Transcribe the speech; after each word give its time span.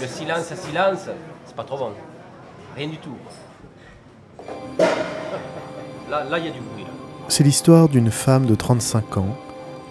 Le 0.00 0.06
silence 0.06 0.50
à 0.50 0.56
silence, 0.56 1.08
c'est 1.44 1.54
pas 1.54 1.64
trop 1.64 1.76
bon. 1.76 1.90
Rien 2.74 2.88
du 2.88 2.96
tout. 2.96 3.14
Là, 6.08 6.24
là, 6.24 6.38
il 6.38 6.46
y 6.46 6.48
a 6.48 6.52
du 6.52 6.60
bruit. 6.60 6.84
Là. 6.84 6.90
C'est 7.28 7.44
l'histoire 7.44 7.88
d'une 7.88 8.10
femme 8.10 8.46
de 8.46 8.54
35 8.54 9.18
ans, 9.18 9.36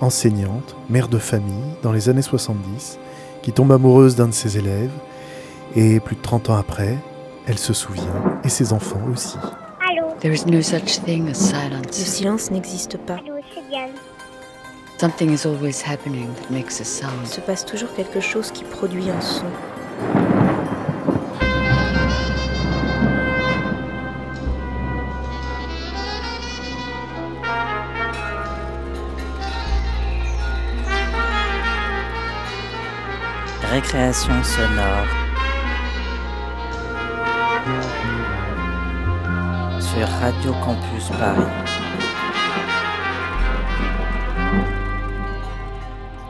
enseignante, 0.02 0.76
mère 0.90 1.10
de 1.10 1.20
famille, 1.20 1.76
dans 1.84 1.92
les 1.92 2.10
années 2.10 2.24
70, 2.24 2.98
qui 3.44 3.52
tombe 3.52 3.72
amoureuse 3.72 4.16
d'un 4.16 4.28
de 4.28 4.34
ses 4.34 4.58
élèves, 4.58 4.92
et 5.76 5.99
plus 5.99 6.15
de 6.15 6.21
30 6.21 6.49
ans 6.49 6.57
après, 6.57 6.97
elle 7.46 7.60
se 7.60 7.73
souvient, 7.73 8.39
et 8.44 8.49
ses 8.49 8.73
enfants 8.73 9.01
aussi. 9.13 9.37
There 10.21 10.33
is 10.33 10.46
no 10.47 10.62
such 10.62 11.01
thing 11.05 11.29
as 11.29 11.35
silence. 11.35 11.85
Le 11.85 12.05
silence 12.05 12.51
n'existe 12.51 12.97
pas. 12.97 13.19
Something 14.99 15.31
is 15.31 15.46
always 15.46 15.81
happening 15.81 16.27
that 16.34 16.52
makes 16.52 16.81
a 16.81 16.84
sound. 16.84 17.13
Il 17.23 17.30
se 17.30 17.39
passe 17.39 17.63
toujours 17.63 17.94
quelque 17.94 18.20
chose 18.20 18.52
qui 18.52 18.66
produit 18.66 19.09
un 19.09 19.21
son. 19.21 19.45
Récréation 33.82 34.44
sonore. 34.44 35.08
Sur 39.80 40.06
Radio 40.20 40.52
Campus 40.62 41.08
Paris. 41.18 41.48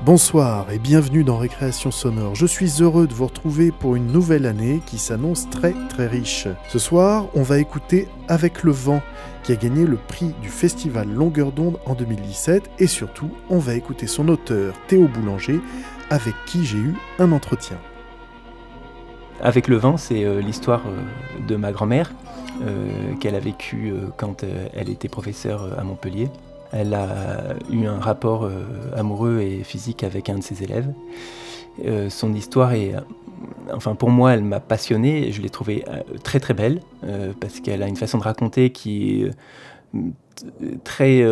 Bonsoir 0.05 0.71
et 0.71 0.77
bienvenue 0.77 1.23
dans 1.23 1.37
Récréation 1.37 1.89
Sonore. 1.89 2.35
Je 2.35 2.45
suis 2.45 2.81
heureux 2.81 3.07
de 3.07 3.13
vous 3.15 3.25
retrouver 3.25 3.71
pour 3.71 3.95
une 3.95 4.11
nouvelle 4.11 4.45
année 4.45 4.81
qui 4.85 4.99
s'annonce 4.99 5.49
très 5.49 5.73
très 5.89 6.05
riche. 6.05 6.47
Ce 6.67 6.77
soir, 6.77 7.29
on 7.33 7.41
va 7.41 7.57
écouter 7.57 8.07
Avec 8.27 8.61
le 8.61 8.71
vent, 8.71 9.01
qui 9.41 9.53
a 9.53 9.55
gagné 9.55 9.87
le 9.87 9.97
prix 9.97 10.35
du 10.43 10.49
festival 10.49 11.09
Longueur 11.09 11.51
d'onde 11.51 11.79
en 11.87 11.95
2017, 11.95 12.69
et 12.77 12.85
surtout, 12.85 13.31
on 13.49 13.57
va 13.57 13.73
écouter 13.73 14.05
son 14.05 14.27
auteur, 14.27 14.75
Théo 14.87 15.07
Boulanger, 15.07 15.59
avec 16.09 16.33
qui 16.45 16.65
j'ai 16.65 16.77
eu 16.77 16.95
un 17.19 17.31
entretien. 17.31 17.77
Avec 19.41 19.67
le 19.67 19.77
vent, 19.77 19.97
c'est 19.97 20.25
euh, 20.25 20.41
l'histoire 20.41 20.81
euh, 20.85 21.47
de 21.47 21.55
ma 21.55 21.71
grand-mère 21.71 22.11
euh, 22.61 23.15
qu'elle 23.19 23.35
a 23.35 23.39
vécue 23.39 23.93
quand 24.17 24.43
elle 24.73 24.89
était 24.89 25.07
professeure 25.07 25.79
à 25.79 25.83
Montpellier. 25.83 26.29
Elle 26.71 26.93
a 26.93 27.55
eu 27.71 27.85
un 27.87 27.99
rapport 27.99 28.47
amoureux 28.95 29.39
et 29.39 29.63
physique 29.63 30.03
avec 30.03 30.29
un 30.29 30.37
de 30.37 30.43
ses 30.43 30.61
élèves. 30.61 30.93
Son 32.09 32.31
histoire 32.33 32.73
est, 32.73 32.93
enfin 33.73 33.95
pour 33.95 34.11
moi, 34.11 34.33
elle 34.33 34.43
m'a 34.43 34.59
passionné. 34.59 35.31
Je 35.31 35.41
l'ai 35.41 35.49
trouvée 35.49 35.83
très 36.23 36.39
très 36.39 36.53
belle 36.53 36.81
parce 37.39 37.59
qu'elle 37.59 37.81
a 37.81 37.87
une 37.87 37.95
façon 37.95 38.19
de 38.19 38.23
raconter 38.23 38.71
qui 38.71 39.23
est 39.23 40.83
très 40.83 41.23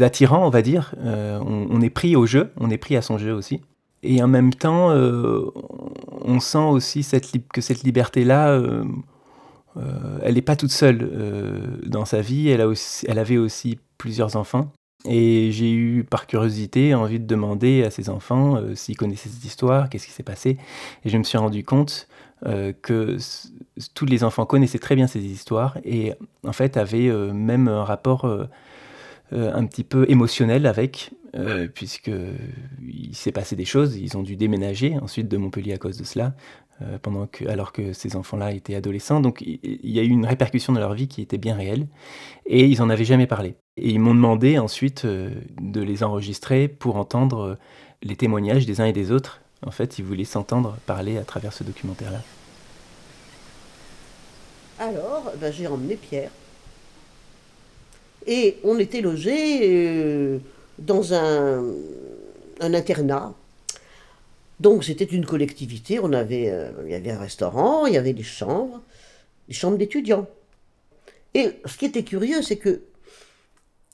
attirant, 0.00 0.46
on 0.46 0.50
va 0.50 0.62
dire. 0.62 0.94
On 1.04 1.80
est 1.80 1.90
pris 1.90 2.14
au 2.14 2.26
jeu, 2.26 2.52
on 2.60 2.70
est 2.70 2.78
pris 2.78 2.94
à 2.96 3.02
son 3.02 3.18
jeu 3.18 3.34
aussi. 3.34 3.62
Et 4.02 4.22
en 4.22 4.28
même 4.28 4.52
temps, 4.54 4.90
euh, 4.90 5.50
on 6.22 6.40
sent 6.40 6.58
aussi 6.58 7.06
que 7.52 7.60
cette 7.60 7.82
liberté-là, 7.82 8.50
euh, 8.50 8.84
euh, 9.76 10.18
elle 10.22 10.34
n'est 10.34 10.42
pas 10.42 10.56
toute 10.56 10.70
seule 10.70 11.10
dans 11.86 12.04
sa 12.04 12.20
vie. 12.20 12.48
Elle, 12.48 12.64
elle 13.06 13.18
avait 13.18 13.38
aussi 13.38 13.78
plusieurs 13.98 14.36
enfants. 14.36 14.70
Et 15.08 15.50
j'ai 15.52 15.72
eu, 15.72 16.04
par 16.04 16.26
curiosité, 16.26 16.94
envie 16.94 17.20
de 17.20 17.26
demander 17.26 17.84
à 17.84 17.90
ses 17.90 18.10
enfants 18.10 18.60
s'ils 18.74 18.96
connaissaient 18.96 19.28
cette 19.28 19.44
histoire, 19.44 19.88
qu'est-ce 19.88 20.06
qui 20.06 20.12
s'est 20.12 20.22
passé. 20.22 20.58
Et 21.04 21.10
je 21.10 21.16
me 21.18 21.22
suis 21.22 21.38
rendu 21.38 21.64
compte 21.64 22.08
que 22.82 23.16
tous 23.94 24.06
les 24.06 24.24
enfants 24.24 24.46
connaissaient 24.46 24.78
très 24.78 24.96
bien 24.96 25.06
ces 25.06 25.20
histoires 25.20 25.78
et 25.84 26.12
en 26.44 26.52
fait 26.52 26.76
avaient 26.76 27.08
même 27.32 27.68
un 27.68 27.84
rapport 27.84 28.26
un 29.30 29.66
petit 29.66 29.84
peu 29.84 30.06
émotionnel 30.08 30.66
avec, 30.66 31.12
euh, 31.36 31.68
puisque 31.72 32.10
il 32.86 33.14
s'est 33.14 33.32
passé 33.32 33.56
des 33.56 33.64
choses. 33.64 33.96
Ils 33.96 34.16
ont 34.16 34.22
dû 34.22 34.36
déménager 34.36 34.98
ensuite 34.98 35.28
de 35.28 35.36
Montpellier 35.36 35.74
à 35.74 35.78
cause 35.78 35.96
de 35.96 36.04
cela, 36.04 36.34
euh, 36.82 36.98
pendant 37.00 37.26
que, 37.26 37.46
alors 37.46 37.72
que 37.72 37.94
ces 37.94 38.16
enfants-là 38.16 38.52
étaient 38.52 38.74
adolescents. 38.74 39.20
Donc 39.20 39.40
il 39.40 39.58
y 39.82 39.98
a 39.98 40.02
eu 40.02 40.08
une 40.08 40.26
répercussion 40.26 40.74
dans 40.74 40.80
leur 40.80 40.92
vie 40.92 41.08
qui 41.08 41.22
était 41.22 41.38
bien 41.38 41.54
réelle, 41.54 41.86
et 42.44 42.66
ils 42.66 42.82
en 42.82 42.90
avaient 42.90 43.06
jamais 43.06 43.26
parlé. 43.26 43.54
Et 43.78 43.88
ils 43.88 43.98
m'ont 43.98 44.14
demandé 44.14 44.58
ensuite 44.58 45.06
euh, 45.06 45.30
de 45.58 45.80
les 45.80 46.02
enregistrer 46.02 46.68
pour 46.68 46.96
entendre 46.96 47.40
euh, 47.40 47.54
les 48.02 48.14
témoignages 48.14 48.66
des 48.66 48.82
uns 48.82 48.84
et 48.84 48.92
des 48.92 49.10
autres. 49.10 49.40
En 49.64 49.70
fait, 49.70 49.98
ils 49.98 50.04
voulaient 50.04 50.24
s'entendre 50.24 50.76
parler 50.84 51.16
à 51.16 51.24
travers 51.24 51.54
ce 51.54 51.64
documentaire-là. 51.64 52.20
Alors, 54.78 55.32
ben, 55.40 55.50
j'ai 55.50 55.66
emmené 55.66 55.96
Pierre. 55.96 56.30
Et 58.26 58.58
on 58.64 58.78
était 58.78 59.00
logés 59.00 60.40
dans 60.78 61.14
un, 61.14 61.64
internat. 62.60 63.34
Donc 64.60 64.84
c'était 64.84 65.04
une 65.04 65.26
collectivité, 65.26 65.98
on 66.00 66.12
avait, 66.12 66.48
euh, 66.48 66.70
il 66.86 66.90
y 66.90 66.94
avait 66.94 67.10
un 67.10 67.18
restaurant, 67.18 67.86
il 67.86 67.94
y 67.94 67.98
avait 67.98 68.14
des 68.14 68.22
chambres, 68.22 68.80
des 69.48 69.54
chambres 69.54 69.76
d'étudiants. 69.76 70.26
Et 71.34 71.50
ce 71.66 71.76
qui 71.76 71.84
était 71.84 72.04
curieux, 72.04 72.40
c'est 72.40 72.56
que 72.56 72.82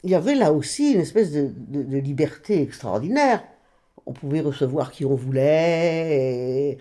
il 0.04 0.10
y 0.10 0.14
avait 0.14 0.34
là 0.34 0.52
aussi 0.52 0.92
une 0.92 1.00
espèce 1.00 1.32
de, 1.32 1.98
liberté 1.98 2.60
extraordinaire. 2.60 3.44
On 4.06 4.12
pouvait 4.12 4.40
recevoir 4.40 4.90
qui 4.90 5.04
on 5.04 5.14
voulait. 5.14 6.78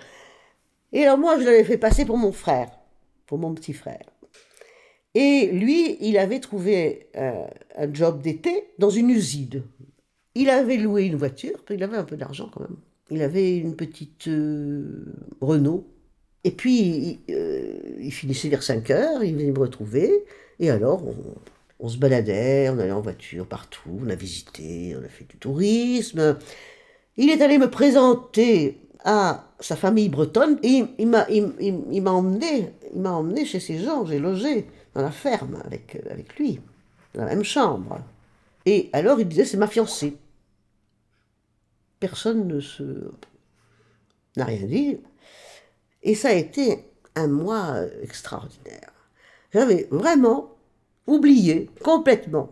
Et, 0.94 0.98
et 0.98 1.04
alors 1.04 1.20
moi, 1.20 1.40
je 1.40 1.46
l'avais 1.46 1.64
fait 1.64 1.78
passer 1.78 2.06
pour 2.06 2.18
mon 2.18 2.32
frère, 2.32 2.70
pour 3.28 3.38
mon 3.38 3.54
petit 3.54 3.74
frère. 3.74 4.02
Et 5.14 5.48
lui, 5.52 5.98
il 6.00 6.18
avait 6.18 6.40
trouvé 6.40 7.08
euh, 7.18 7.46
un 7.78 7.94
job 7.94 8.22
d'été 8.22 8.70
dans 8.80 8.90
une 8.90 9.10
usine. 9.10 9.64
Il 10.36 10.50
avait 10.50 10.78
loué 10.78 11.04
une 11.06 11.16
voiture, 11.16 11.58
il 11.70 11.84
avait 11.84 11.98
un 11.98 12.04
peu 12.04 12.16
d'argent 12.16 12.50
quand 12.54 12.62
même. 12.62 12.78
Il 13.10 13.22
avait 13.22 13.58
une 13.58 13.76
petite 13.76 14.28
euh, 14.28 15.06
Renault. 15.42 15.86
Et 16.44 16.52
puis, 16.52 17.20
il, 17.28 17.36
euh, 17.36 18.10
finissait 18.10 18.50
vers 18.50 18.64
5 18.64 18.90
heures, 18.92 19.24
il 19.24 19.36
venait 19.36 19.52
me 19.52 19.60
retrouver. 19.60 20.26
Et 20.60 20.70
alors, 20.70 21.04
on, 21.80 21.90
se 21.90 21.98
baladait, 21.98 22.70
on 22.70 22.80
allait 22.80 22.92
en 22.92 23.02
voiture 23.02 23.46
partout, 23.46 24.00
on 24.02 24.10
a 24.10 24.16
visité, 24.16 24.96
on 25.00 25.04
a 25.04 25.10
fait 25.10 25.26
du 25.28 25.38
tourisme. 25.38 26.38
Il 27.18 27.30
est 27.30 27.42
allé 27.42 27.58
me 27.58 27.70
présenter 27.70 28.78
à 29.04 29.52
sa 29.60 29.76
famille 29.76 30.10
bretonne 30.10 30.60
et 30.64 30.84
il, 30.98 31.08
m'a 31.08 31.28
il, 31.30 32.08
emmené, 32.08 32.72
emmené 33.04 33.46
chez 33.46 33.60
ces 33.60 33.80
gens, 33.80 34.06
j'ai 34.06 34.20
logé 34.20 34.68
dans 34.94 35.02
la 35.02 35.12
ferme 35.12 35.62
avec, 35.66 35.98
avec 36.10 36.38
lui, 36.38 36.60
dans 37.16 37.26
la 37.26 37.36
même 37.36 37.44
chambre. 37.44 38.00
Et 38.66 38.90
alors 38.94 39.20
il 39.20 39.28
disait 39.28 39.46
c'est 39.46 39.58
ma 39.58 39.68
fiancée. 39.68 40.16
Personne 42.02 42.48
ne 42.48 42.60
se 42.60 43.12
n'a 44.36 44.46
rien 44.46 44.66
dit. 44.66 45.00
Et 46.04 46.16
ça 46.16 46.30
a 46.30 46.34
été 46.34 46.92
un 47.16 47.28
mois 47.28 47.76
extraordinaire. 48.02 48.92
J'avais 49.54 49.88
vraiment 49.92 50.58
oublié 51.06 51.70
complètement 51.84 52.52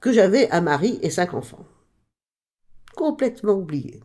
que 0.00 0.12
j'avais 0.12 0.50
un 0.50 0.60
mari 0.60 0.98
et 1.02 1.10
cinq 1.10 1.32
enfants. 1.32 1.64
Complètement 2.94 3.54
oublié. 3.54 4.02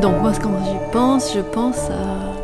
Donc 0.00 0.20
moi, 0.20 0.32
quand 0.42 0.50
j'y 0.64 0.92
pense, 0.92 1.32
je 1.34 1.40
pense 1.40 1.88
à... 1.88 2.34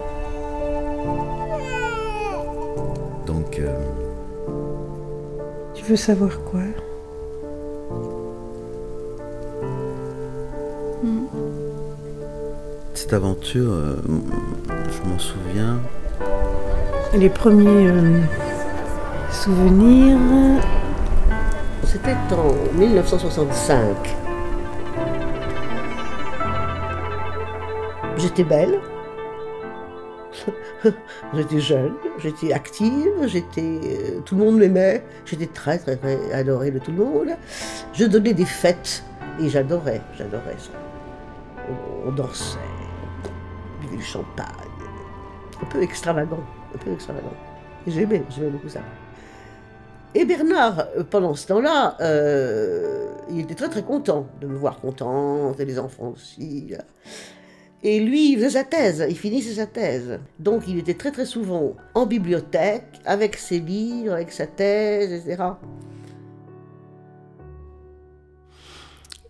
Donc, 3.27 3.59
euh, 3.59 3.79
Tu 5.75 5.85
veux 5.85 5.97
savoir 5.97 6.31
quoi? 6.51 6.61
Hmm. 11.03 11.27
cette 12.95 13.13
aventure, 13.13 13.73
euh, 13.73 13.97
je 14.69 15.11
m'en 15.11 15.19
souviens. 15.19 15.79
Les 17.15 17.29
premiers 17.29 17.89
euh, 17.89 18.21
Souvenir. 19.31 20.17
C'était 21.85 22.17
en 22.33 22.79
1965. 22.79 24.22
J'étais 28.23 28.45
belle. 28.45 28.79
j'étais 31.35 31.59
jeune, 31.59 31.95
j'étais 32.19 32.53
active, 32.53 33.27
j'étais, 33.27 33.81
euh, 33.83 34.21
tout 34.25 34.37
le 34.37 34.45
monde 34.45 34.59
m'aimait, 34.59 35.05
j'étais 35.25 35.49
très, 35.49 35.77
très, 35.79 35.97
très 35.97 36.33
adorée 36.33 36.71
de 36.71 36.79
tout 36.79 36.93
le 36.93 36.99
monde. 37.05 37.31
Je 37.93 38.05
donnais 38.05 38.33
des 38.33 38.45
fêtes 38.45 39.03
et 39.41 39.49
j'adorais, 39.49 40.01
j'adorais 40.17 40.57
ça. 40.57 40.71
On, 42.07 42.13
dansait, 42.13 42.59
on 43.25 43.83
buvait 43.83 43.97
du 43.97 44.05
champagne, 44.05 44.47
un 45.61 45.67
peu 45.67 45.83
extravagant, 45.83 46.45
un 46.75 46.79
peu 46.79 46.93
extravagant. 46.93 47.35
J'aimais, 47.89 48.23
j'aimais 48.31 48.51
beaucoup 48.51 48.69
ça. 48.69 48.81
Et 50.15 50.25
Bernard, 50.25 50.87
euh, 50.97 51.03
pendant 51.03 51.35
ce 51.35 51.49
temps-là, 51.49 51.97
euh, 52.01 53.09
il 53.31 53.41
était 53.41 53.57
très 53.57 53.69
très 53.69 53.83
content 53.83 54.29
de 54.41 54.47
me 54.47 54.57
voir 54.57 54.79
contente, 54.79 55.59
et 55.59 55.65
les 55.65 55.81
enfants 55.81 56.13
aussi. 56.15 56.73
Et 57.85 57.99
lui, 57.99 58.33
il 58.33 58.37
faisait 58.37 58.51
sa 58.51 58.65
thèse, 58.65 59.05
il 59.09 59.19
finissait 59.19 59.55
sa 59.55 59.67
thèse. 59.67 60.21
Donc 60.39 60.65
il 60.69 60.79
était 60.79 60.95
très 60.95 61.11
très 61.11 61.27
souvent 61.27 61.77
en 61.95 62.07
bibliothèque, 62.07 63.01
avec 63.05 63.37
ses 63.37 63.59
livres, 63.59 64.13
avec 64.13 64.31
sa 64.31 64.47
thèse, 64.47 65.13
etc. 65.13 65.43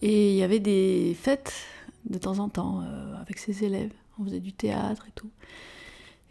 Et 0.02 0.32
il 0.32 0.37
y 0.37 0.43
avait 0.43 0.60
des 0.60 1.16
fêtes 1.19 1.54
de 2.04 2.19
temps 2.19 2.40
en 2.40 2.49
temps 2.49 2.82
euh, 2.82 3.14
avec 3.20 3.38
ses 3.38 3.64
élèves. 3.64 3.93
On 4.19 4.25
faisait 4.25 4.40
du 4.40 4.52
théâtre 4.52 5.06
et 5.08 5.12
tout. 5.14 5.31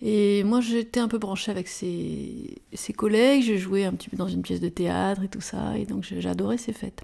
Et 0.03 0.44
moi, 0.44 0.62
j'étais 0.62 1.00
un 1.00 1.07
peu 1.07 1.17
branchée 1.17 1.51
avec 1.51 1.67
ses, 1.67 2.62
ses 2.74 2.94
collègues. 2.94 3.44
Je 3.44 3.56
jouais 3.57 3.85
un 3.85 3.94
petit 3.94 4.09
peu 4.09 4.17
dans 4.17 4.27
une 4.27 4.41
pièce 4.41 4.59
de 4.59 4.69
théâtre 4.69 5.24
et 5.24 5.27
tout 5.27 5.41
ça. 5.41 5.77
Et 5.77 5.85
donc, 5.85 6.03
j'adorais 6.03 6.57
ces 6.57 6.74
fêtes. 6.74 7.01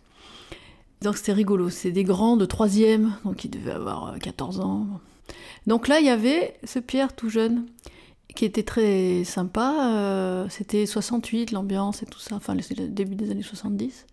Donc, 1.02 1.18
c'était 1.18 1.34
rigolo. 1.34 1.70
C'est 1.70 1.92
des 1.92 2.04
grands 2.04 2.38
de 2.38 2.46
troisième, 2.46 3.16
donc 3.24 3.46
ils 3.46 3.50
devaient 3.52 3.72
avoir 3.72 4.18
14 4.20 4.60
ans. 4.60 4.88
Donc 5.66 5.88
là, 5.88 6.00
il 6.00 6.06
y 6.06 6.10
avait 6.10 6.56
ce 6.64 6.80
Pierre 6.80 7.14
tout 7.16 7.30
jeune 7.30 7.66
qui 8.36 8.46
était 8.46 8.64
très 8.64 9.24
sympa. 9.24 9.92
Euh, 9.96 10.48
c'était 10.50 10.86
68, 10.86 11.52
l'ambiance 11.52 12.04
et 12.04 12.06
tout 12.06 12.20
ça. 12.20 12.36
Enfin, 12.36 12.56
le 12.56 12.88
début 12.88 13.16
des 13.16 13.32
années 13.32 13.42
70. 13.44 14.06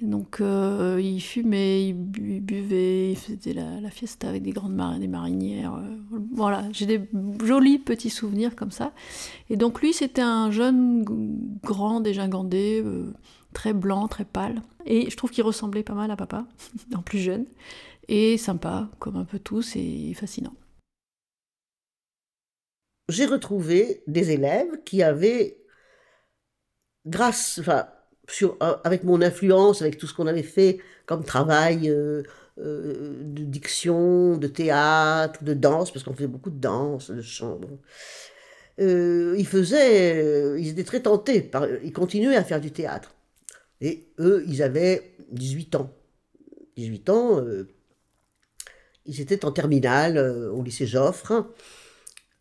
Et 0.00 0.04
donc, 0.06 0.40
euh, 0.40 1.00
il 1.02 1.20
fumait, 1.20 1.88
il, 1.88 1.92
bu- 1.94 2.34
il 2.36 2.40
buvait, 2.40 3.10
il 3.12 3.16
faisait 3.16 3.52
la, 3.52 3.80
la 3.80 3.90
fiesta 3.90 4.28
avec 4.28 4.42
des 4.44 4.52
grandes 4.52 4.74
marins, 4.74 5.00
des 5.00 5.08
marinières. 5.08 5.74
euh, 5.74 5.96
voilà, 6.32 6.62
j'ai 6.72 6.86
des 6.86 7.00
jolis 7.44 7.78
petits 7.78 8.10
souvenirs 8.10 8.54
comme 8.54 8.70
ça. 8.70 8.92
Et 9.50 9.56
donc, 9.56 9.80
lui, 9.82 9.92
c'était 9.92 10.22
un 10.22 10.52
jeune 10.52 11.02
grand, 11.64 12.00
dégingandé, 12.00 12.80
euh, 12.84 13.12
très 13.54 13.72
blanc, 13.72 14.06
très 14.06 14.24
pâle. 14.24 14.62
Et 14.86 15.10
je 15.10 15.16
trouve 15.16 15.30
qu'il 15.32 15.42
ressemblait 15.42 15.82
pas 15.82 15.94
mal 15.94 16.12
à 16.12 16.16
papa, 16.16 16.44
en 16.94 17.02
plus 17.02 17.18
jeune. 17.18 17.46
Et 18.08 18.38
sympa, 18.38 18.90
comme 18.98 19.16
un 19.16 19.24
peu 19.24 19.38
tous, 19.38 19.76
et 19.76 20.14
fascinant. 20.14 20.54
J'ai 23.08 23.26
retrouvé 23.26 24.02
des 24.06 24.30
élèves 24.30 24.82
qui 24.84 25.02
avaient, 25.02 25.58
grâce, 27.06 27.58
enfin, 27.60 27.88
sur, 28.28 28.56
euh, 28.62 28.76
avec 28.84 29.04
mon 29.04 29.20
influence, 29.22 29.82
avec 29.82 29.98
tout 29.98 30.06
ce 30.06 30.14
qu'on 30.14 30.26
avait 30.26 30.42
fait 30.42 30.78
comme 31.06 31.24
travail 31.24 31.88
euh, 31.90 32.22
euh, 32.58 33.22
de 33.22 33.44
diction, 33.44 34.36
de 34.36 34.46
théâtre, 34.46 35.44
de 35.44 35.54
danse, 35.54 35.90
parce 35.90 36.04
qu'on 36.04 36.14
faisait 36.14 36.26
beaucoup 36.26 36.50
de 36.50 36.60
danse, 36.60 37.10
de 37.10 37.22
chant. 37.22 37.60
ils 38.78 39.46
faisaient, 39.46 40.60
ils 40.60 40.68
étaient 40.68 40.84
très 40.84 41.00
tentés, 41.02 41.42
par, 41.42 41.66
ils 41.82 41.92
continuaient 41.92 42.36
à 42.36 42.44
faire 42.44 42.60
du 42.60 42.70
théâtre. 42.70 43.14
Et 43.80 44.12
eux, 44.18 44.44
ils 44.48 44.62
avaient 44.62 45.14
18 45.30 45.76
ans. 45.76 45.94
18 46.76 47.10
ans, 47.10 47.42
ils 49.08 49.20
étaient 49.20 49.44
en 49.44 49.50
terminale 49.50 50.18
euh, 50.18 50.52
au 50.52 50.62
lycée 50.62 50.86
Joffre. 50.86 51.46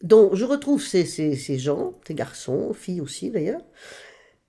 Donc, 0.04 0.36
je 0.36 0.46
retrouve 0.46 0.84
ces, 0.84 1.06
gens, 1.58 1.96
ces 2.06 2.14
garçons, 2.14 2.74
filles 2.74 3.02
aussi 3.02 3.32
d'ailleurs, 3.32 3.62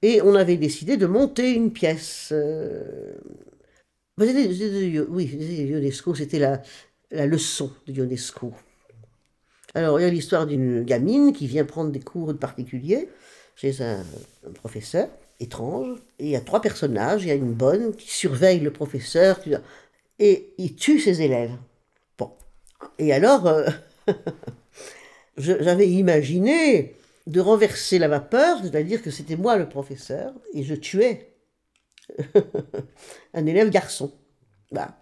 et 0.03 0.21
on 0.21 0.35
avait 0.35 0.59
décidé 0.59 0.99
de 0.99 1.07
monter 1.07 1.53
une 1.53 1.73
pièce. 1.73 2.29
euh, 2.33 3.15
bah, 4.19 4.27
oui, 5.09 5.27
Ionesco, 5.71 6.15
c'était 6.15 6.39
la, 6.39 6.61
leçon 7.27 7.73
de 7.87 7.93
Ionesco. 7.93 8.53
Alors, 9.75 9.99
il 10.01 10.03
y 10.03 10.07
a 10.07 10.11
l'histoire 10.11 10.47
d'une 10.47 10.83
gamine 10.83 11.33
qui 11.33 11.47
vient 11.47 11.65
prendre 11.65 11.91
des 11.91 12.01
cours 12.01 12.33
de 12.33 12.39
particulier 12.39 13.09
chez 13.57 13.81
un, 13.81 14.05
professeur 14.55 15.09
étrange, 15.41 15.99
et 16.19 16.27
il 16.27 16.31
y 16.31 16.37
a 16.37 16.41
trois 16.41 16.61
personnages, 16.61 17.23
il 17.23 17.29
y 17.29 17.31
a 17.31 17.35
une 17.35 17.55
bonne 17.55 17.95
qui 17.95 18.11
surveille 18.11 18.61
le 18.61 18.73
professeur, 18.73 19.41
et 20.19 20.53
il 20.59 20.75
tue 20.75 20.99
ses 20.99 21.23
élèves. 21.23 21.53
Et 22.99 23.13
alors, 23.13 23.47
euh, 23.47 23.69
j'avais 25.37 25.89
imaginé 25.89 26.97
de 27.27 27.41
renverser 27.41 27.99
la 27.99 28.09
vapeur, 28.09 28.59
c'est-à-dire 28.63 29.03
que 29.03 29.11
c'était 29.11 29.37
moi 29.37 29.57
le 29.57 29.69
professeur, 29.69 30.33
et 30.55 30.65
je 30.65 30.75
tuais 30.75 31.35
un 33.35 33.47
élève 33.47 33.71
garçon. 33.71 34.13
Voilà. 34.71 34.99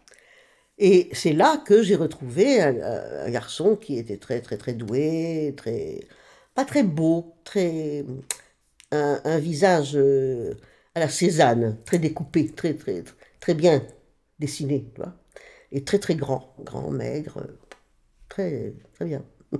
Et 0.78 1.08
c'est 1.12 1.32
là 1.32 1.62
que 1.66 1.82
j'ai 1.82 1.96
retrouvé 1.96 2.60
un, 2.60 3.30
garçon 3.30 3.76
qui 3.76 3.98
était 3.98 4.18
très 4.18 4.40
très 4.42 4.58
très 4.58 4.74
doué, 4.74 5.54
très 5.56 6.00
pas 6.54 6.64
très 6.64 6.82
beau, 6.82 7.36
très 7.44 8.04
un, 8.92 9.20
un 9.24 9.38
visage 9.38 9.96
euh, 9.96 10.54
à 10.94 11.00
la 11.00 11.08
Cézanne, 11.08 11.78
très 11.84 11.98
découpé, 11.98 12.50
très 12.52 12.74
très 12.74 13.04
très 13.40 13.54
bien 13.54 13.82
dessiné, 14.38 14.90
tu 14.94 15.00
vois, 15.00 15.14
et 15.72 15.84
très 15.84 15.98
très 15.98 16.14
grand, 16.14 16.54
grand, 16.60 16.90
maigre, 16.90 17.46
très 18.36 19.04
bien. 19.04 19.24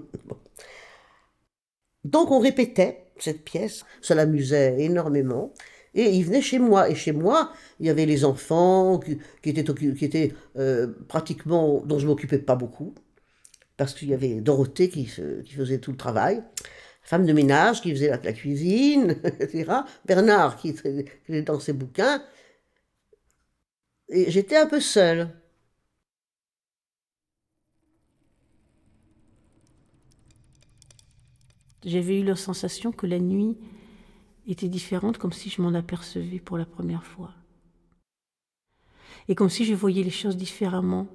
Donc 2.05 2.31
on 2.31 2.39
répétait 2.39 3.07
cette 3.19 3.45
pièce, 3.45 3.85
ça 4.01 4.15
l'amusait 4.15 4.77
énormément. 4.83 5.53
Et 5.95 6.11
il 6.11 6.25
venait 6.25 6.43
chez 6.43 6.59
moi. 6.59 6.91
Et 6.91 6.95
chez 6.95 7.13
moi, 7.13 7.53
il 7.81 7.87
y 7.87 7.91
avait 7.91 8.07
les 8.07 8.25
enfants 8.25 9.01
qui, 9.01 9.19
étaient, 9.45 9.65
qui 9.75 10.05
étaient 10.05 10.35
euh, 10.57 10.89
pratiquement, 11.09 11.83
dont 11.85 11.99
je 11.99 12.07
m'occupais 12.07 12.39
pas 12.39 12.55
beaucoup, 12.55 12.95
parce 13.79 13.95
qu'il 13.95 14.11
y 14.11 14.15
avait 14.15 14.41
Dorothée 14.43 14.91
qui, 14.91 15.07
faisait 15.07 15.79
tout 15.79 15.93
le 15.93 15.97
travail, 15.97 16.43
femme 17.03 17.25
de 17.25 17.33
ménage 17.33 17.81
qui 17.81 17.91
faisait 17.93 18.11
la, 18.11 18.19
la 18.23 18.33
cuisine, 18.35 19.17
etc. 19.41 19.65
Bernard 20.05 20.59
qui 20.59 20.69
était 20.71 21.43
dans 21.43 21.61
ses 21.61 21.73
bouquins. 21.73 22.23
Et 24.09 24.31
j'étais 24.31 24.57
un 24.57 24.67
peu 24.67 24.81
seule. 24.81 25.31
J'avais 31.87 32.19
eu 32.21 32.25
la 32.25 32.35
sensation 32.35 32.91
que 32.91 33.07
la 33.07 33.21
nuit 33.21 33.57
était 34.49 34.69
différente, 34.69 35.19
comme 35.19 35.33
si 35.33 35.49
je 35.51 35.63
m'en 35.63 35.73
apercevais 35.73 36.41
pour 36.41 36.59
la 36.59 36.67
première 36.67 37.05
fois. 37.05 37.33
Et 39.29 39.37
comme 39.37 39.49
si 39.49 39.65
je 39.65 39.73
voyais 39.73 40.03
les 40.03 40.11
choses 40.11 40.37
différemment. 40.37 41.07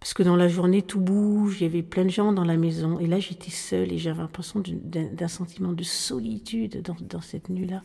Parce 0.00 0.14
que 0.14 0.22
dans 0.22 0.36
la 0.36 0.48
journée, 0.48 0.80
tout 0.80 1.00
bouge, 1.00 1.60
il 1.60 1.64
y 1.64 1.66
avait 1.66 1.82
plein 1.82 2.04
de 2.04 2.10
gens 2.10 2.32
dans 2.32 2.44
la 2.44 2.56
maison. 2.56 2.98
Et 2.98 3.06
là, 3.06 3.20
j'étais 3.20 3.50
seule 3.50 3.92
et 3.92 3.98
j'avais 3.98 4.22
l'impression 4.22 4.62
d'un 4.64 5.28
sentiment 5.28 5.72
de 5.72 5.82
solitude 5.82 6.80
dans, 6.82 6.96
dans 7.00 7.20
cette 7.20 7.50
nuit-là. 7.50 7.82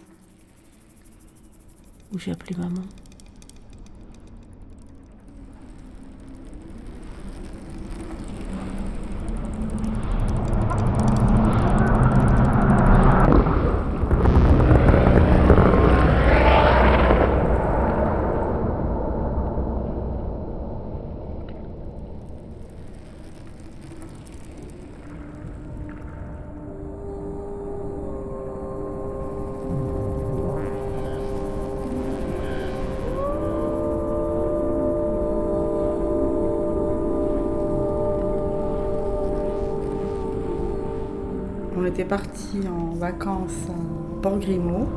Où 2.13 2.19
j'ai 2.19 2.31
appelé 2.31 2.55
maman. 2.57 2.83
Partis 42.05 42.61
en 42.67 42.95
vacances 42.95 43.67
à 43.69 44.21
Port-Grimaud. 44.21 44.87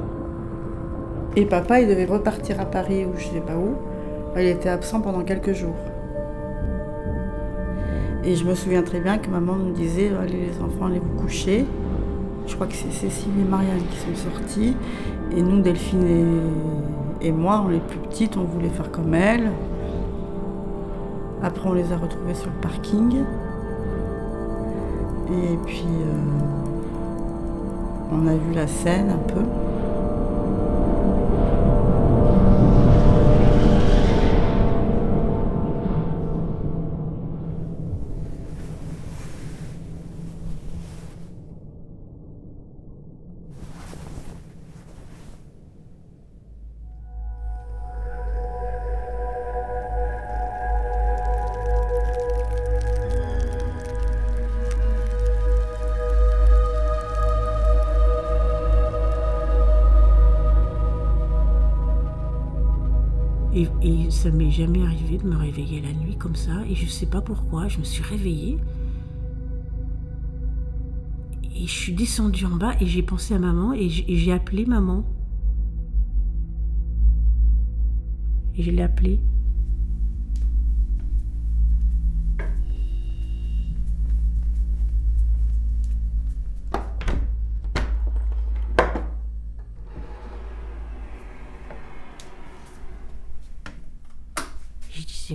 Et 1.36 1.46
papa, 1.46 1.80
il 1.80 1.88
devait 1.88 2.04
repartir 2.04 2.60
à 2.60 2.64
Paris 2.66 3.04
ou 3.04 3.18
je 3.18 3.24
sais 3.24 3.40
pas 3.40 3.56
où. 3.56 3.76
Il 4.36 4.46
était 4.46 4.68
absent 4.68 5.00
pendant 5.00 5.22
quelques 5.22 5.52
jours. 5.52 5.76
Et 8.24 8.36
je 8.36 8.44
me 8.44 8.54
souviens 8.54 8.82
très 8.82 9.00
bien 9.00 9.18
que 9.18 9.28
maman 9.28 9.56
nous 9.56 9.72
disait 9.72 10.10
Allez, 10.20 10.50
les 10.52 10.62
enfants, 10.62 10.86
allez 10.86 11.00
vous 11.00 11.20
coucher. 11.20 11.66
Je 12.46 12.54
crois 12.54 12.66
que 12.66 12.74
c'est 12.74 12.92
Cécile 12.92 13.32
et 13.40 13.48
Marianne 13.48 13.82
qui 13.90 13.98
sont 13.98 14.30
sorties. 14.30 14.76
Et 15.36 15.42
nous, 15.42 15.60
Delphine 15.60 16.40
et, 17.20 17.32
moi, 17.32 17.64
on 17.66 17.70
est 17.70 17.80
plus 17.80 17.98
petites, 17.98 18.36
on 18.36 18.44
voulait 18.44 18.68
faire 18.68 18.90
comme 18.90 19.14
elles. 19.14 19.50
Après, 21.42 21.68
on 21.68 21.72
les 21.72 21.92
a 21.92 21.96
retrouvées 21.96 22.34
sur 22.34 22.50
le 22.50 22.60
parking. 22.60 23.20
Et 25.28 25.56
puis, 25.64 25.86
euh, 25.86 26.71
on 28.12 28.26
a 28.26 28.34
vu 28.34 28.52
la 28.52 28.66
scène 28.66 29.10
un 29.10 29.32
peu. 29.32 29.40
Ça 64.22 64.30
m'est 64.30 64.52
jamais 64.52 64.84
arrivé 64.84 65.18
de 65.18 65.26
me 65.26 65.36
réveiller 65.36 65.80
la 65.80 65.92
nuit 65.92 66.16
comme 66.16 66.36
ça. 66.36 66.64
Et 66.70 66.76
je 66.76 66.86
sais 66.86 67.06
pas 67.06 67.20
pourquoi. 67.20 67.66
Je 67.66 67.78
me 67.78 67.84
suis 67.84 68.04
réveillée. 68.04 68.56
Et 71.56 71.66
je 71.66 71.72
suis 71.72 71.92
descendue 71.92 72.44
en 72.44 72.54
bas 72.54 72.74
et 72.80 72.86
j'ai 72.86 73.02
pensé 73.02 73.34
à 73.34 73.40
maman 73.40 73.72
et 73.72 73.88
j'ai 73.88 74.32
appelé 74.32 74.64
maman. 74.64 75.04
Et 78.54 78.62
je 78.62 78.70
l'ai 78.70 78.82
appelée. 78.82 79.18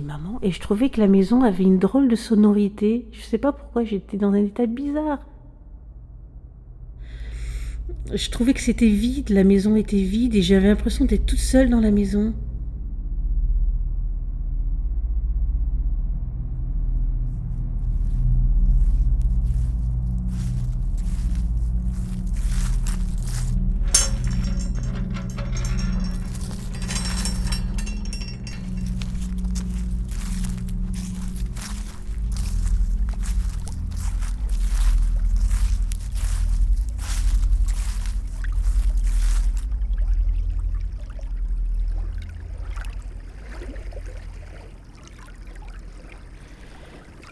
Maman 0.02 0.38
et 0.42 0.50
je 0.50 0.60
trouvais 0.60 0.90
que 0.90 1.00
la 1.00 1.08
maison 1.08 1.42
avait 1.42 1.64
une 1.64 1.78
drôle 1.78 2.08
de 2.08 2.16
sonorité. 2.16 3.06
Je 3.12 3.22
sais 3.22 3.38
pas 3.38 3.52
pourquoi 3.52 3.84
j'étais 3.84 4.16
dans 4.16 4.32
un 4.32 4.44
état 4.44 4.66
bizarre. 4.66 5.20
Je 8.12 8.30
trouvais 8.30 8.54
que 8.54 8.60
c'était 8.60 8.88
vide, 8.88 9.30
la 9.30 9.44
maison 9.44 9.76
était 9.76 10.02
vide 10.02 10.34
et 10.34 10.42
j'avais 10.42 10.68
l'impression 10.68 11.04
d'être 11.04 11.26
toute 11.26 11.38
seule 11.38 11.70
dans 11.70 11.80
la 11.80 11.90
maison. 11.90 12.34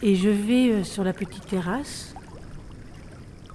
Et 0.07 0.15
je 0.15 0.29
vais 0.29 0.69
euh, 0.69 0.83
sur 0.85 1.03
la 1.03 1.11
petite 1.11 1.47
terrasse 1.47 2.13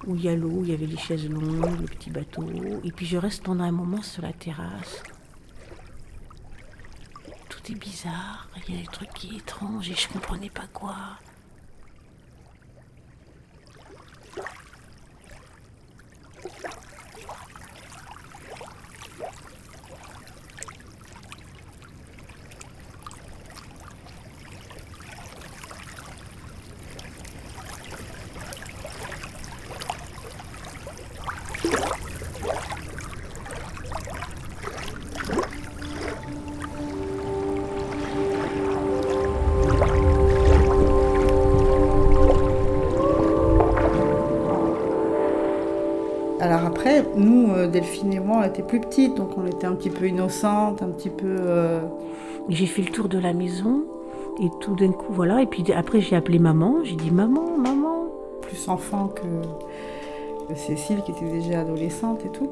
où 0.07 0.17
il 0.17 0.25
y 0.25 0.29
a 0.29 0.37
l'eau, 0.37 0.61
il 0.65 0.69
y 0.69 0.75
avait 0.75 0.85
les 0.85 0.99
chaises 0.99 1.27
longues, 1.27 1.81
le 1.81 1.87
petit 1.87 2.11
bateau. 2.11 2.45
Et 2.85 2.93
puis 2.93 3.07
je 3.07 3.17
reste 3.17 3.43
pendant 3.43 3.65
un 3.65 3.73
moment 3.73 4.03
sur 4.03 4.21
la 4.21 4.35
terrasse. 4.35 5.03
Tout 7.49 7.73
est 7.73 7.75
bizarre, 7.75 8.51
il 8.69 8.75
y 8.75 8.79
a 8.79 8.83
des 8.83 8.87
trucs 8.87 9.15
qui 9.15 9.35
est 9.35 9.39
étrange 9.39 9.91
et 9.91 9.95
je 9.95 10.07
comprenais 10.09 10.51
pas 10.51 10.67
quoi. 10.75 10.95
Delphine 47.73 48.13
et 48.13 48.21
moi, 48.21 48.43
on 48.43 48.47
était 48.47 48.63
plus 48.63 48.81
petites, 48.81 49.17
donc 49.17 49.31
on 49.37 49.47
était 49.47 49.67
un 49.67 49.75
petit 49.75 49.91
peu 49.91 50.07
innocentes, 50.07 50.83
un 50.83 50.91
petit 50.91 51.11
peu... 51.11 51.37
euh, 51.41 51.81
J'ai 52.49 52.67
fait 52.67 52.83
le 52.83 52.91
tour 52.91 53.09
de 53.09 53.19
la 53.19 53.33
maison 53.33 53.85
et 54.41 54.49
tout 54.61 54.75
d'un 54.77 54.93
coup, 54.93 55.13
voilà. 55.13 55.43
Et 55.43 55.47
puis 55.47 55.65
après, 55.73 56.01
j'ai 56.01 56.17
appelé 56.17 56.39
maman. 56.39 56.77
J'ai 56.85 56.97
dit 56.97 57.11
maman, 57.11 57.57
maman. 57.57 58.07
plus 58.43 58.69
enfant 58.69 59.09
que, 59.09 60.55
Cécile, 60.55 61.03
qui 61.03 61.13
était 61.13 61.31
déjà 61.31 61.61
adolescente 61.61 62.25
et 62.27 62.29
tout. 62.29 62.51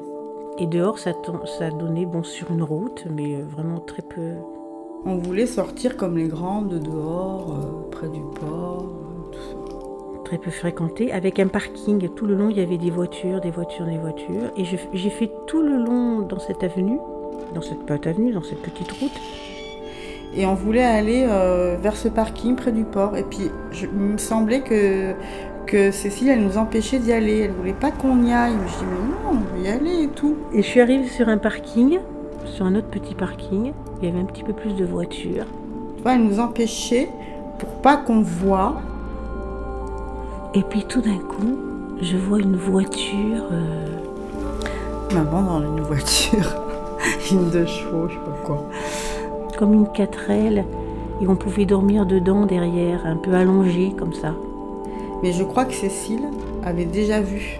Et 0.57 0.65
dehors, 0.67 0.99
ça, 0.99 1.11
ça 1.59 1.69
donnait 1.69 2.05
bon 2.05 2.23
sur 2.23 2.51
une 2.51 2.63
route, 2.63 3.05
mais 3.09 3.35
euh, 3.35 3.43
vraiment 3.55 3.79
très 3.79 4.01
peu. 4.01 4.33
On 5.05 5.15
voulait 5.17 5.47
sortir 5.47 5.97
comme 5.97 6.17
les 6.17 6.27
grandes 6.27 6.79
dehors, 6.79 7.55
euh, 7.55 7.89
près 7.89 8.09
du 8.09 8.21
port. 8.39 9.00
Très 10.31 10.37
peu 10.37 10.49
fréquenté, 10.51 11.11
avec 11.11 11.39
un 11.39 11.47
parking. 11.47 12.07
Tout 12.15 12.25
le 12.25 12.35
long, 12.35 12.47
il 12.49 12.57
y 12.57 12.61
avait 12.61 12.77
des 12.77 12.89
voitures, 12.89 13.41
des 13.41 13.51
voitures, 13.51 13.85
des 13.85 13.97
voitures. 13.97 14.49
Et 14.55 14.63
j'ai 14.63 15.09
fait 15.09 15.29
tout 15.45 15.61
le 15.61 15.75
long 15.75 16.21
dans 16.21 16.39
cette 16.39 16.63
avenue, 16.63 16.99
dans 17.53 17.61
cette 17.61 17.85
petite 17.85 18.07
avenue, 18.07 18.31
dans 18.31 18.41
cette 18.41 18.61
petite 18.61 18.89
route. 18.93 19.11
Et 20.33 20.45
on 20.45 20.53
voulait 20.53 20.85
aller 20.85 21.25
euh, 21.27 21.75
vers 21.81 21.97
ce 21.97 22.07
parking 22.07 22.55
près 22.55 22.71
du 22.71 22.85
port. 22.85 23.17
Et 23.17 23.23
puis, 23.23 23.51
je, 23.71 23.87
il 23.87 23.91
me 23.91 24.17
semblait 24.17 24.61
que, 24.61 25.15
que 25.65 25.91
Cécile, 25.91 26.29
elle 26.29 26.43
nous 26.45 26.57
empêchait 26.57 26.99
d'y 26.99 27.11
aller. 27.11 27.39
Elle 27.39 27.51
voulait 27.51 27.73
pas 27.73 27.91
qu'on 27.91 28.23
y 28.23 28.31
aille. 28.31 28.53
Je 28.67 28.77
dis, 28.77 28.85
mais 28.89 29.09
non, 29.09 29.37
on 29.37 29.57
veut 29.57 29.65
y 29.65 29.67
aller 29.67 30.03
et 30.03 30.07
tout. 30.07 30.37
Et 30.53 30.61
je 30.61 30.67
suis 30.67 30.79
arrivée 30.79 31.07
sur 31.07 31.27
un 31.27 31.39
parking, 31.39 31.99
sur 32.45 32.65
un 32.65 32.75
autre 32.75 32.87
petit 32.87 33.15
parking. 33.15 33.73
Il 34.01 34.07
y 34.07 34.09
avait 34.09 34.21
un 34.21 34.25
petit 34.27 34.43
peu 34.43 34.53
plus 34.53 34.77
de 34.77 34.85
voitures. 34.85 35.45
Tu 35.97 36.03
vois, 36.03 36.13
elle 36.13 36.23
nous 36.23 36.39
empêchait 36.39 37.09
pour 37.59 37.81
pas 37.81 37.97
qu'on 37.97 38.21
voit. 38.21 38.81
Et 40.53 40.63
puis 40.63 40.83
tout 40.85 41.01
d'un 41.01 41.17
coup, 41.17 41.57
je 42.01 42.17
vois 42.17 42.39
une 42.39 42.55
voiture. 42.57 43.45
euh, 43.51 43.85
Maman 45.13 45.41
dans 45.43 45.61
une 45.61 45.81
voiture, 45.81 46.55
une 47.31 47.49
de 47.49 47.65
chevaux, 47.65 48.07
je 48.07 48.13
sais 48.13 48.19
pas 48.19 48.37
quoi. 48.45 48.69
comme 49.57 49.73
une 49.73 49.85
4L. 49.85 50.63
Et 51.21 51.27
on 51.27 51.35
pouvait 51.35 51.65
dormir 51.65 52.05
dedans, 52.05 52.45
derrière, 52.45 53.05
un 53.05 53.15
peu 53.17 53.33
allongé 53.33 53.93
comme 53.97 54.13
ça. 54.13 54.33
Mais 55.21 55.31
je 55.33 55.43
crois 55.43 55.65
que 55.65 55.73
Cécile 55.73 56.23
avait 56.63 56.85
déjà 56.85 57.21
vu, 57.21 57.59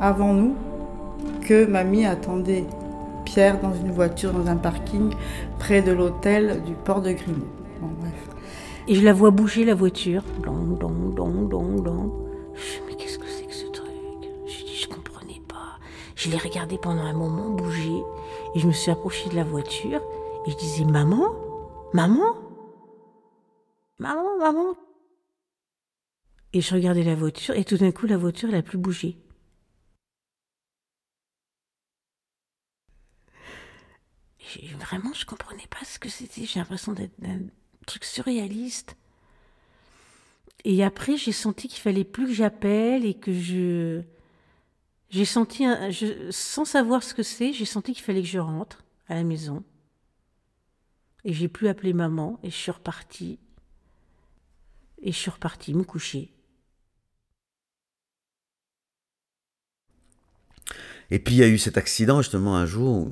avant 0.00 0.34
nous, 0.34 0.54
que 1.42 1.64
mamie 1.66 2.04
attendait 2.04 2.64
Pierre 3.24 3.60
dans 3.60 3.72
une 3.74 3.92
voiture 3.92 4.32
dans 4.32 4.48
un 4.50 4.56
parking 4.56 5.10
près 5.58 5.80
de 5.82 5.92
l'hôtel 5.92 6.62
du 6.66 6.72
port 6.72 7.00
de 7.00 7.12
Grimaud. 7.12 7.46
Bon, 7.80 7.88
bref. 8.00 8.12
Et 8.88 8.94
je 8.94 9.04
la 9.04 9.12
vois 9.12 9.30
bouger 9.30 9.64
la 9.64 9.74
voiture. 9.74 10.22
Je 16.18 16.30
l'ai 16.30 16.36
regardé 16.36 16.78
pendant 16.78 17.02
un 17.02 17.12
moment 17.12 17.48
bouger. 17.48 18.02
Et 18.56 18.58
je 18.58 18.66
me 18.66 18.72
suis 18.72 18.90
approchée 18.90 19.30
de 19.30 19.36
la 19.36 19.44
voiture. 19.44 20.02
Et 20.46 20.50
je 20.50 20.56
disais, 20.56 20.84
maman 20.84 21.32
Maman 21.94 22.34
Maman, 24.00 24.36
maman 24.38 24.74
Et 26.52 26.60
je 26.60 26.74
regardais 26.74 27.04
la 27.04 27.14
voiture. 27.14 27.54
Et 27.54 27.64
tout 27.64 27.76
d'un 27.76 27.92
coup, 27.92 28.06
la 28.06 28.16
voiture, 28.16 28.48
elle 28.48 28.56
a 28.56 28.62
plus 28.62 28.78
bougé. 28.78 29.16
Vraiment, 34.80 35.12
je 35.12 35.24
comprenais 35.24 35.68
pas 35.70 35.84
ce 35.84 36.00
que 36.00 36.08
c'était. 36.08 36.46
J'ai 36.46 36.58
l'impression 36.58 36.94
d'être 36.94 37.14
un 37.24 37.42
truc 37.86 38.04
surréaliste. 38.04 38.96
Et 40.64 40.82
après, 40.82 41.16
j'ai 41.16 41.32
senti 41.32 41.68
qu'il 41.68 41.80
fallait 41.80 42.02
plus 42.02 42.26
que 42.26 42.32
j'appelle 42.32 43.04
et 43.04 43.14
que 43.14 43.32
je 43.32 44.02
J'ai 45.10 45.24
senti, 45.24 45.64
sans 46.30 46.64
savoir 46.64 47.02
ce 47.02 47.14
que 47.14 47.22
c'est, 47.22 47.52
j'ai 47.52 47.64
senti 47.64 47.94
qu'il 47.94 48.04
fallait 48.04 48.22
que 48.22 48.28
je 48.28 48.38
rentre 48.38 48.84
à 49.08 49.14
la 49.14 49.24
maison. 49.24 49.64
Et 51.24 51.32
j'ai 51.32 51.48
plus 51.48 51.68
appelé 51.68 51.92
maman 51.92 52.38
et 52.42 52.50
je 52.50 52.56
suis 52.56 52.70
repartie. 52.70 53.38
Et 55.00 55.12
je 55.12 55.16
suis 55.16 55.30
repartie 55.30 55.74
me 55.74 55.84
coucher. 55.84 56.30
Et 61.10 61.18
puis 61.18 61.34
il 61.34 61.38
y 61.38 61.42
a 61.42 61.48
eu 61.48 61.58
cet 61.58 61.78
accident 61.78 62.20
justement 62.20 62.56
un 62.56 62.66
jour 62.66 63.08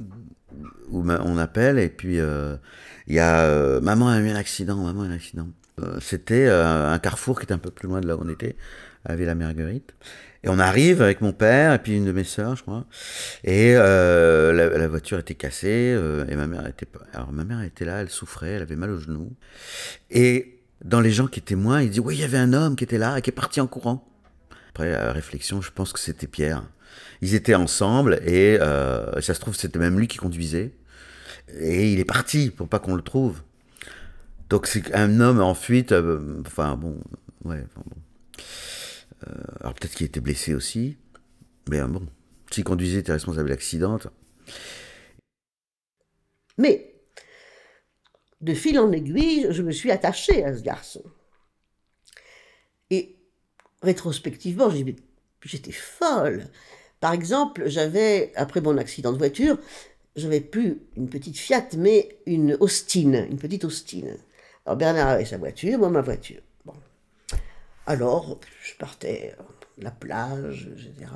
où, 0.88 1.02
on 1.10 1.38
appelle 1.38 1.78
et 1.78 1.88
puis 1.88 2.20
euh, 2.20 2.56
il 3.06 3.14
y 3.14 3.18
a 3.18 3.40
euh, 3.40 3.80
maman 3.80 4.08
a 4.08 4.20
eu 4.20 4.28
un 4.28 4.36
accident, 4.36 4.76
maman 4.76 5.02
a 5.02 5.06
eu 5.06 5.08
un 5.08 5.14
accident. 5.14 5.48
Euh, 5.80 5.98
C'était 6.00 6.46
un 6.48 6.98
carrefour 6.98 7.38
qui 7.38 7.44
était 7.44 7.54
un 7.54 7.58
peu 7.58 7.70
plus 7.70 7.88
loin 7.88 8.00
de 8.00 8.06
là 8.06 8.16
où 8.16 8.20
on 8.22 8.28
était, 8.28 8.56
à 9.04 9.14
Villa 9.14 9.34
Marguerite. 9.34 9.94
Et 10.46 10.48
on 10.48 10.60
arrive 10.60 11.02
avec 11.02 11.22
mon 11.22 11.32
père 11.32 11.74
et 11.74 11.78
puis 11.80 11.96
une 11.96 12.04
de 12.04 12.12
mes 12.12 12.22
sœurs, 12.22 12.54
je 12.54 12.62
crois. 12.62 12.84
Et 13.42 13.74
euh, 13.74 14.52
la, 14.52 14.86
voiture 14.86 15.18
était 15.18 15.34
cassée 15.34 15.92
euh, 15.92 16.24
et 16.28 16.36
ma 16.36 16.46
mère 16.46 16.68
était 16.68 16.86
pas. 16.86 17.00
Alors 17.12 17.32
ma 17.32 17.42
mère 17.42 17.62
était 17.62 17.84
là, 17.84 18.00
elle 18.00 18.10
souffrait, 18.10 18.50
elle 18.50 18.62
avait 18.62 18.76
mal 18.76 18.90
au 18.90 18.98
genou. 19.00 19.32
Et 20.08 20.60
dans 20.84 21.00
les 21.00 21.10
gens 21.10 21.26
qui 21.26 21.42
témoignent, 21.42 21.86
il 21.86 21.90
dit 21.90 21.98
oui, 21.98 22.14
il 22.14 22.20
y 22.20 22.24
avait 22.24 22.38
un 22.38 22.52
homme 22.52 22.76
qui 22.76 22.84
était 22.84 22.96
là 22.96 23.18
et 23.18 23.22
qui 23.22 23.30
est 23.30 23.32
parti 23.32 23.60
en 23.60 23.66
courant. 23.66 24.08
Après 24.68 25.10
réflexion, 25.10 25.60
je 25.60 25.72
pense 25.72 25.92
que 25.92 25.98
c'était 25.98 26.28
Pierre. 26.28 26.62
Ils 27.22 27.34
étaient 27.34 27.56
ensemble 27.56 28.20
et 28.24 28.56
euh, 28.60 29.20
ça 29.22 29.34
se 29.34 29.40
trouve 29.40 29.56
c'était 29.56 29.80
même 29.80 29.98
lui 29.98 30.06
qui 30.06 30.18
conduisait. 30.18 30.70
Et 31.58 31.92
il 31.92 31.98
est 31.98 32.04
parti 32.04 32.50
pour 32.50 32.68
pas 32.68 32.78
qu'on 32.78 32.94
le 32.94 33.02
trouve. 33.02 33.42
Donc 34.48 34.68
c'est 34.68 34.94
un 34.94 35.18
homme 35.18 35.40
en 35.40 35.54
fuite. 35.54 35.92
enfin 36.46 36.76
bon, 36.76 37.00
ouais. 37.44 37.64
enfin, 37.66 37.82
bon. 37.84 37.96
Euh, 39.26 39.30
alors 39.60 39.74
peut-être 39.74 39.94
qu'il 39.94 40.06
était 40.06 40.20
blessé 40.20 40.54
aussi. 40.54 40.96
Mais 41.68 41.80
euh, 41.80 41.86
bon, 41.86 42.06
s'il 42.50 42.64
conduisait, 42.64 43.00
était 43.00 43.12
responsable 43.12 43.48
de 43.48 43.54
l'accident. 43.54 43.98
Mais, 46.58 46.94
de 48.40 48.54
fil 48.54 48.78
en 48.78 48.92
aiguille, 48.92 49.46
je 49.50 49.62
me 49.62 49.72
suis 49.72 49.90
attachée 49.90 50.44
à 50.44 50.56
ce 50.56 50.62
garçon. 50.62 51.02
Et 52.90 53.16
rétrospectivement, 53.82 54.70
j'étais 55.42 55.72
folle. 55.72 56.44
Par 57.00 57.12
exemple, 57.12 57.68
j'avais, 57.68 58.32
après 58.36 58.60
mon 58.60 58.78
accident 58.78 59.12
de 59.12 59.18
voiture, 59.18 59.58
j'avais 60.14 60.40
plus 60.40 60.80
une 60.96 61.10
petite 61.10 61.36
Fiat, 61.36 61.68
mais 61.76 62.18
une 62.26 62.56
Austin, 62.60 63.26
une 63.30 63.38
petite 63.38 63.64
Austin. 63.64 64.16
Alors 64.64 64.76
Bernard 64.76 65.08
avait 65.08 65.24
sa 65.24 65.36
voiture, 65.36 65.78
moi 65.78 65.90
ma 65.90 66.00
voiture. 66.00 66.40
Alors, 67.86 68.40
je 68.62 68.74
partais 68.74 69.34
à 69.38 69.42
la 69.84 69.90
plage, 69.92 70.68
etc., 70.72 71.10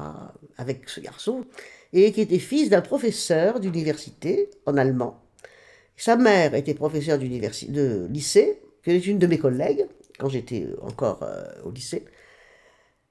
avec 0.56 0.88
ce 0.88 1.00
garçon, 1.00 1.44
et 1.92 2.12
qui 2.12 2.20
était 2.20 2.38
fils 2.38 2.70
d'un 2.70 2.80
professeur 2.80 3.58
d'université 3.58 4.48
en 4.66 4.76
allemand. 4.76 5.20
Sa 5.96 6.16
mère 6.16 6.54
était 6.54 6.74
professeure 6.74 7.18
de 7.18 8.06
lycée, 8.06 8.60
qui 8.84 8.90
était 8.90 9.06
une 9.10 9.18
de 9.18 9.26
mes 9.26 9.38
collègues, 9.38 9.86
quand 10.18 10.28
j'étais 10.28 10.68
encore 10.82 11.22
euh, 11.22 11.44
au 11.64 11.70
lycée. 11.70 12.04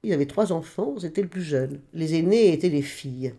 Il 0.04 0.10
y 0.10 0.14
avait 0.14 0.26
trois 0.26 0.54
enfants, 0.54 0.96
c'était 0.98 1.22
le 1.22 1.28
plus 1.28 1.44
jeune. 1.44 1.82
Les 1.94 2.16
aînés 2.16 2.54
étaient 2.54 2.70
des 2.70 2.82
filles. 2.82 3.34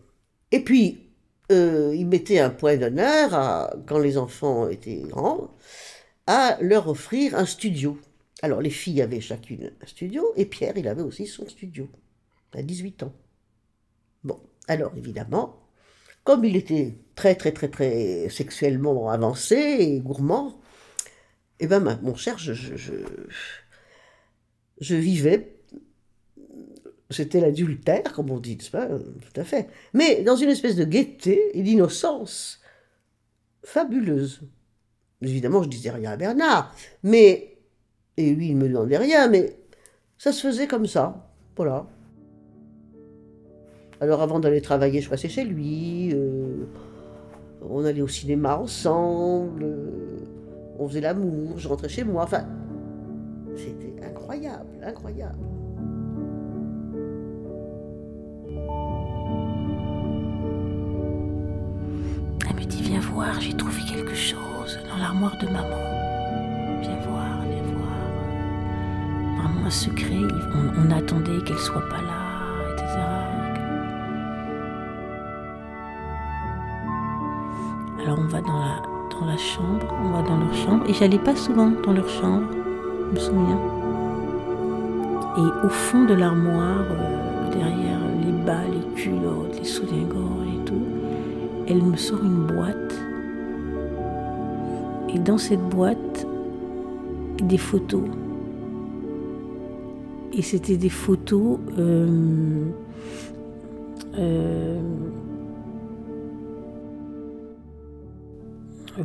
Et 0.52 0.60
puis, 0.60 1.08
euh, 1.50 1.94
il 1.96 2.06
mettait 2.06 2.40
un 2.40 2.50
point 2.50 2.76
d'honneur, 2.76 3.70
quand 3.86 3.98
les 3.98 4.18
enfants 4.18 4.68
étaient 4.68 5.02
grands, 5.08 5.54
à 6.26 6.58
leur 6.60 6.88
offrir 6.88 7.34
un 7.34 7.46
studio. 7.46 7.96
Alors, 8.42 8.60
les 8.60 8.70
filles 8.70 9.02
avaient 9.02 9.20
chacune 9.20 9.72
un 9.82 9.86
studio, 9.86 10.32
et 10.36 10.46
Pierre, 10.46 10.76
il 10.76 10.88
avait 10.88 11.02
aussi 11.02 11.26
son 11.26 11.46
studio, 11.48 11.88
à 12.52 12.62
18 12.62 13.02
ans. 13.02 13.12
Bon, 14.24 14.40
alors 14.68 14.92
évidemment, 14.96 15.60
comme 16.24 16.44
il 16.44 16.56
était 16.56 16.98
très, 17.14 17.34
très, 17.34 17.52
très, 17.52 17.68
très 17.68 18.28
sexuellement 18.28 19.10
avancé 19.10 19.56
et 19.56 20.00
gourmand, 20.00 20.60
eh 21.58 21.66
ben, 21.66 21.98
mon 22.02 22.14
cher, 22.14 22.38
je 22.38 22.54
vivais, 24.94 25.56
c'était 27.10 27.40
l'adultère, 27.40 28.12
comme 28.12 28.30
on 28.30 28.38
dit, 28.38 28.56
n'est-ce 28.56 28.70
pas? 28.70 28.86
Tout 28.86 29.40
à 29.40 29.44
fait. 29.44 29.68
Mais 29.92 30.22
dans 30.22 30.36
une 30.36 30.48
espèce 30.48 30.76
de 30.76 30.84
gaieté 30.84 31.58
et 31.58 31.62
d'innocence 31.62 32.60
fabuleuse. 33.64 34.42
Évidemment, 35.20 35.62
je 35.62 35.68
disais 35.68 35.90
rien 35.90 36.12
à 36.12 36.16
Bernard, 36.16 36.74
mais, 37.02 37.49
et 38.28 38.34
lui, 38.34 38.48
il 38.50 38.56
me 38.56 38.68
demandait 38.68 38.96
rien, 38.98 39.28
mais 39.28 39.56
ça 40.18 40.32
se 40.32 40.46
faisait 40.46 40.66
comme 40.66 40.86
ça. 40.86 41.26
Voilà. 41.56 41.86
Alors 44.00 44.22
avant 44.22 44.40
d'aller 44.40 44.60
travailler, 44.62 45.00
je 45.00 45.10
passais 45.10 45.28
chez 45.28 45.44
lui. 45.44 46.10
euh, 46.14 46.64
on 47.62 47.84
allait 47.84 48.00
au 48.02 48.08
cinéma 48.08 48.56
ensemble. 48.56 49.62
euh, 49.64 50.24
on 50.78 50.88
faisait 50.88 51.02
l'amour. 51.02 51.58
Je 51.58 51.68
rentrais 51.68 51.88
chez 51.90 52.04
moi. 52.04 52.22
Enfin, 52.24 52.44
c'était 53.56 53.94
incroyable, 54.02 54.70
incroyable. 54.82 55.38
Elle 62.48 62.56
me 62.56 62.64
dit 62.64 62.82
Viens 62.82 63.00
voir, 63.00 63.38
j'ai 63.40 63.52
trouvé 63.52 63.80
quelque 63.92 64.14
chose 64.14 64.78
dans 64.88 64.96
l'armoire 64.96 65.36
de 65.38 65.46
maman. 65.46 66.80
Viens 66.80 66.98
voir, 67.08 67.29
secret. 69.70 70.22
On, 70.54 70.86
on 70.86 70.90
attendait 70.90 71.38
qu'elle 71.44 71.58
soit 71.58 71.88
pas 71.88 72.02
là, 72.02 72.72
etc. 72.72 72.98
Alors 78.02 78.18
on 78.18 78.26
va 78.26 78.40
dans 78.40 78.58
la, 78.58 78.82
dans 79.10 79.26
la 79.26 79.36
chambre, 79.36 79.86
on 80.02 80.10
va 80.10 80.22
dans 80.22 80.38
leur 80.38 80.54
chambre. 80.54 80.84
Et 80.88 80.94
j'allais 80.94 81.18
pas 81.18 81.36
souvent 81.36 81.70
dans 81.84 81.92
leur 81.92 82.08
chambre, 82.08 82.46
je 83.08 83.14
me 83.14 83.20
souviens. 83.20 83.60
Et 85.36 85.66
au 85.66 85.68
fond 85.68 86.04
de 86.04 86.14
l'armoire, 86.14 86.84
euh, 86.90 87.50
derrière 87.52 88.00
les 88.24 88.32
bas, 88.44 88.62
les 88.64 89.00
culottes, 89.00 89.58
les 89.58 89.64
soutiens-gorge 89.64 90.48
et 90.48 90.64
tout, 90.64 90.86
elle 91.68 91.82
me 91.82 91.96
sort 91.96 92.22
une 92.22 92.46
boîte. 92.46 92.94
Et 95.14 95.18
dans 95.18 95.38
cette 95.38 95.68
boîte, 95.68 96.26
des 97.42 97.58
photos. 97.58 98.04
Et 100.40 100.42
c'était 100.42 100.78
des 100.78 100.88
photos 100.88 101.58
euh, 101.76 102.70
euh, 104.16 104.80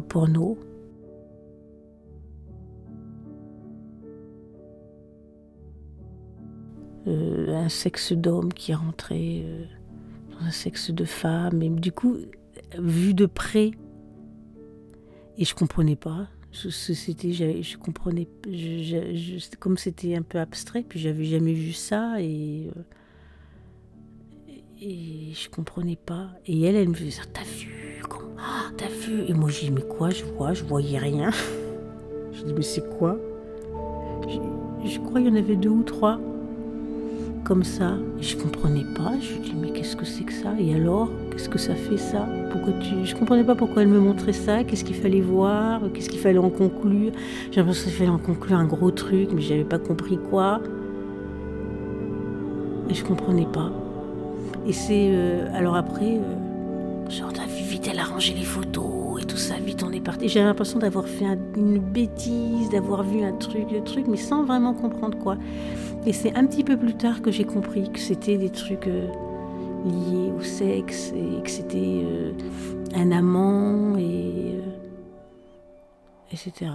porno. 0.07 0.57
Euh, 7.05 7.53
un 7.53 7.67
sexe 7.67 8.13
d'homme 8.13 8.53
qui 8.53 8.73
rentrait 8.73 9.41
euh, 9.43 9.65
dans 10.31 10.45
un 10.45 10.51
sexe 10.51 10.89
de 10.89 11.03
femme. 11.03 11.61
Et 11.61 11.69
du 11.69 11.91
coup, 11.91 12.15
vu 12.79 13.13
de 13.13 13.25
près, 13.25 13.71
et 15.37 15.43
je 15.43 15.53
comprenais 15.53 15.97
pas. 15.97 16.29
C'était, 16.55 17.33
je 17.33 17.77
comprenais, 17.77 18.27
comme 19.59 19.77
c'était 19.77 20.15
un 20.15 20.21
peu 20.21 20.39
abstrait, 20.39 20.83
puis 20.87 20.99
j'avais 20.99 21.25
jamais 21.25 21.53
vu 21.53 21.73
ça 21.73 22.21
et 22.21 22.69
euh, 22.75 22.81
et 24.81 25.33
je 25.33 25.49
comprenais 25.49 25.97
pas. 25.97 26.29
Et 26.45 26.61
elle, 26.63 26.75
elle 26.75 26.89
me 26.89 26.93
faisait 26.93 27.21
t'as 27.33 27.43
vu, 27.43 28.01
comment, 28.09 28.35
Ah, 28.39 28.71
t'as 28.77 28.87
vu 28.87 29.25
Et 29.27 29.33
moi 29.33 29.49
j'ai 29.49 29.67
dit 29.67 29.71
mais 29.71 29.81
quoi, 29.81 30.09
je 30.11 30.23
vois, 30.23 30.53
je 30.53 30.63
voyais 30.63 30.97
rien. 30.97 31.31
je 32.31 32.43
dis 32.43 32.53
mais 32.53 32.61
c'est 32.61 32.89
quoi? 32.97 33.17
Je, 34.27 34.89
je 34.89 34.99
crois 34.99 35.19
qu'il 35.19 35.29
y 35.29 35.31
en 35.31 35.35
avait 35.35 35.57
deux 35.57 35.69
ou 35.69 35.83
trois 35.83 36.19
comme 37.45 37.63
ça. 37.63 37.93
Et 38.19 38.23
je 38.23 38.35
comprenais 38.35 38.83
pas. 38.95 39.13
Je 39.21 39.39
dis 39.41 39.53
mais 39.59 39.69
qu'est-ce 39.71 39.95
que 39.95 40.03
c'est 40.05 40.23
que 40.23 40.33
ça? 40.33 40.49
Et 40.59 40.73
alors? 40.75 41.09
Qu'est-ce 41.31 41.47
que 41.49 41.57
ça 41.59 41.75
fait 41.75 41.97
ça? 41.97 42.27
Pourquoi 42.51 42.73
tu 42.73 43.05
Je 43.05 43.15
comprenais 43.15 43.43
pas 43.43 43.55
pourquoi 43.55 43.83
elle 43.83 43.87
me 43.89 43.99
montrait 43.99 44.33
ça. 44.33 44.63
Qu'est-ce 44.63 44.83
qu'il 44.83 44.95
fallait 44.95 45.21
voir? 45.21 45.81
Qu'est-ce 45.93 46.09
qu'il 46.09 46.19
fallait 46.19 46.37
en 46.39 46.49
conclure? 46.49 47.11
J'ai 47.51 47.59
l'impression 47.61 47.85
qu'il 47.89 47.93
fallait 47.97 48.09
en 48.09 48.17
conclure 48.17 48.57
un 48.57 48.65
gros 48.65 48.91
truc, 48.91 49.29
mais 49.33 49.41
j'avais 49.41 49.63
pas 49.63 49.79
compris 49.79 50.17
quoi. 50.29 50.59
Et 52.89 52.93
je 52.93 53.03
comprenais 53.03 53.47
pas. 53.51 53.71
Et 54.67 54.73
c'est 54.73 55.09
euh, 55.11 55.47
alors 55.53 55.75
après, 55.75 56.17
euh, 56.17 57.09
genre 57.09 57.31
t'as 57.33 57.45
vite 57.45 57.87
elle 57.91 57.99
a 57.99 58.03
rangé 58.03 58.33
les 58.33 58.43
photos 58.43 59.21
et 59.21 59.25
tout 59.25 59.37
ça 59.37 59.55
vite 59.63 59.83
on 59.83 59.91
est 59.91 59.99
parti. 60.03 60.27
J'avais 60.29 60.45
l'impression 60.45 60.79
d'avoir 60.79 61.07
fait 61.07 61.25
un- 61.25 61.37
une 61.57 61.79
bêtise, 61.79 62.69
d'avoir 62.69 63.03
vu 63.03 63.21
un 63.23 63.33
truc, 63.33 63.65
le 63.71 63.81
truc, 63.83 64.05
mais 64.07 64.17
sans 64.17 64.43
vraiment 64.43 64.73
comprendre 64.73 65.17
quoi. 65.17 65.35
Et 66.07 66.13
c'est 66.13 66.35
un 66.35 66.45
petit 66.45 66.63
peu 66.63 66.77
plus 66.77 66.93
tard 66.93 67.23
que 67.23 67.31
j'ai 67.31 67.45
compris 67.45 67.91
que 67.91 67.99
c'était 67.99 68.37
des 68.37 68.51
trucs 68.51 68.87
euh, 68.87 69.07
liés 69.85 70.31
au 70.37 70.41
sexe 70.41 71.11
et 71.15 71.41
que 71.41 71.49
c'était 71.49 72.03
euh, 72.03 72.31
un 72.93 73.11
amant 73.11 73.97
et 73.97 74.53
euh, 74.53 76.31
etc. 76.31 76.69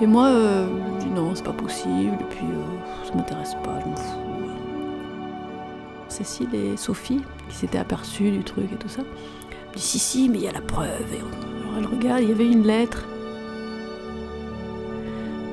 Et 0.00 0.06
moi, 0.06 0.26
euh, 0.26 0.68
je 1.00 1.06
dis 1.06 1.10
non, 1.10 1.32
c'est 1.34 1.44
pas 1.44 1.52
possible, 1.52 2.16
et 2.20 2.24
puis 2.30 2.44
euh, 2.44 3.06
ça 3.06 3.14
m'intéresse 3.14 3.54
pas, 3.64 3.80
je 3.80 3.86
m'en 3.88 3.96
fous. 3.96 4.20
Cécile 6.08 6.54
et 6.54 6.76
Sophie, 6.76 7.20
qui 7.48 7.56
s'étaient 7.56 7.78
aperçues 7.78 8.30
du 8.30 8.44
truc 8.44 8.72
et 8.72 8.76
tout 8.76 8.88
ça, 8.88 9.02
me 9.02 9.74
disent 9.74 9.82
si, 9.82 9.98
si, 9.98 10.28
mais 10.28 10.38
il 10.38 10.44
y 10.44 10.48
a 10.48 10.52
la 10.52 10.60
preuve. 10.60 10.88
Et 11.12 11.18
alors 11.18 11.78
elle 11.78 11.86
regarde, 11.86 12.22
il 12.22 12.28
y 12.28 12.32
avait 12.32 12.46
une 12.46 12.62
lettre 12.62 13.06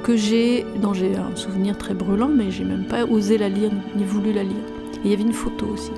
que 0.04 0.16
j'ai, 0.16 0.64
dont 0.80 0.94
j'ai 0.94 1.16
un 1.16 1.36
souvenir 1.36 1.76
très 1.80 1.96
brûlant, 1.96 2.28
mais 2.28 2.52
j'ai 2.52 2.64
même 2.64 2.86
pas 2.86 3.06
osé 3.06 3.40
la 3.40 3.50
lire, 3.50 3.72
ni 3.96 4.04
voulu 4.04 4.32
la 4.32 4.44
lire. 4.44 4.64
Et 5.04 5.06
il 5.06 5.10
y 5.10 5.14
avait 5.16 5.24
une 5.24 5.34
photo 5.34 5.66
aussi. 5.74 5.92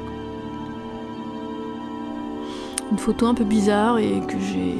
Une 2.90 2.98
photo 2.98 3.28
un 3.28 3.34
peu 3.34 3.44
bizarre 3.44 3.98
et 3.98 4.22
que 4.26 4.40
j'ai 4.40 4.76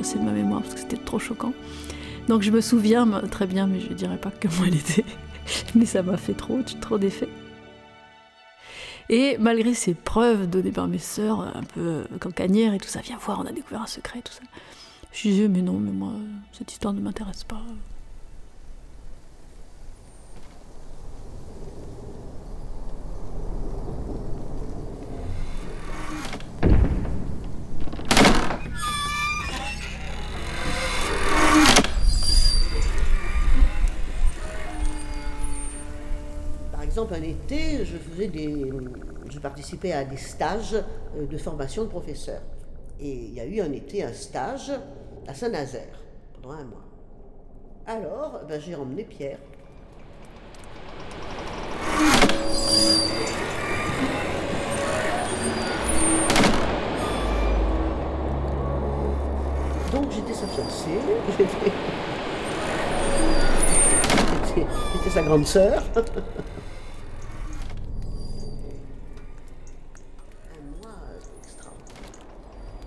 effacée 0.00 0.18
de 0.18 0.24
ma 0.24 0.32
mémoire 0.32 0.62
parce 0.62 0.74
que 0.74 0.80
c'était 0.80 0.96
trop 0.96 1.18
choquant. 1.18 1.52
Donc 2.28 2.42
je 2.42 2.50
me 2.50 2.60
souviens 2.60 3.06
très 3.30 3.46
bien, 3.46 3.66
mais 3.66 3.80
je 3.80 3.92
dirais 3.92 4.16
pas 4.16 4.32
comment 4.40 4.64
elle 4.66 4.76
était. 4.76 5.04
mais 5.74 5.84
ça 5.84 6.02
m'a 6.02 6.16
fait 6.16 6.34
trop, 6.34 6.60
trop 6.80 6.98
d'effet. 6.98 7.28
Et 9.08 9.36
malgré 9.38 9.74
ces 9.74 9.94
preuves 9.94 10.48
données 10.48 10.70
par 10.70 10.86
mes 10.86 10.98
sœurs, 10.98 11.40
un 11.56 11.64
peu 11.64 12.04
cancanières 12.20 12.74
et 12.74 12.78
tout 12.78 12.88
ça, 12.88 13.00
viens 13.00 13.18
voir, 13.18 13.40
on 13.40 13.46
a 13.46 13.52
découvert 13.52 13.82
un 13.82 13.86
secret, 13.86 14.20
tout 14.22 14.32
ça. 14.32 14.42
Je 15.12 15.28
disais, 15.28 15.48
mais 15.48 15.62
non, 15.62 15.78
mais 15.80 15.90
moi, 15.90 16.12
cette 16.52 16.70
histoire 16.72 16.94
ne 16.94 17.00
m'intéresse 17.00 17.42
pas. 17.42 17.60
Par 37.20 37.28
exemple, 37.28 37.42
un 37.50 37.54
été, 37.54 37.84
je 37.84 37.96
faisais 37.98 38.28
des, 38.28 38.72
je 39.28 39.38
participais 39.38 39.92
à 39.92 40.04
des 40.04 40.16
stages 40.16 40.74
euh, 40.74 41.26
de 41.26 41.36
formation 41.36 41.84
de 41.84 41.88
professeurs. 41.88 42.42
Et 42.98 43.10
il 43.10 43.34
y 43.34 43.40
a 43.40 43.44
eu 43.44 43.60
un 43.60 43.72
été 43.72 44.02
un 44.02 44.12
stage 44.12 44.72
à 45.26 45.34
Saint-Nazaire 45.34 46.02
pendant 46.34 46.54
un 46.54 46.64
mois. 46.64 46.84
Alors, 47.86 48.40
ben, 48.48 48.60
j'ai 48.60 48.74
emmené 48.74 49.04
Pierre. 49.04 49.38
Donc 59.92 60.10
j'étais 60.12 60.34
sa 60.34 60.46
fiancée, 60.46 61.00
j'étais 64.94 65.10
sa 65.10 65.22
grande 65.22 65.46
sœur. 65.46 65.82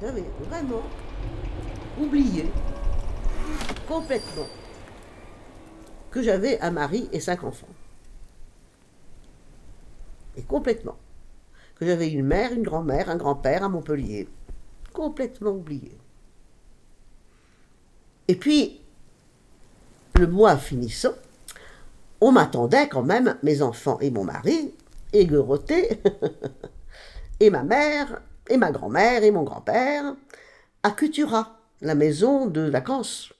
J'avais 0.03 0.25
vraiment 0.49 0.83
oublié 1.97 2.51
complètement 3.87 4.47
que 6.11 6.21
j'avais 6.21 6.59
un 6.59 6.71
mari 6.71 7.07
et 7.13 7.21
cinq 7.21 7.45
enfants. 7.45 7.69
Et 10.35 10.41
complètement. 10.41 10.97
Que 11.75 11.85
j'avais 11.85 12.09
une 12.09 12.25
mère, 12.25 12.51
une 12.51 12.63
grand-mère, 12.63 13.09
un 13.09 13.15
grand-père 13.15 13.63
à 13.63 13.69
Montpellier. 13.69 14.27
Complètement 14.91 15.51
oublié. 15.51 15.97
Et 18.27 18.35
puis, 18.35 18.81
le 20.15 20.27
mois 20.27 20.57
finissant, 20.57 21.13
on 22.19 22.33
m'attendait 22.33 22.89
quand 22.89 23.03
même, 23.03 23.37
mes 23.41 23.61
enfants 23.61 23.99
et 24.01 24.11
mon 24.11 24.25
mari, 24.25 24.73
égueurotés, 25.13 26.01
et 27.39 27.49
ma 27.49 27.63
mère, 27.63 28.21
et 28.49 28.57
ma 28.57 28.71
grand-mère, 28.71 29.23
et 29.23 29.31
mon 29.31 29.43
grand-père, 29.43 30.15
à 30.83 30.91
Cutura, 30.91 31.59
la 31.81 31.95
maison 31.95 32.47
de 32.47 32.61
vacances. 32.61 33.33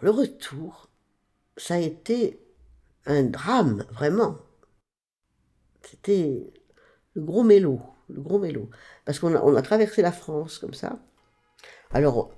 Le 0.00 0.10
retour, 0.10 0.90
ça 1.56 1.74
a 1.74 1.78
été 1.78 2.40
un 3.06 3.22
drame, 3.22 3.86
vraiment. 3.90 4.38
C'était 5.82 6.52
le 7.14 7.22
gros 7.22 7.42
mélo, 7.42 7.80
le 8.08 8.20
gros 8.20 8.38
mélo. 8.38 8.70
Parce 9.04 9.18
qu'on 9.18 9.56
a, 9.56 9.62
traversé 9.62 10.02
la 10.02 10.12
France 10.12 10.58
comme 10.58 10.74
ça. 10.74 10.98
Alors, 11.92 12.32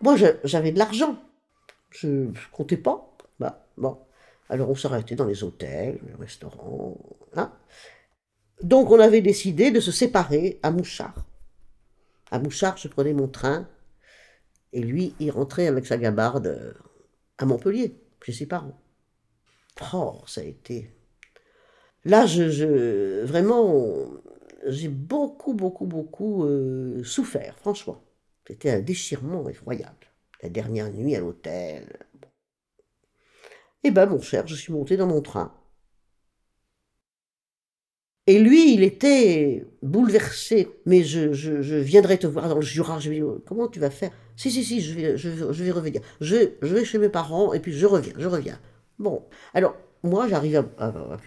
moi, 0.00 0.16
j'avais 0.44 0.72
de 0.72 0.78
l'argent. 0.78 1.18
Je 1.90 2.08
ne 2.08 2.32
comptais 2.52 2.76
pas. 2.76 3.16
Bah, 3.38 3.66
bon. 3.76 3.98
Alors, 4.48 4.70
on 4.70 4.74
s'arrêtait 4.74 5.14
dans 5.14 5.24
les 5.24 5.44
hôtels, 5.44 6.00
les 6.06 6.14
restaurants. 6.14 6.96
hein. 7.36 7.52
Donc, 8.62 8.90
on 8.90 8.98
avait 8.98 9.20
décidé 9.20 9.70
de 9.70 9.80
se 9.80 9.92
séparer 9.92 10.58
à 10.62 10.70
Mouchard. 10.70 11.26
À 12.30 12.38
Mouchard, 12.38 12.76
je 12.76 12.88
prenais 12.88 13.12
mon 13.12 13.28
train. 13.28 13.68
Et 14.72 14.80
lui, 14.80 15.14
il 15.20 15.30
rentrait 15.30 15.66
avec 15.66 15.86
sa 15.86 15.96
gabarde 15.96 16.46
euh, 16.46 16.72
à 17.38 17.46
Montpellier, 17.46 17.98
chez 18.22 18.32
ses 18.32 18.46
parents. 18.46 18.80
Oh, 19.92 20.20
ça 20.26 20.40
a 20.40 20.44
été. 20.44 20.90
Là, 22.04 22.26
je, 22.26 23.24
vraiment, 23.24 24.06
j'ai 24.66 24.88
beaucoup, 24.88 25.54
beaucoup, 25.54 25.86
beaucoup 25.86 26.44
euh, 26.44 27.02
souffert, 27.04 27.58
franchement. 27.58 28.02
C'était 28.46 28.70
un 28.70 28.80
déchirement 28.80 29.48
effroyable. 29.48 30.06
La 30.42 30.48
dernière 30.48 30.90
nuit 30.92 31.16
à 31.16 31.20
l'hôtel. 31.20 32.06
Eh 33.82 33.90
ben, 33.90 34.06
mon 34.06 34.20
cher, 34.20 34.46
je 34.46 34.54
suis 34.54 34.72
monté 34.72 34.96
dans 34.96 35.06
mon 35.06 35.20
train. 35.20 35.54
Et 38.26 38.38
lui, 38.40 38.74
il 38.74 38.82
était 38.82 39.64
bouleversé. 39.82 40.68
Mais 40.84 41.04
je, 41.04 41.28
viendrai 41.78 42.18
te 42.18 42.26
voir 42.26 42.48
dans 42.48 42.56
le 42.56 42.62
Jura. 42.62 42.98
Je 42.98 43.10
lui 43.10 43.18
ai 43.18 43.20
dit, 43.20 43.26
comment 43.46 43.68
tu 43.68 43.78
vas 43.78 43.90
faire? 43.90 44.10
Si, 44.36 44.50
si, 44.50 44.64
si, 44.64 44.80
je 44.80 44.94
vais, 44.94 45.16
je, 45.16 45.28
vais- 45.28 45.70
revenir. 45.70 46.00
Je, 46.20 46.50
vais 46.62 46.84
chez 46.84 46.98
mes 46.98 47.08
parents 47.08 47.52
et 47.52 47.60
puis 47.60 47.72
je 47.72 47.86
reviens, 47.86 48.14
je 48.18 48.26
reviens. 48.26 48.58
Bon, 48.98 49.22
alors, 49.54 49.76
moi, 50.02 50.28
j'arrive 50.28 50.56
à, 50.78 50.84
à, 50.86 50.88
à 51.14 51.18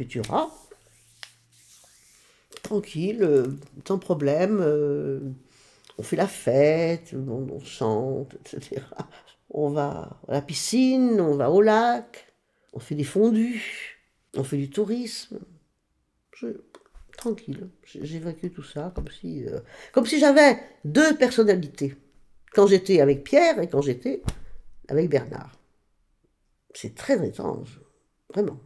tranquille, 2.63 3.23
euh, 3.23 3.47
sans 3.87 3.97
problème. 3.99 4.59
euh, 4.61 5.19
on 5.97 6.03
fait 6.03 6.15
la 6.15 6.27
fête, 6.27 7.13
on, 7.13 7.59
chante, 7.59 8.35
etc. 8.35 8.81
On 9.49 9.69
va 9.69 10.19
à 10.27 10.33
la 10.33 10.41
piscine, 10.41 11.19
on 11.19 11.35
va 11.35 11.49
au 11.51 11.61
lac, 11.61 12.33
on 12.73 12.79
fait 12.79 12.95
des 12.95 13.03
fondus, 13.03 13.99
on 14.35 14.43
fait 14.43 14.57
du 14.57 14.69
tourisme. 14.69 15.39
Tranquille, 17.19 17.69
vécu 17.95 18.49
tout 18.49 18.63
ça 18.63 18.91
comme 18.95 19.09
si, 19.09 19.45
euh, 19.45 19.59
comme 19.91 20.05
si 20.05 20.19
j'avais 20.19 20.57
deux 20.85 21.17
personnalités. 21.17 21.95
Quand 22.53 22.65
j'étais 22.65 23.01
avec 23.01 23.23
Pierre 23.23 23.59
et 23.59 23.67
quand 23.67 23.81
j'étais 23.81 24.23
avec 24.87 25.09
Bernard. 25.09 25.51
C'est 26.73 26.95
très 26.95 27.27
étrange, 27.27 27.81
vraiment. 28.33 28.59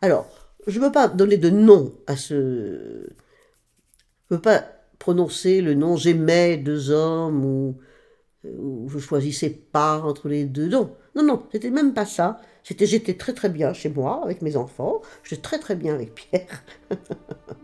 Alors, 0.00 0.56
je 0.66 0.80
ne 0.80 0.84
veux 0.84 0.92
pas 0.92 1.08
donner 1.08 1.36
de 1.36 1.50
nom 1.50 1.94
à 2.06 2.16
ce. 2.16 3.06
Je 4.26 4.34
ne 4.34 4.36
veux 4.36 4.40
pas 4.40 4.64
prononcer 4.98 5.60
le 5.60 5.74
nom 5.74 5.96
j'aimais 5.96 6.56
deux 6.56 6.90
hommes 6.90 7.44
ou, 7.44 7.78
ou 8.44 8.88
je 8.88 8.98
choisissais 8.98 9.50
pas 9.50 10.00
entre 10.00 10.28
les 10.28 10.46
deux. 10.46 10.68
Non, 10.68 10.96
non, 11.14 11.22
non, 11.22 11.46
c'était 11.52 11.70
même 11.70 11.92
pas 11.92 12.06
ça. 12.06 12.40
J'étais 12.64 13.14
très 13.14 13.34
très 13.34 13.50
bien 13.50 13.72
chez 13.72 13.90
moi 13.90 14.22
avec 14.24 14.42
mes 14.42 14.56
enfants. 14.56 15.02
J'étais 15.22 15.42
très 15.42 15.58
très 15.58 15.76
bien 15.76 15.94
avec 15.94 16.14
Pierre. 16.14 16.64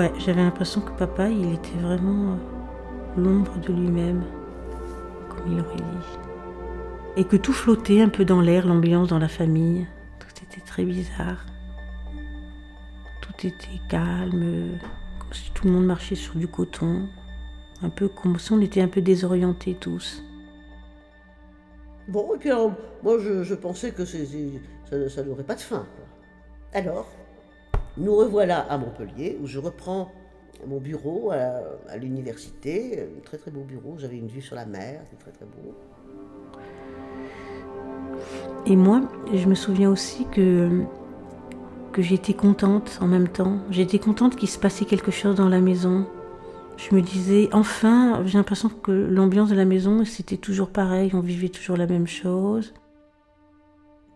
Ouais, 0.00 0.10
j'avais 0.18 0.40
l'impression 0.40 0.80
que 0.80 0.92
papa, 0.92 1.28
il 1.28 1.52
était 1.52 1.78
vraiment 1.78 2.32
euh, 2.32 2.36
l'ombre 3.18 3.58
de 3.58 3.70
lui-même, 3.70 4.24
comme 5.28 5.52
il 5.52 5.60
aurait 5.60 5.76
dit. 5.76 6.18
Et 7.18 7.24
que 7.24 7.36
tout 7.36 7.52
flottait 7.52 8.00
un 8.00 8.08
peu 8.08 8.24
dans 8.24 8.40
l'air, 8.40 8.66
l'ambiance 8.66 9.08
dans 9.08 9.18
la 9.18 9.28
famille. 9.28 9.86
Tout 10.18 10.42
était 10.42 10.64
très 10.64 10.86
bizarre. 10.86 11.44
Tout 13.20 13.46
était 13.46 13.78
calme, 13.90 14.78
comme 15.18 15.32
si 15.34 15.50
tout 15.52 15.66
le 15.66 15.74
monde 15.74 15.84
marchait 15.84 16.14
sur 16.14 16.34
du 16.34 16.48
coton. 16.48 17.06
Un 17.82 17.90
peu 17.90 18.08
comme 18.08 18.38
si 18.38 18.52
on 18.52 18.60
était 18.62 18.80
un 18.80 18.88
peu 18.88 19.02
désorientés 19.02 19.76
tous. 19.78 20.24
Bon, 22.08 22.34
et 22.34 22.38
puis 22.38 22.50
alors, 22.50 22.72
moi 23.02 23.18
je, 23.18 23.54
pensais 23.54 23.92
que 23.92 24.06
Ça, 24.06 25.22
n'aurait 25.24 25.44
pas 25.44 25.56
de 25.56 25.60
fin. 25.60 25.84
Alors, 26.72 27.06
nous 28.00 28.16
revoilà 28.16 28.60
à 28.60 28.78
Montpellier, 28.78 29.38
où 29.42 29.46
je 29.46 29.58
reprends 29.58 30.10
mon 30.66 30.78
bureau 30.78 31.30
à, 31.30 31.60
à 31.88 31.96
l'université, 31.96 33.00
un 33.00 33.20
très 33.22 33.38
très 33.38 33.50
beau 33.50 33.62
bureau, 33.62 33.96
j'avais 33.98 34.16
une 34.16 34.28
vue 34.28 34.42
sur 34.42 34.56
la 34.56 34.66
mer, 34.66 35.00
c'était 35.04 35.22
très 35.22 35.32
très 35.32 35.46
beau. 35.46 35.74
Et 38.66 38.76
moi, 38.76 39.02
je 39.32 39.46
me 39.46 39.54
souviens 39.54 39.90
aussi 39.90 40.26
que, 40.26 40.82
que 41.92 42.02
j'étais 42.02 42.34
contente 42.34 42.98
en 43.00 43.06
même 43.06 43.28
temps. 43.28 43.58
J'étais 43.70 43.98
contente 43.98 44.36
qu'il 44.36 44.48
se 44.48 44.58
passait 44.58 44.84
quelque 44.84 45.10
chose 45.10 45.36
dans 45.36 45.48
la 45.48 45.60
maison. 45.60 46.06
Je 46.76 46.94
me 46.94 47.02
disais, 47.02 47.48
enfin, 47.52 48.22
j'ai 48.26 48.38
l'impression 48.38 48.68
que 48.68 48.92
l'ambiance 48.92 49.50
de 49.50 49.54
la 49.54 49.64
maison, 49.64 50.04
c'était 50.04 50.36
toujours 50.36 50.70
pareil, 50.70 51.10
on 51.14 51.20
vivait 51.20 51.48
toujours 51.48 51.76
la 51.76 51.86
même 51.86 52.06
chose. 52.06 52.74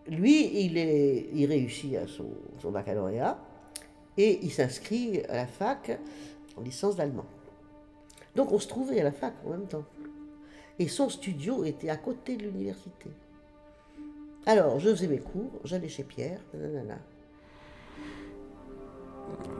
Lui, 0.07 0.65
il, 0.65 0.77
est, 0.77 1.29
il 1.33 1.47
réussit 1.47 1.95
à 1.95 2.07
son, 2.07 2.25
son 2.59 2.71
baccalauréat 2.71 3.39
et 4.17 4.39
il 4.43 4.51
s'inscrit 4.51 5.21
à 5.29 5.35
la 5.35 5.47
fac 5.47 5.99
en 6.57 6.61
licence 6.61 6.95
d'allemand. 6.95 7.25
Donc 8.35 8.51
on 8.51 8.59
se 8.59 8.67
trouvait 8.67 8.99
à 9.01 9.03
la 9.03 9.11
fac 9.11 9.33
en 9.45 9.51
même 9.51 9.67
temps. 9.67 9.85
Et 10.79 10.87
son 10.87 11.09
studio 11.09 11.63
était 11.63 11.89
à 11.89 11.95
côté 11.95 12.35
de 12.35 12.43
l'université. 12.43 13.09
Alors, 14.45 14.79
je 14.79 14.89
faisais 14.89 15.07
mes 15.07 15.19
cours, 15.19 15.51
j'allais 15.63 15.87
chez 15.87 16.03
Pierre. 16.03 16.39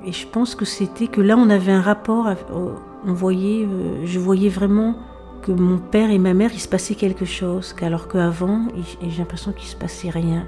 Et 0.06 0.12
je 0.12 0.28
pense 0.28 0.54
que 0.54 0.66
c'était 0.66 1.08
que 1.08 1.22
là, 1.22 1.38
on 1.38 1.50
avait 1.50 1.72
un 1.72 1.82
rapport, 1.82 2.28
euh, 2.28 2.76
on 3.04 3.14
voyait, 3.14 3.66
euh, 3.66 4.06
je 4.06 4.20
voyais 4.20 4.50
vraiment 4.50 4.96
que 5.42 5.52
mon 5.52 5.80
père 5.80 6.12
et 6.12 6.20
ma 6.20 6.34
mère, 6.34 6.52
il 6.54 6.60
se 6.60 6.68
passait 6.68 6.96
quelque 6.96 7.26
chose, 7.26 7.74
qu'alors 7.74 8.08
qu'avant, 8.08 8.68
j'ai 9.02 9.18
l'impression 9.18 9.54
qu'il 9.54 9.68
se 9.68 9.76
passait 9.76 10.10
rien, 10.10 10.48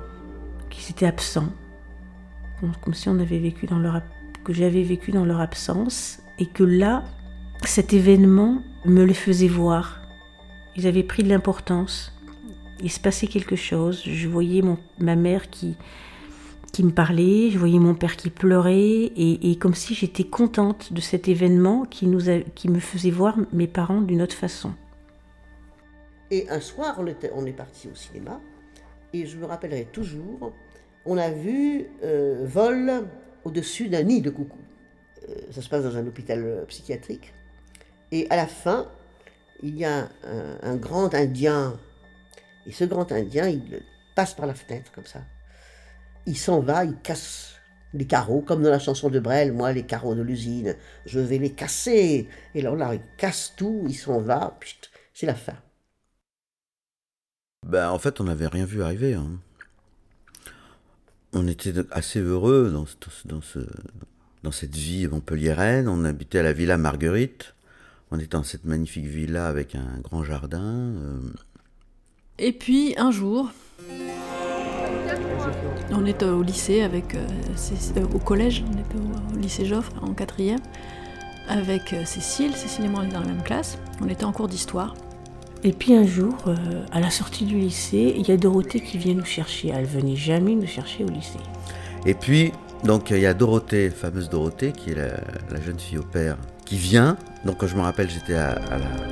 qu'ils 0.69 0.91
étaient 0.91 1.07
absents, 1.07 1.49
comme, 2.81 2.93
si 2.93 3.09
on 3.09 3.19
avait 3.19 3.39
vécu 3.39 3.65
dans 3.65 3.79
leur, 3.79 4.01
que 4.43 4.53
j'avais 4.53 4.83
vécu 4.83 5.11
dans 5.11 5.25
leur 5.25 5.39
absence, 5.39 6.19
et 6.39 6.45
que 6.45 6.63
là, 6.63 7.03
cet 7.63 7.93
événement 7.93 8.61
me 8.85 9.03
le 9.05 9.13
faisait 9.13 9.47
voir. 9.47 10.01
Ils 10.75 10.87
avaient 10.87 11.03
pris 11.03 11.23
de 11.23 11.29
l'importance. 11.29 12.13
Il 12.81 12.91
se 12.91 12.99
passait 12.99 13.27
quelque 13.27 13.55
chose. 13.55 14.03
Je 14.05 14.27
voyais 14.27 14.61
ma 14.99 15.15
mère 15.15 15.49
qui, 15.49 15.75
qui 16.71 16.83
me 16.83 16.91
parlait, 16.91 17.49
je 17.49 17.57
voyais 17.57 17.79
mon 17.79 17.95
père 17.95 18.15
qui 18.15 18.29
pleurait, 18.29 18.77
et, 18.77 19.51
et 19.51 19.55
comme 19.57 19.73
si 19.73 19.95
j'étais 19.95 20.25
contente 20.25 20.93
de 20.93 21.01
cet 21.01 21.27
événement 21.27 21.85
qui, 21.85 22.05
nous 22.05 22.29
a- 22.29 22.41
qui 22.41 22.69
me 22.69 22.79
faisait 22.79 23.09
voir 23.09 23.35
mes 23.51 23.67
parents 23.67 24.01
d'une 24.01 24.21
autre 24.21 24.35
façon. 24.35 24.73
Et 26.29 26.47
un 26.49 26.59
soir, 26.59 26.95
on, 26.99 27.07
était, 27.07 27.31
on 27.33 27.45
est 27.45 27.53
parti 27.53 27.87
au 27.91 27.95
cinéma, 27.95 28.39
et 29.13 29.25
je 29.25 29.37
me 29.37 29.45
rappellerai 29.45 29.87
toujours, 29.91 30.53
on 31.07 31.17
a 31.17 31.31
vu 31.31 31.87
euh, 32.03 32.45
Vol 32.45 33.07
au-dessus 33.45 33.87
d'un 33.87 34.03
nid 34.03 34.21
de 34.21 34.29
coucou. 34.29 34.59
Euh, 35.27 35.33
ça 35.51 35.61
se 35.61 35.69
passe 35.69 35.83
dans 35.83 35.95
un 35.95 36.05
hôpital 36.05 36.43
euh, 36.43 36.65
psychiatrique. 36.65 37.33
Et 38.11 38.27
à 38.29 38.35
la 38.35 38.45
fin, 38.45 38.91
il 39.63 39.77
y 39.77 39.85
a 39.85 40.09
un, 40.61 40.75
grand 40.75 41.13
Indien, 41.13 41.77
et 42.65 42.71
ce 42.71 42.83
grand 42.83 43.11
Indien, 43.11 43.49
il 43.49 43.81
passe 44.15 44.33
par 44.33 44.45
la 44.45 44.53
fenêtre 44.53 44.91
comme 44.93 45.05
ça. 45.05 45.21
Il 46.25 46.37
s'en 46.37 46.59
va, 46.59 46.85
il 46.85 46.95
casse 46.97 47.55
les 47.93 48.05
carreaux, 48.05 48.41
comme 48.41 48.61
dans 48.61 48.69
la 48.69 48.79
chanson 48.79 49.09
de 49.09 49.19
Brel, 49.19 49.51
moi, 49.51 49.73
les 49.73 49.83
carreaux 49.83 50.15
de 50.15 50.21
l'usine, 50.21 50.75
je 51.05 51.19
vais 51.19 51.37
les 51.37 51.51
casser. 51.51 52.29
Et 52.53 52.59
alors 52.61 52.75
là, 52.75 52.93
il 52.93 53.01
casse 53.17 53.53
tout, 53.57 53.85
il 53.87 53.95
s'en 53.95 54.21
va, 54.21 54.57
c'est 55.13 55.25
la 55.25 55.35
fin. 55.35 55.55
Ben, 57.65 57.89
en 57.89 57.99
fait, 57.99 58.21
on 58.21 58.25
n'avait 58.25 58.47
rien 58.47 58.65
vu 58.65 58.83
arriver. 58.83 59.15
hein. 59.15 59.39
On 61.39 61.47
était 61.47 61.73
assez 61.91 62.19
heureux 62.19 62.71
dans, 62.71 62.86
ce- 62.86 63.28
dans, 63.28 63.41
ce, 63.41 63.60
dans 64.43 64.52
cette 64.52 64.76
vie 64.76 65.08
montpelliéraine. 65.08 65.88
On 65.88 66.04
habitait 66.04 66.39
à 66.39 66.43
la 66.43 66.54
Villa 66.54 66.78
Marguerite. 66.78 67.54
On 68.12 68.17
était 68.17 68.38
dans 68.38 68.43
cette 68.43 68.65
magnifique 68.65 69.06
villa 69.06 69.47
avec 69.47 69.76
un 69.76 70.00
grand 70.04 70.23
jardin. 70.23 70.63
euh, 70.63 71.19
Et 72.39 72.54
puis 72.54 72.95
un 72.97 73.12
jour, 73.12 73.52
on 75.91 76.06
était 76.06 76.26
au 76.26 76.41
lycée 76.41 76.82
avec, 76.82 77.15
euh, 77.15 77.28
euh, 77.97 78.06
au 78.15 78.19
collège, 78.19 78.63
on 78.67 78.71
était 78.73 78.97
au, 78.97 79.38
lycée 79.38 79.65
Joffre 79.65 79.91
en 80.02 80.13
quatrième, 80.13 80.60
avec 81.50 81.93
Cécile. 82.06 82.54
Cécile 82.56 82.86
et 82.86 82.88
moi 82.89 83.02
on 83.02 83.04
était 83.06 83.13
dans 83.15 83.21
la 83.21 83.28
même 83.28 83.43
classe. 83.43 83.78
On 84.02 84.08
était 84.08 84.23
en 84.26 84.32
cours 84.32 84.47
d'histoire. 84.47 84.95
Et 85.63 85.71
puis 85.71 85.95
un 85.95 86.05
jour, 86.05 86.35
euh, 86.47 86.55
à 86.91 86.99
la 86.99 87.09
sortie 87.09 87.45
du 87.45 87.57
lycée, 87.57 88.13
il 88.17 88.27
y 88.27 88.31
a 88.31 88.37
Dorothée 88.37 88.79
qui 88.79 88.97
vient 88.97 89.15
nous 89.15 89.25
chercher. 89.25 89.71
Elle 89.73 89.85
venait 89.85 90.15
jamais 90.15 90.55
nous 90.55 90.67
chercher 90.67 91.03
au 91.03 91.09
lycée. 91.09 91.39
Et 92.05 92.13
puis, 92.13 92.51
donc, 92.83 93.09
il 93.09 93.19
y 93.19 93.25
a 93.25 93.33
Dorothée, 93.33 93.89
fameuse 93.89 94.29
Dorothée, 94.29 94.71
qui 94.71 94.91
est 94.91 94.95
la, 94.95 95.61
jeune 95.61 95.79
fille 95.79 95.97
au 95.97 96.03
père, 96.03 96.37
qui 96.65 96.77
vient. 96.77 97.17
Donc, 97.43 97.65
je 97.65 97.75
me 97.75 97.81
rappelle, 97.81 98.09
j'étais 98.09 98.35
à, 98.35 98.59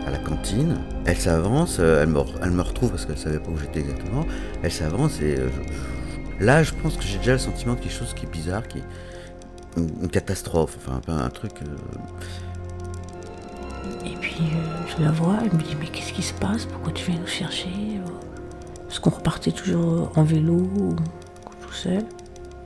la, 0.09 0.17
cantine. 0.19 0.77
Elle 1.05 1.17
s'avance, 1.17 1.77
euh, 1.79 2.03
elle 2.03 2.51
me, 2.51 2.61
retrouve 2.61 2.91
parce 2.91 3.05
qu'elle 3.05 3.17
savait 3.17 3.39
pas 3.39 3.49
où 3.49 3.57
j'étais 3.57 3.79
exactement. 3.79 4.25
Elle 4.61 4.71
s'avance 4.71 5.19
et 5.21 5.37
euh, 5.37 5.49
là, 6.39 6.63
je 6.63 6.73
pense 6.73 6.95
que 6.95 7.03
j'ai 7.03 7.17
déjà 7.17 7.33
le 7.33 7.39
sentiment 7.39 7.73
de 7.73 7.79
quelque 7.79 7.93
chose 7.93 8.13
qui 8.13 8.25
est 8.25 8.31
bizarre, 8.31 8.67
qui 8.67 8.79
est 8.79 8.83
une, 9.77 10.09
catastrophe, 10.09 10.77
enfin, 10.77 10.97
un, 10.97 10.99
peu 10.99 11.11
un 11.11 11.29
truc. 11.29 11.53
Puis 14.35 14.43
euh, 14.53 14.95
je 14.97 15.01
la 15.01 15.11
vois, 15.11 15.37
elle 15.41 15.57
me 15.57 15.63
dit 15.63 15.77
mais 15.79 15.87
qu'est-ce 15.87 16.11
qui 16.11 16.21
se 16.21 16.33
passe? 16.33 16.65
Pourquoi 16.65 16.91
tu 16.91 17.09
viens 17.09 17.19
nous 17.19 17.27
chercher? 17.27 17.69
Parce 18.83 18.99
qu'on 18.99 19.09
repartait 19.09 19.53
toujours 19.53 20.11
en 20.15 20.23
vélo 20.23 20.55
ou 20.55 20.95
tout 21.61 21.73
seul. 21.73 22.03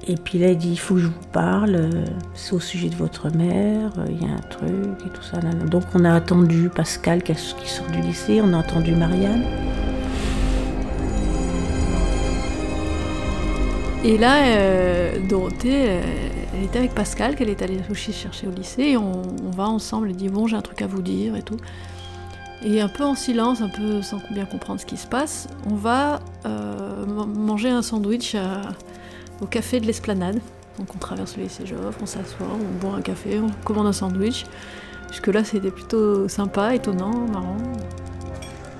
Et 0.07 0.15
puis 0.15 0.39
là 0.39 0.47
elle 0.47 0.57
dit 0.57 0.71
il 0.71 0.79
faut 0.79 0.95
que 0.95 1.01
je 1.01 1.05
vous 1.07 1.27
parle, 1.31 1.75
euh, 1.75 2.05
c'est 2.33 2.53
au 2.53 2.59
sujet 2.59 2.89
de 2.89 2.95
votre 2.95 3.29
mère, 3.35 3.91
euh, 3.99 4.05
il 4.09 4.19
y 4.19 4.25
a 4.25 4.33
un 4.33 4.49
truc 4.49 4.97
et 5.05 5.09
tout 5.09 5.21
ça. 5.21 5.37
Donc 5.67 5.83
on 5.93 6.05
a 6.05 6.13
attendu 6.15 6.69
Pascal 6.69 7.21
qui 7.21 7.35
sort 7.35 7.87
du 7.91 8.01
lycée, 8.01 8.41
on 8.43 8.51
a 8.53 8.57
entendu 8.57 8.95
Marianne. 8.95 9.43
Et 14.03 14.17
là, 14.17 14.37
euh, 14.45 15.19
Dorothée, 15.27 15.99
elle 16.55 16.63
était 16.63 16.79
avec 16.79 16.93
Pascal, 16.95 17.35
qu'elle 17.35 17.49
est 17.49 17.61
allée 17.61 17.79
aussi 17.91 18.11
chercher 18.13 18.47
au 18.47 18.51
lycée, 18.51 18.83
et 18.83 18.97
on, 18.97 19.21
va 19.55 19.67
ensemble, 19.67 20.09
elle 20.09 20.15
dit 20.15 20.29
bon, 20.29 20.47
j'ai 20.47 20.55
un 20.55 20.61
truc 20.61 20.81
à 20.81 20.87
vous 20.87 21.01
dire 21.01 21.35
et 21.35 21.43
tout. 21.43 21.57
Et 22.65 22.81
un 22.81 22.89
peu 22.89 23.05
en 23.05 23.15
silence, 23.15 23.61
un 23.61 23.69
peu 23.69 24.01
sans 24.01 24.19
bien 24.31 24.45
comprendre 24.45 24.81
ce 24.81 24.85
qui 24.85 24.97
se 24.97 25.07
passe, 25.07 25.47
on 25.69 25.75
va 25.75 26.19
euh, 26.45 27.05
man- 27.05 27.33
manger 27.33 27.69
un 27.69 27.81
sandwich 27.81 28.35
au 29.41 29.45
café 29.45 29.79
de 29.79 29.85
l'Esplanade. 29.85 30.39
Donc 30.77 30.87
on 30.95 30.97
traverse 30.97 31.37
le 31.37 31.43
lycée 31.43 31.65
Joffre, 31.65 31.99
on 32.01 32.05
s'assoit, 32.05 32.47
on 32.53 32.85
boit 32.85 32.97
un 32.97 33.01
café, 33.01 33.39
on 33.39 33.49
commande 33.63 33.87
un 33.87 33.93
sandwich. 33.93 34.45
Jusque-là, 35.11 35.43
c'était 35.43 35.71
plutôt 35.71 36.27
sympa, 36.27 36.75
étonnant, 36.75 37.13
marrant. 37.31 37.57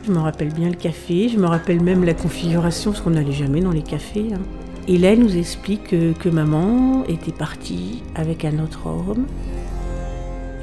Je 0.05 0.12
me 0.12 0.19
rappelle 0.19 0.53
bien 0.53 0.69
le 0.69 0.75
café, 0.75 1.29
je 1.29 1.38
me 1.38 1.45
rappelle 1.47 1.82
même 1.82 2.03
la 2.03 2.13
configuration, 2.13 2.91
parce 2.91 3.03
qu'on 3.03 3.10
n'allait 3.12 3.32
jamais 3.32 3.62
dans 3.62 3.71
les 3.71 3.82
cafés. 3.82 4.29
hein. 4.34 4.39
Et 4.89 4.97
là, 4.97 5.12
elle 5.12 5.19
nous 5.19 5.38
explique 5.38 5.89
que, 5.89 6.30
maman 6.30 7.06
était 7.06 7.32
partie 7.32 8.02
avec 8.15 8.43
un 8.43 8.58
autre 8.58 8.88
homme. 8.88 9.28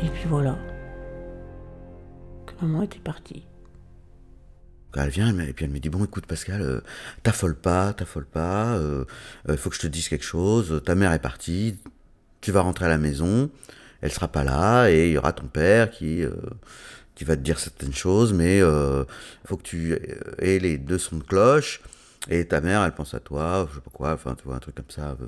Et 0.03 0.09
puis 0.09 0.25
voilà. 0.29 0.59
Que 2.45 2.53
maman 2.61 2.83
était 2.83 2.99
partie. 2.99 3.45
Elle 4.97 5.11
vient 5.11 5.39
et 5.39 5.53
puis 5.53 5.65
elle 5.65 5.71
me 5.71 5.79
dit 5.79 5.91
bon 5.91 6.05
écoute 6.05 6.27
Pascal, 6.27 6.61
euh, 6.61 6.81
t'affole 7.23 7.55
pas, 7.55 7.93
t'affole 7.93 8.25
pas, 8.25 8.81
il 9.49 9.57
faut 9.59 9.71
que 9.71 9.77
je 9.77 9.83
te 9.83 9.87
dise 9.87 10.09
quelque 10.09 10.25
chose. 10.25 10.83
Ta 10.85 10.97
mère 10.97 11.12
est 11.12 11.21
partie, 11.21 11.79
tu 12.41 12.51
vas 12.51 12.62
rentrer 12.62 12.87
à 12.87 12.89
la 12.89 12.99
maison, 12.99 13.51
elle 14.01 14.11
sera 14.11 14.27
pas 14.27 14.43
là 14.43 14.89
et 14.89 15.09
il 15.09 15.12
y 15.12 15.19
aura 15.19 15.35
ton 15.35 15.47
père 15.47 15.91
qui 15.91 16.25
euh, 16.25 16.33
qui 17.15 17.25
va 17.25 17.37
te 17.37 17.43
dire 17.43 17.59
certaines 17.59 17.95
choses, 17.95 18.33
mais 18.33 18.59
il 18.59 19.05
faut 19.45 19.59
que 19.59 19.62
tu 19.62 19.93
euh, 19.93 19.99
aies 20.39 20.59
les 20.59 20.79
deux 20.79 20.99
sons 20.99 21.19
de 21.19 21.25
cloche 21.25 21.83
et 22.29 22.47
ta 22.47 22.61
mère 22.61 22.83
elle 22.83 22.95
pense 22.95 23.15
à 23.15 23.21
toi, 23.21 23.67
je 23.71 23.77
sais 23.77 23.81
pas 23.81 23.91
quoi, 23.93 24.12
enfin 24.12 24.35
tu 24.35 24.45
vois 24.45 24.57
un 24.57 24.61
truc 24.61 24.75
comme 24.75 24.91
ça. 24.91 25.17
euh, 25.21 25.27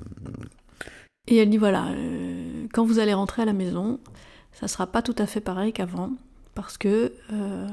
Et 1.27 1.37
elle 1.37 1.49
dit 1.49 1.57
voilà, 1.57 1.87
euh, 1.89 2.65
quand 2.73 2.83
vous 2.85 2.99
allez 2.99 3.13
rentrer 3.13 3.43
à 3.43 3.45
la 3.45 3.53
maison, 3.53 3.99
ça 4.53 4.67
sera 4.67 4.87
pas 4.87 5.01
tout 5.01 5.15
à 5.17 5.25
fait 5.25 5.41
pareil 5.41 5.73
qu'avant, 5.73 6.11
parce 6.55 6.77
que 6.77 7.13
euh, 7.31 7.67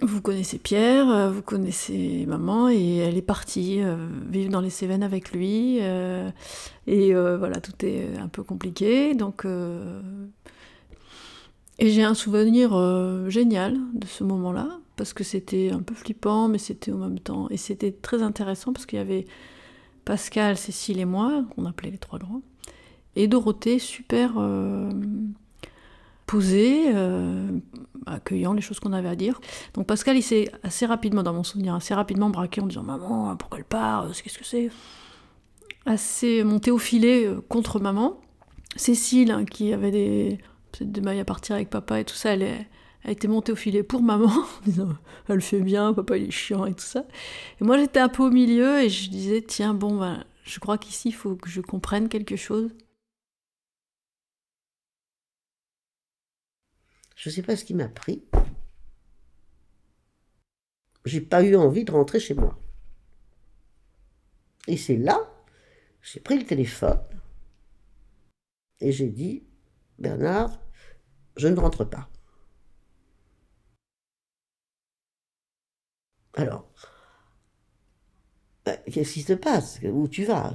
vous 0.00 0.20
connaissez 0.20 0.58
Pierre, 0.58 1.30
vous 1.32 1.42
connaissez 1.42 2.26
maman, 2.26 2.68
et 2.68 2.96
elle 2.96 3.16
est 3.16 3.22
partie 3.22 3.80
vivre 4.28 4.50
dans 4.50 4.60
les 4.60 4.70
Cévennes 4.70 5.02
avec 5.02 5.32
lui, 5.32 5.78
et 5.78 7.14
voilà, 7.14 7.60
tout 7.60 7.84
est 7.84 8.18
un 8.18 8.28
peu 8.28 8.42
compliqué, 8.42 9.14
donc. 9.14 9.46
et 11.78 11.90
j'ai 11.90 12.02
un 12.02 12.14
souvenir 12.14 12.70
génial 13.30 13.78
de 13.94 14.06
ce 14.06 14.24
moment-là, 14.24 14.80
parce 14.96 15.12
que 15.12 15.24
c'était 15.24 15.70
un 15.70 15.80
peu 15.80 15.94
flippant, 15.94 16.48
mais 16.48 16.58
c'était 16.58 16.92
au 16.92 16.98
même 16.98 17.18
temps. 17.18 17.48
Et 17.50 17.56
c'était 17.56 17.92
très 17.92 18.22
intéressant 18.22 18.72
parce 18.72 18.86
qu'il 18.86 18.98
y 18.98 19.02
avait 19.02 19.26
Pascal, 20.04 20.56
Cécile 20.56 21.00
et 21.00 21.04
moi, 21.04 21.44
qu'on 21.54 21.64
appelait 21.64 21.90
les 21.90 21.98
trois 21.98 22.18
grands, 22.18 22.42
et 23.16 23.28
Dorothée, 23.28 23.78
super 23.78 24.34
euh, 24.38 24.90
posée, 26.26 26.94
euh, 26.94 27.48
accueillant 28.06 28.52
les 28.52 28.60
choses 28.60 28.80
qu'on 28.80 28.92
avait 28.92 29.08
à 29.08 29.16
dire. 29.16 29.40
Donc 29.74 29.86
Pascal, 29.86 30.16
il 30.16 30.22
s'est 30.22 30.50
assez 30.62 30.86
rapidement, 30.86 31.22
dans 31.22 31.32
mon 31.32 31.44
souvenir, 31.44 31.74
assez 31.74 31.94
rapidement 31.94 32.30
braqué 32.30 32.60
en 32.60 32.66
disant 32.66 32.82
Maman, 32.82 33.36
pourquoi 33.36 33.58
elle 33.58 33.64
part 33.64 34.08
Qu'est-ce 34.08 34.38
que 34.38 34.44
c'est? 34.44 34.70
Assez 35.86 36.44
monté 36.44 36.70
au 36.70 36.78
filet 36.78 37.26
euh, 37.26 37.40
contre 37.48 37.80
maman. 37.80 38.20
Cécile, 38.76 39.30
hein, 39.30 39.44
qui 39.44 39.72
avait 39.72 39.92
des, 39.92 40.38
peut-être 40.72 40.90
des 40.90 41.00
mailles 41.00 41.20
à 41.20 41.24
partir 41.24 41.54
avec 41.54 41.70
papa 41.70 42.00
et 42.00 42.04
tout 42.04 42.16
ça, 42.16 42.30
elle, 42.30 42.42
est, 42.42 42.66
elle 43.04 43.12
était 43.12 43.28
montée 43.28 43.52
au 43.52 43.56
filet 43.56 43.82
pour 43.82 44.02
maman, 44.02 44.28
en 44.30 44.64
disant 44.64 44.96
Elle 45.28 45.42
fait 45.42 45.60
bien, 45.60 45.92
papa 45.92 46.16
il 46.16 46.28
est 46.28 46.30
chiant 46.30 46.64
et 46.66 46.74
tout 46.74 46.84
ça. 46.84 47.06
Et 47.60 47.64
moi 47.64 47.78
j'étais 47.78 48.00
un 48.00 48.08
peu 48.08 48.24
au 48.24 48.30
milieu 48.30 48.82
et 48.82 48.88
je 48.88 49.10
disais 49.10 49.42
Tiens, 49.42 49.74
bon, 49.74 49.98
ben, 49.98 50.24
je 50.44 50.58
crois 50.58 50.78
qu'ici 50.78 51.10
il 51.10 51.14
faut 51.14 51.36
que 51.36 51.50
je 51.50 51.60
comprenne 51.60 52.08
quelque 52.08 52.36
chose. 52.36 52.70
Je 57.14 57.30
sais 57.30 57.42
pas 57.42 57.56
ce 57.56 57.64
qui 57.64 57.74
m'a 57.74 57.88
pris. 57.88 58.24
J'ai 61.04 61.20
pas 61.20 61.42
eu 61.42 61.56
envie 61.56 61.84
de 61.84 61.92
rentrer 61.92 62.20
chez 62.20 62.34
moi. 62.34 62.58
Et 64.66 64.78
c'est 64.78 64.96
là, 64.96 65.20
j'ai 66.00 66.20
pris 66.20 66.38
le 66.38 66.46
téléphone 66.46 67.00
et 68.80 68.92
j'ai 68.92 69.08
dit 69.08 69.44
Bernard, 69.98 70.58
je 71.36 71.48
ne 71.48 71.60
rentre 71.60 71.84
pas. 71.84 72.08
Alors, 76.36 76.68
ben, 78.64 78.76
qu'est-ce 78.90 79.14
qui 79.14 79.22
se 79.22 79.32
passe? 79.34 79.80
Où 79.84 80.08
tu 80.08 80.24
vas? 80.24 80.54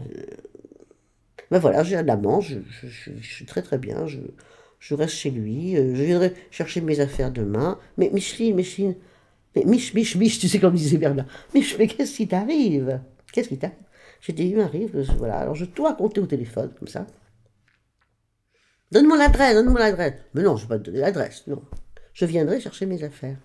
Ben 1.52 1.60
voilà, 1.60 1.84
j'ai 1.84 1.96
un 1.96 2.08
amant, 2.08 2.42
je, 2.42 2.60
suis 3.22 3.46
très 3.46 3.62
très 3.62 3.78
bien, 3.78 4.06
je, 4.06 4.94
reste 4.94 5.16
chez 5.16 5.32
lui, 5.32 5.78
euh, 5.78 5.96
je 5.96 6.04
viendrai 6.04 6.34
chercher 6.52 6.82
mes 6.82 7.00
affaires 7.00 7.32
demain. 7.32 7.80
Mais 7.98 8.10
Micheline, 8.14 8.56
Micheline, 8.56 8.96
mais 9.56 9.64
Mich, 9.66 9.94
Mich, 9.94 10.16
Mich, 10.16 10.40
tu 10.40 10.48
sais 10.48 10.60
comme 10.60 10.76
disait 10.76 10.98
Bernard, 10.98 11.26
Mich, 11.56 11.78
mais 11.80 11.88
qu'est-ce 11.88 12.18
qui 12.18 12.28
t'arrive? 12.28 13.02
Qu'est-ce 13.34 13.50
qui 13.50 13.58
t'arrive 13.58 13.78
J'ai 14.22 14.34
dit, 14.34 14.48
il 14.50 14.58
m'arrive, 14.58 15.00
voilà, 15.18 15.40
alors 15.40 15.56
je 15.56 15.66
dois 15.66 15.94
compter 15.96 16.22
au 16.22 16.28
téléphone, 16.28 16.72
comme 16.78 16.88
ça. 16.88 17.08
Donne-moi 18.92 19.18
l'adresse, 19.18 19.56
donne-moi 19.56 19.80
l'adresse. 19.80 20.22
Mais 20.34 20.44
non, 20.44 20.56
je 20.56 20.66
ne 20.66 20.70
vais 20.70 20.76
pas 20.76 20.80
te 20.80 20.86
donner 20.86 21.00
l'adresse, 21.00 21.46
non. 21.48 21.64
Je 22.14 22.26
viendrai 22.26 22.60
chercher 22.60 22.86
mes 22.86 23.04
affaires. 23.04 23.38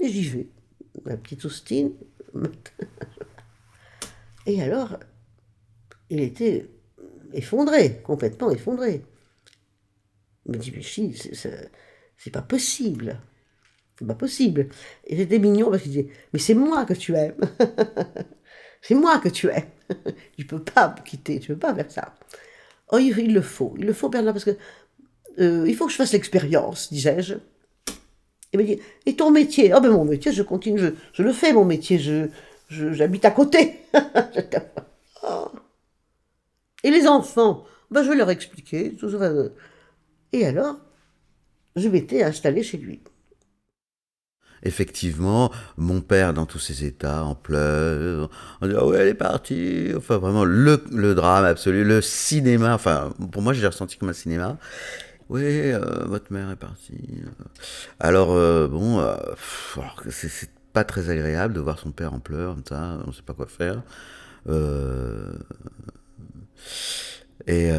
Et 0.00 0.08
j'y 0.08 0.24
vais. 0.24 0.50
Ma 1.04 1.16
petite 1.16 1.44
Austin. 1.44 1.90
Et 4.46 4.62
alors, 4.62 4.98
il 6.08 6.20
était 6.20 6.68
effondré, 7.32 8.00
complètement 8.02 8.50
effondré. 8.50 9.04
Il 10.46 10.52
me 10.52 10.58
dit, 10.58 10.72
mais 10.74 10.82
si, 10.82 11.14
c'est 11.14 12.30
pas 12.30 12.42
possible. 12.42 13.20
C'est 13.98 14.06
pas 14.06 14.14
possible. 14.14 14.68
Et 15.06 15.16
c'était 15.16 15.38
mignon 15.38 15.70
parce 15.70 15.82
qu'il 15.82 15.92
disait, 15.92 16.08
mais 16.32 16.38
c'est 16.38 16.54
moi 16.54 16.84
que 16.84 16.94
tu 16.94 17.14
aimes. 17.14 17.36
c'est 18.82 18.94
moi 18.94 19.18
que 19.18 19.28
tu 19.28 19.48
aimes. 19.48 19.70
tu 20.38 20.46
peux 20.46 20.62
pas 20.62 20.94
me 20.96 21.04
quitter, 21.04 21.38
tu 21.38 21.52
peux 21.52 21.58
pas 21.58 21.74
faire 21.74 21.90
ça. 21.90 22.14
Oh, 22.92 22.98
il, 22.98 23.32
le 23.32 23.42
faut, 23.42 23.74
il 23.78 23.86
le 23.86 23.92
faut, 23.92 24.08
Bernard, 24.08 24.34
parce 24.34 24.44
que 24.44 24.56
euh, 25.38 25.64
il 25.68 25.76
faut 25.76 25.86
que 25.86 25.92
je 25.92 25.96
fasse 25.96 26.12
l'expérience, 26.12 26.92
disais-je. 26.92 27.34
Il 28.52 28.58
me 28.58 28.64
dit, 28.64 28.80
et 29.06 29.14
ton 29.14 29.30
métier? 29.30 29.72
Oh, 29.74 29.80
ben 29.80 29.90
mon 29.90 30.04
métier, 30.04 30.32
je 30.32 30.42
continue, 30.42 30.80
je, 31.12 31.22
le 31.22 31.32
fais, 31.32 31.52
mon 31.52 31.64
métier, 31.64 31.98
je 31.98 32.28
j'habite 32.70 33.24
à 33.24 33.30
côté. 33.30 33.80
Et 36.82 36.90
les 36.90 37.06
enfants, 37.06 37.64
ben, 37.90 38.02
je 38.02 38.08
vais 38.08 38.16
leur 38.16 38.30
expliquer. 38.30 38.94
Tout 38.94 39.10
ça, 39.10 39.30
et 40.32 40.46
alors, 40.46 40.76
je 41.76 41.88
m'étais 41.88 42.22
installé 42.22 42.62
chez 42.62 42.78
lui. 42.78 43.00
Effectivement, 44.62 45.50
mon 45.78 46.02
père 46.02 46.34
dans 46.34 46.44
tous 46.44 46.58
ses 46.58 46.84
états, 46.84 47.24
en 47.24 47.34
pleurs, 47.34 48.28
en 48.60 48.66
disant 48.66 48.86
oui 48.88 48.96
elle 48.98 49.08
est 49.08 49.14
partie, 49.14 49.90
enfin 49.96 50.18
vraiment 50.18 50.44
le, 50.44 50.84
le, 50.92 51.14
drame 51.14 51.46
absolu, 51.46 51.82
le 51.82 52.02
cinéma, 52.02 52.74
enfin 52.74 53.10
pour 53.32 53.40
moi 53.40 53.54
j'ai 53.54 53.66
ressenti 53.66 53.96
comme 53.96 54.10
un 54.10 54.14
cinéma. 54.14 54.58
Oui, 55.30 55.42
euh, 55.44 55.80
votre 56.06 56.32
mère 56.32 56.50
est 56.50 56.56
partie. 56.56 57.22
Alors 57.98 58.32
euh, 58.32 58.68
bon, 58.68 59.00
euh, 59.00 59.14
c'est 60.10 60.50
pas 60.72 60.84
très 60.84 61.08
agréable 61.08 61.54
de 61.54 61.60
voir 61.60 61.78
son 61.78 61.92
père 61.92 62.12
en 62.12 62.20
pleurs 62.20 62.54
comme 62.54 62.64
ça, 62.68 62.98
on 63.06 63.12
sait 63.12 63.22
pas 63.22 63.32
quoi 63.34 63.46
faire. 63.46 63.82
et 67.46 67.70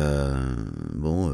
bon, 0.95 1.31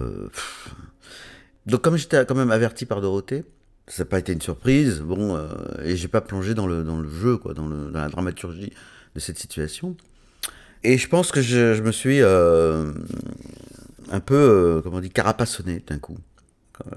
donc 1.66 1.82
comme 1.82 1.98
j'étais 1.98 2.26
quand 2.26 2.36
même 2.36 2.52
averti 2.52 2.86
par 2.86 3.00
Dorothée, 3.00 3.46
ça 3.88 4.04
n'a 4.04 4.10
pas 4.10 4.20
été 4.20 4.34
une 4.34 4.42
surprise, 4.42 5.00
bon, 5.00 5.36
euh, 5.36 5.48
et 5.84 5.96
j'ai 5.96 6.10
pas 6.10 6.22
plongé 6.22 6.54
dans 6.54 6.68
le, 6.68 6.84
jeu, 7.22 7.38
quoi, 7.38 7.54
dans, 7.54 7.68
la 7.68 8.10
dramaturgie 8.10 8.74
de 9.16 9.20
cette 9.20 9.40
situation. 9.40 9.96
Et 10.84 10.98
je 10.98 11.08
pense 11.08 11.32
que 11.32 11.42
je, 11.42 11.82
me 11.82 11.92
suis 11.92 12.22
euh, 12.22 12.92
un 14.12 14.20
peu, 14.20 14.36
euh, 14.36 14.82
comment 14.82 14.98
on 14.98 15.02
dit, 15.02 15.10
carapassonné 15.10 15.84
d'un 15.88 16.00
coup, 16.00 16.18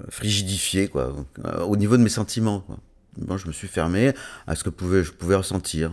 frigidifié, 0.09 0.87
quoi, 0.87 1.15
au 1.65 1.75
niveau 1.75 1.97
de 1.97 2.03
mes 2.03 2.09
sentiments. 2.09 2.63
Je 3.17 3.47
me 3.47 3.51
suis 3.51 3.67
fermé 3.67 4.13
à 4.47 4.55
ce 4.55 4.63
que 4.63 4.69
pouvais, 4.69 5.03
je 5.03 5.11
pouvais 5.11 5.35
ressentir. 5.35 5.91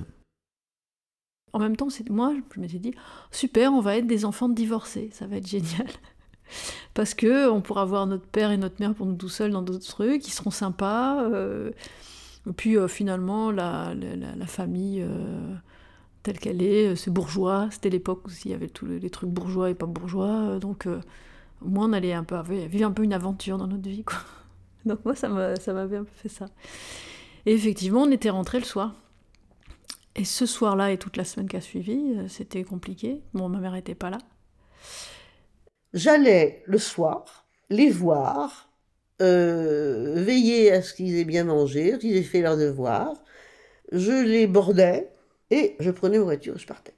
En 1.52 1.58
même 1.58 1.76
temps, 1.76 1.88
moi, 2.10 2.34
je 2.54 2.60
m'étais 2.60 2.78
dit, 2.78 2.94
super, 3.30 3.72
on 3.72 3.80
va 3.80 3.96
être 3.96 4.06
des 4.06 4.24
enfants 4.24 4.48
divorcés, 4.48 5.10
ça 5.12 5.26
va 5.26 5.36
être 5.36 5.46
génial 5.46 5.88
parce 6.94 7.14
que 7.14 7.48
on 7.48 7.60
pourra 7.60 7.84
voir 7.84 8.06
notre 8.06 8.26
père 8.26 8.50
et 8.50 8.56
notre 8.56 8.76
mère 8.80 8.94
pour 8.94 9.06
nous 9.06 9.16
tout 9.16 9.28
seuls 9.28 9.52
dans 9.52 9.62
d'autres 9.62 9.86
trucs, 9.86 10.22
qui 10.22 10.30
seront 10.30 10.50
sympas. 10.50 11.24
Euh, 11.24 11.70
et 12.48 12.52
puis 12.52 12.76
euh, 12.76 12.88
finalement, 12.88 13.50
la, 13.50 13.94
famille 14.46 15.02
euh, 15.02 15.54
qu'elle 16.34 16.62
est, 16.62 16.96
c'est 16.96 17.10
bourgeois. 17.10 17.68
C'était 17.70 17.90
l'époque 17.90 18.26
où 18.26 18.30
il 18.44 18.50
y 18.50 18.54
avait 18.54 18.68
tous 18.68 18.86
les, 18.86 19.10
trucs 19.10 19.30
bourgeois 19.30 19.70
et 19.70 19.74
pas 19.74 19.86
bourgeois. 19.86 20.58
donc 20.58 20.86
au 20.86 21.68
moins, 21.68 21.88
on 21.88 21.92
allait 21.92 22.12
un 22.12 22.24
peu 22.24 22.36
vivre 22.42 22.86
un 22.86 22.92
peu 22.92 23.02
une 23.02 23.12
aventure 23.12 23.58
dans 23.58 23.66
notre 23.66 23.88
vie. 23.88 24.04
Quoi. 24.04 24.18
Donc 24.84 25.04
moi, 25.04 25.16
ça 25.16 25.28
m'avait 25.28 25.96
un 25.96 26.04
peu 26.04 26.10
fait 26.14 26.28
ça. 26.28 26.46
Et 27.46 27.52
effectivement, 27.52 28.02
on 28.02 28.10
était 28.10 28.30
rentrés 28.30 28.58
le 28.58 28.64
soir. 28.64 28.94
Et 30.14 30.24
ce 30.24 30.46
soir-là 30.46 30.92
et 30.92 30.98
toute 30.98 31.16
la 31.16 31.24
semaine 31.24 31.48
qui 31.48 31.56
a 31.56 31.60
suivi, 31.60 32.16
c'était 32.28 32.62
compliqué. 32.62 33.22
Bon, 33.34 33.48
ma 33.48 33.58
mère 33.58 33.72
n'était 33.72 33.94
pas 33.96 34.10
là 34.10 34.18
j'allais 35.92 36.62
le 36.66 36.78
soir 36.78 37.46
les 37.70 37.90
voir, 37.90 38.70
euh, 39.20 40.14
veiller 40.16 40.72
à 40.72 40.80
ce 40.80 40.94
qu'ils 40.94 41.16
aient 41.18 41.24
bien 41.24 41.44
mangé, 41.44 41.98
qu'ils 41.98 42.16
aient 42.16 42.22
fait 42.22 42.40
leur 42.40 42.56
devoir. 42.56 43.12
Je 43.92 44.24
les 44.24 44.46
bordais 44.46 45.10
et 45.50 45.76
je 45.80 45.90
prenais 45.90 46.18
ma 46.18 46.24
voiture 46.24 46.56
et 46.56 46.58
je 46.58 46.66
partais. 46.66 46.94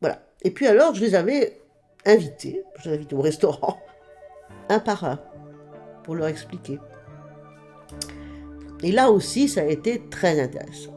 Voilà. 0.00 0.22
Et 0.42 0.50
puis 0.50 0.66
alors, 0.66 0.94
je 0.94 1.00
les 1.00 1.14
avais 1.14 1.60
invités, 2.04 2.62
je 2.80 2.90
les 2.90 2.96
invités 2.96 3.14
au 3.14 3.20
restaurant, 3.20 3.78
un 4.68 4.80
par 4.80 5.04
un, 5.04 5.20
pour 6.02 6.14
leur 6.14 6.28
expliquer. 6.28 6.78
Et 8.82 8.92
là 8.92 9.10
aussi, 9.10 9.48
ça 9.48 9.62
a 9.62 9.64
été 9.64 10.08
très 10.10 10.40
intéressant. 10.40 10.94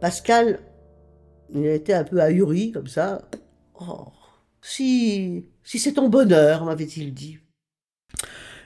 Pascal, 0.00 0.60
il 1.50 1.66
a 1.66 1.74
été 1.74 1.92
un 1.92 2.04
peu 2.04 2.20
ahuri 2.20 2.72
comme 2.72 2.86
ça. 2.86 3.20
Oh, 3.80 4.08
si, 4.60 5.46
si 5.64 5.78
c'est 5.78 5.94
ton 5.94 6.08
bonheur, 6.08 6.64
m'avait-il 6.64 7.14
dit. 7.14 7.38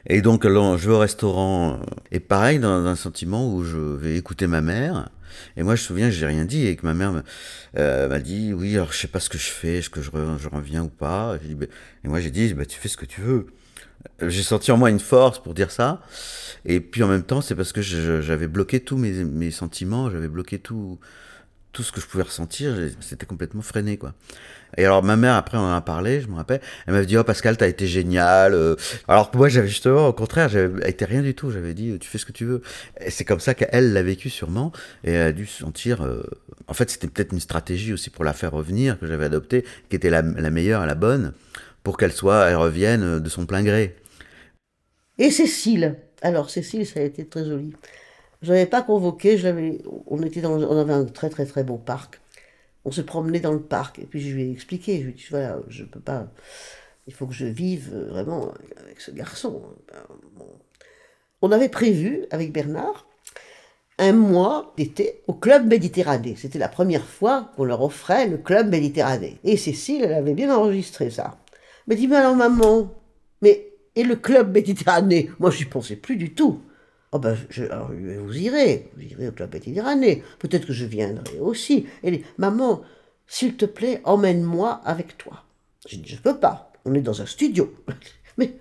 Et 0.07 0.21
donc, 0.21 0.45
je 0.45 0.89
vais 0.89 0.95
au 0.95 0.99
restaurant, 0.99 1.81
et 2.11 2.21
pareil, 2.21 2.59
dans 2.59 2.85
un 2.87 2.97
sentiment 2.97 3.53
où 3.55 3.65
je 3.65 3.79
vais 3.79 4.17
écouter 4.17 4.47
ma 4.47 4.61
mère. 4.61 5.09
Et 5.57 5.63
moi, 5.63 5.77
je 5.77 5.83
me 5.83 5.87
souviens, 5.87 6.11
j'ai 6.11 6.27
rien 6.27 6.45
dit, 6.45 6.67
et 6.67 6.77
que 6.77 6.85
ma 6.85 6.95
mère 6.95 7.23
euh, 7.79 8.09
m'a 8.09 8.19
dit, 8.19 8.53
oui, 8.53 8.75
alors 8.75 8.93
je 8.93 8.99
sais 8.99 9.09
pas 9.09 9.21
ce 9.21 9.29
que 9.29 9.39
je 9.39 9.49
fais, 9.49 9.79
est-ce 9.79 9.91
que 9.91 10.03
je, 10.03 10.11
reviens 10.11 10.83
ou 10.83 10.89
pas. 10.89 11.39
Ben, 11.39 11.69
et 12.05 12.09
moi, 12.09 12.21
j'ai 12.21 12.31
dit, 12.31 12.53
bah, 12.55 12.67
tu 12.67 12.79
fais 12.79 12.89
ce 12.89 12.97
que 12.97 13.07
tu 13.07 13.21
veux. 13.21 13.47
J'ai 14.21 14.43
senti 14.43 14.71
en 14.71 14.77
moi 14.77 14.91
une 14.91 15.01
force 15.01 15.43
pour 15.43 15.55
dire 15.55 15.71
ça. 15.71 16.03
Et 16.67 16.81
puis 16.81 17.03
en 17.03 17.09
même 17.09 17.25
temps, 17.25 17.41
c'est 17.41 17.55
parce 17.55 17.73
que 17.73 17.83
j'avais 17.83 18.49
bloqué 18.49 18.81
tous 18.81 18.97
mes, 18.97 19.25
mes 19.25 19.51
sentiments, 19.51 20.11
j'avais 20.11 20.29
bloqué 20.29 20.59
tout, 20.59 20.99
tout 21.75 21.83
ce 21.83 21.93
que 21.93 22.01
je 22.01 22.07
pouvais 22.07 22.23
ressentir, 22.23 22.75
c'était 23.01 23.27
complètement 23.27 23.61
freiné, 23.61 23.99
quoi. 23.99 24.15
Et 24.77 24.85
alors, 24.85 25.03
ma 25.03 25.17
mère, 25.17 25.35
après, 25.35 25.59
on 25.59 25.63
en 25.63 25.75
a 25.75 25.81
parlé, 25.81 26.21
je 26.21 26.29
me 26.29 26.37
rappelle, 26.37 26.61
elle 26.87 26.95
m'avait 26.95 27.07
dit, 27.07 27.17
oh, 27.19 27.25
Pascal, 27.25 27.57
t'as 27.57 27.69
été 27.69 27.87
génial. 27.87 28.55
Euh. 28.55 28.77
Alors 29.09 29.31
que 29.31 29.37
moi, 29.37 29.49
j'avais 29.49 29.69
justement, 29.69 30.09
au 30.09 30.13
contraire, 30.13 30.49
j'avais 30.49 30.89
été 30.89 31.05
rien 31.05 31.21
du 31.21 31.35
tout. 31.35 31.51
J'avais 31.51 31.75
dit, 31.75 31.99
tu 31.99 32.09
fais 32.09 32.19
ce 32.19 32.25
que 32.25 32.33
tu 32.33 32.45
veux. 32.45 32.63
Et 33.01 33.11
c'est 33.11 33.25
comme 33.25 33.41
ça 33.41 33.55
qu'elle 33.55 33.93
l'a 33.93 34.03
vécu 34.03 34.31
sûrement, 34.31 34.73
et 35.03 35.13
elle 35.13 35.27
a 35.29 35.33
dû 35.33 35.47
se 35.47 35.61
sentir, 35.61 36.03
euh, 36.03 36.23
en 36.69 36.75
fait, 36.75 36.91
c'était 36.91 37.09
peut-être 37.09 37.33
une 37.33 37.41
stratégie 37.41 37.93
aussi 37.93 38.09
pour 38.09 38.25
la 38.25 38.33
faire 38.33 38.53
revenir, 38.53 38.99
que 38.99 39.07
j'avais 39.07 39.27
adoptée, 39.27 39.65
qui 39.91 39.97
était 39.97 40.11
la, 40.11 40.23
meilleure, 40.23 40.87
la 40.87 40.95
bonne, 40.95 41.33
pour 41.83 41.97
qu'elle 41.97 42.13
soit, 42.13 42.49
elle 42.49 42.57
revienne 42.57 43.19
de 43.19 43.29
son 43.29 43.47
plein 43.47 43.63
gré. 43.63 43.97
Et 45.19 45.31
Cécile? 45.31 45.97
Alors, 46.23 46.51
Cécile, 46.51 46.87
ça 46.87 47.01
a 47.01 47.03
été 47.03 47.27
très 47.27 47.45
joli. 47.45 47.75
Je 48.45 48.53
l'avais 48.53 48.67
pas 48.67 48.83
convoqué, 48.83 49.41
on, 50.07 50.23
était 50.23 50.43
dans, 50.43 50.53
on 50.63 50.79
avait 50.79 50.93
un 50.93 51.07
très 51.07 51.31
très 51.31 51.47
très 51.47 51.65
beau 51.65 51.79
parc. 51.79 52.21
On 52.85 52.91
se 52.91 53.01
promenait 53.01 53.41
dans 53.41 53.53
le 53.53 53.63
parc 53.63 53.99
et 53.99 54.05
puis 54.05 54.21
je 54.21 54.35
lui 54.35 54.43
ai 54.43 54.51
expliqué, 54.53 54.99
je 54.99 55.05
lui 55.05 55.11
ai 55.13 55.15
dit, 55.15 55.25
voilà, 55.31 55.59
je 55.69 55.85
peux 55.85 56.01
pas, 56.01 56.29
il 57.07 57.15
faut 57.15 57.27
que 57.27 57.33
je 57.33 57.47
vive 57.47 57.91
euh, 57.95 58.09
vraiment 58.11 58.53
avec 58.77 59.01
ce 59.01 59.11
garçon. 59.11 59.63
On 61.41 61.53
avait 61.53 61.71
prévu 61.71 62.27
avec 62.31 62.53
Bernard 62.53 63.07
un 63.99 64.13
mois 64.13 64.75
d'été 64.77 65.23
au 65.27 65.33
club 65.33 65.67
Méditerranée. 65.67 66.35
C'était 66.37 66.59
la 66.59 66.69
première 66.69 67.07
fois 67.07 67.51
qu'on 67.57 67.65
leur 67.65 67.81
offrait 67.81 68.27
le 68.27 68.37
club 68.37 68.69
Méditerranée. 68.69 69.39
Et 69.45 69.57
Cécile, 69.57 70.03
elle 70.05 70.13
avait 70.13 70.35
bien 70.35 70.55
enregistré 70.55 71.09
ça. 71.09 71.39
Mais 71.87 71.97
dis, 71.97 72.09
mais 72.09 72.17
alors 72.17 72.37
maman, 72.37 72.93
mais 73.41 73.69
et 73.97 74.03
le 74.03 74.17
club 74.17 74.53
Méditerranée? 74.53 75.31
Moi, 75.39 75.51
je 75.51 75.61
n'y 75.61 75.65
pensais 75.67 75.97
plus 75.97 76.17
du 76.17 76.35
tout. 76.35 76.61
Oh 77.17 77.21
ben, 77.21 77.37
je, 77.49 77.63
vous 78.19 78.37
irez, 78.39 78.91
vous 78.97 79.03
irez 79.05 79.29
au 79.29 79.31
club 79.31 79.53
Méditerranée. 79.55 80.25
Peut-être 80.41 80.67
que 80.67 80.73
je 80.73 80.85
viendrai 80.85 81.39
aussi. 81.39 81.87
Elle 82.03 82.19
dit, 82.19 82.25
maman, 82.39 82.83
s'il 83.29 83.57
te 83.57 83.67
plaît, 83.67 84.01
emmène-moi 84.03 84.81
avec 84.85 85.17
toi. 85.17 85.45
J'ai 85.87 85.99
dit, 85.99 86.09
je 86.09 86.21
peux 86.21 86.41
pas. 86.41 86.73
On 86.85 86.93
est 86.93 87.01
dans 87.01 87.23
un 87.23 87.27
studio. 87.27 87.73
Mais 88.37 88.55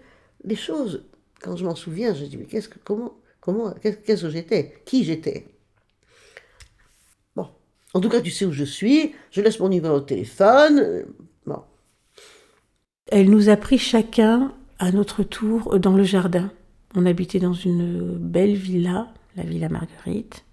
les 0.43 0.55
choses, 0.55 1.03
quand 1.41 1.55
je 1.55 1.65
m'en 1.65 1.73
souviens, 1.73 2.13
je 2.13 2.25
dis, 2.25 2.37
mais 2.37 2.45
qu'est-ce 2.45 2.69
que, 2.69 2.77
comment, 2.83 3.15
comment, 3.41 3.73
qu'est-ce 3.81 4.21
que 4.21 4.29
j'étais 4.29 4.75
Qui 4.85 5.03
j'étais? 5.03 5.47
Bon. 7.35 7.47
En 7.95 8.01
tout 8.01 8.09
cas, 8.09 8.21
tu 8.21 8.29
sais 8.29 8.45
où 8.45 8.51
je 8.51 8.65
suis. 8.65 9.15
Je 9.31 9.41
laisse 9.41 9.59
mon 9.59 9.69
numéro 9.69 9.99
de 9.99 10.05
téléphone. 10.05 10.77
euh, 10.77 11.05
Bon. 11.47 11.63
Elle 13.07 13.31
nous 13.31 13.49
a 13.49 13.57
pris 13.57 13.79
chacun 13.79 14.53
à 14.77 14.91
notre 14.91 15.23
tour 15.23 15.79
dans 15.79 15.97
le 15.97 16.03
jardin. 16.03 16.51
On 16.95 17.05
habitait 17.05 17.39
dans 17.39 17.53
une 17.53 18.17
belle 18.17 18.55
villa, 18.55 19.07
la 19.35 19.43
villa 19.43 19.69
Marguerite. 19.69 20.45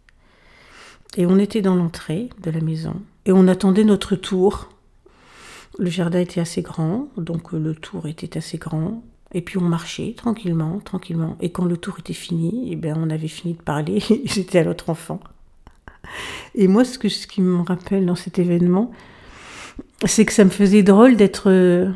Et 1.17 1.27
on 1.27 1.39
était 1.39 1.63
dans 1.63 1.75
l'entrée 1.75 2.31
de 2.43 2.51
la 2.51 2.61
maison. 2.61 2.95
Et 3.27 3.33
on 3.33 3.49
attendait 3.49 3.85
notre 3.85 4.17
tour. 4.17 4.69
Le 5.79 5.91
jardin 5.91 6.21
était 6.21 6.41
assez 6.41 6.63
grand, 6.63 7.09
donc 7.17 7.53
euh, 7.55 7.59
le 7.59 7.75
tour 7.75 8.07
était 8.07 8.39
assez 8.39 8.59
grand. 8.59 9.03
Et 9.33 9.43
puis 9.43 9.59
on 9.59 9.63
marchait 9.63 10.15
tranquillement, 10.17 10.81
tranquillement. 10.81 11.37
Et 11.41 11.51
quand 11.51 11.65
le 11.65 11.77
tour 11.77 11.97
était 12.01 12.13
fini, 12.13 12.69
eh 12.73 12.77
bien 12.77 12.95
on 12.97 13.11
avait 13.11 13.29
fini 13.29 13.55
de 13.55 13.63
parler. 13.63 14.03
J'étais 14.25 14.59
à 14.59 14.65
l'autre 14.65 14.91
enfant. 14.91 15.21
Et 16.55 16.69
moi, 16.69 16.85
ce, 16.85 16.99
que, 16.99 17.09
ce 17.09 17.27
qui 17.27 17.41
me 17.41 17.61
rappelle 17.63 18.07
dans 18.07 18.17
cet 18.17 18.39
événement, 18.39 18.91
c'est 20.05 20.25
que 20.25 20.33
ça 20.33 20.45
me 20.45 20.51
faisait 20.51 20.83
drôle 20.83 21.17
d'être 21.17 21.51
euh, 21.51 21.91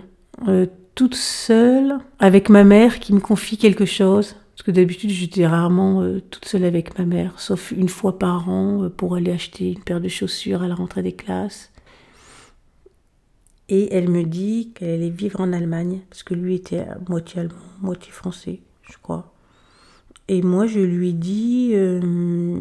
euh, 0.49 0.67
toute 0.95 1.15
seule 1.15 1.99
avec 2.19 2.49
ma 2.49 2.65
mère 2.65 3.01
qui 3.01 3.13
me 3.13 3.21
confie 3.21 3.57
quelque 3.57 3.85
chose? 3.85 4.37
Parce 4.55 4.63
que 4.63 4.71
d'habitude, 4.71 5.11
j'étais 5.11 5.47
rarement 5.47 6.03
euh, 6.03 6.21
toute 6.31 6.45
seule 6.45 6.65
avec 6.65 6.97
ma 6.99 7.05
mère, 7.05 7.41
sauf 7.41 7.73
une 7.73 7.89
fois 7.89 8.19
par 8.19 8.49
an 8.49 8.85
euh, 8.85 8.89
pour 8.89 9.17
aller 9.17 9.33
acheter 9.33 9.73
une 9.73 9.83
paire 9.83 10.01
de 10.01 10.09
chaussures 10.09 10.63
à 10.63 10.69
la 10.69 10.75
rentrée 10.77 11.03
des 11.03 11.13
classes. 11.13 11.73
Et 13.69 13.93
elle 13.95 14.09
me 14.11 14.23
dit 14.25 14.73
qu'elle 14.75 14.91
allait 14.91 15.11
vivre 15.11 15.41
en 15.41 15.53
Allemagne, 15.53 16.01
parce 16.09 16.23
que 16.23 16.35
lui 16.35 16.55
était 16.55 16.87
moitié 17.09 17.41
allemand, 17.41 17.55
moitié 17.81 18.13
français, 18.13 18.61
je 18.83 18.97
crois. 19.03 19.33
Et 20.29 20.43
moi, 20.43 20.67
je 20.67 20.81
lui 20.81 21.13
dis 21.15 21.73
euh, 21.75 22.61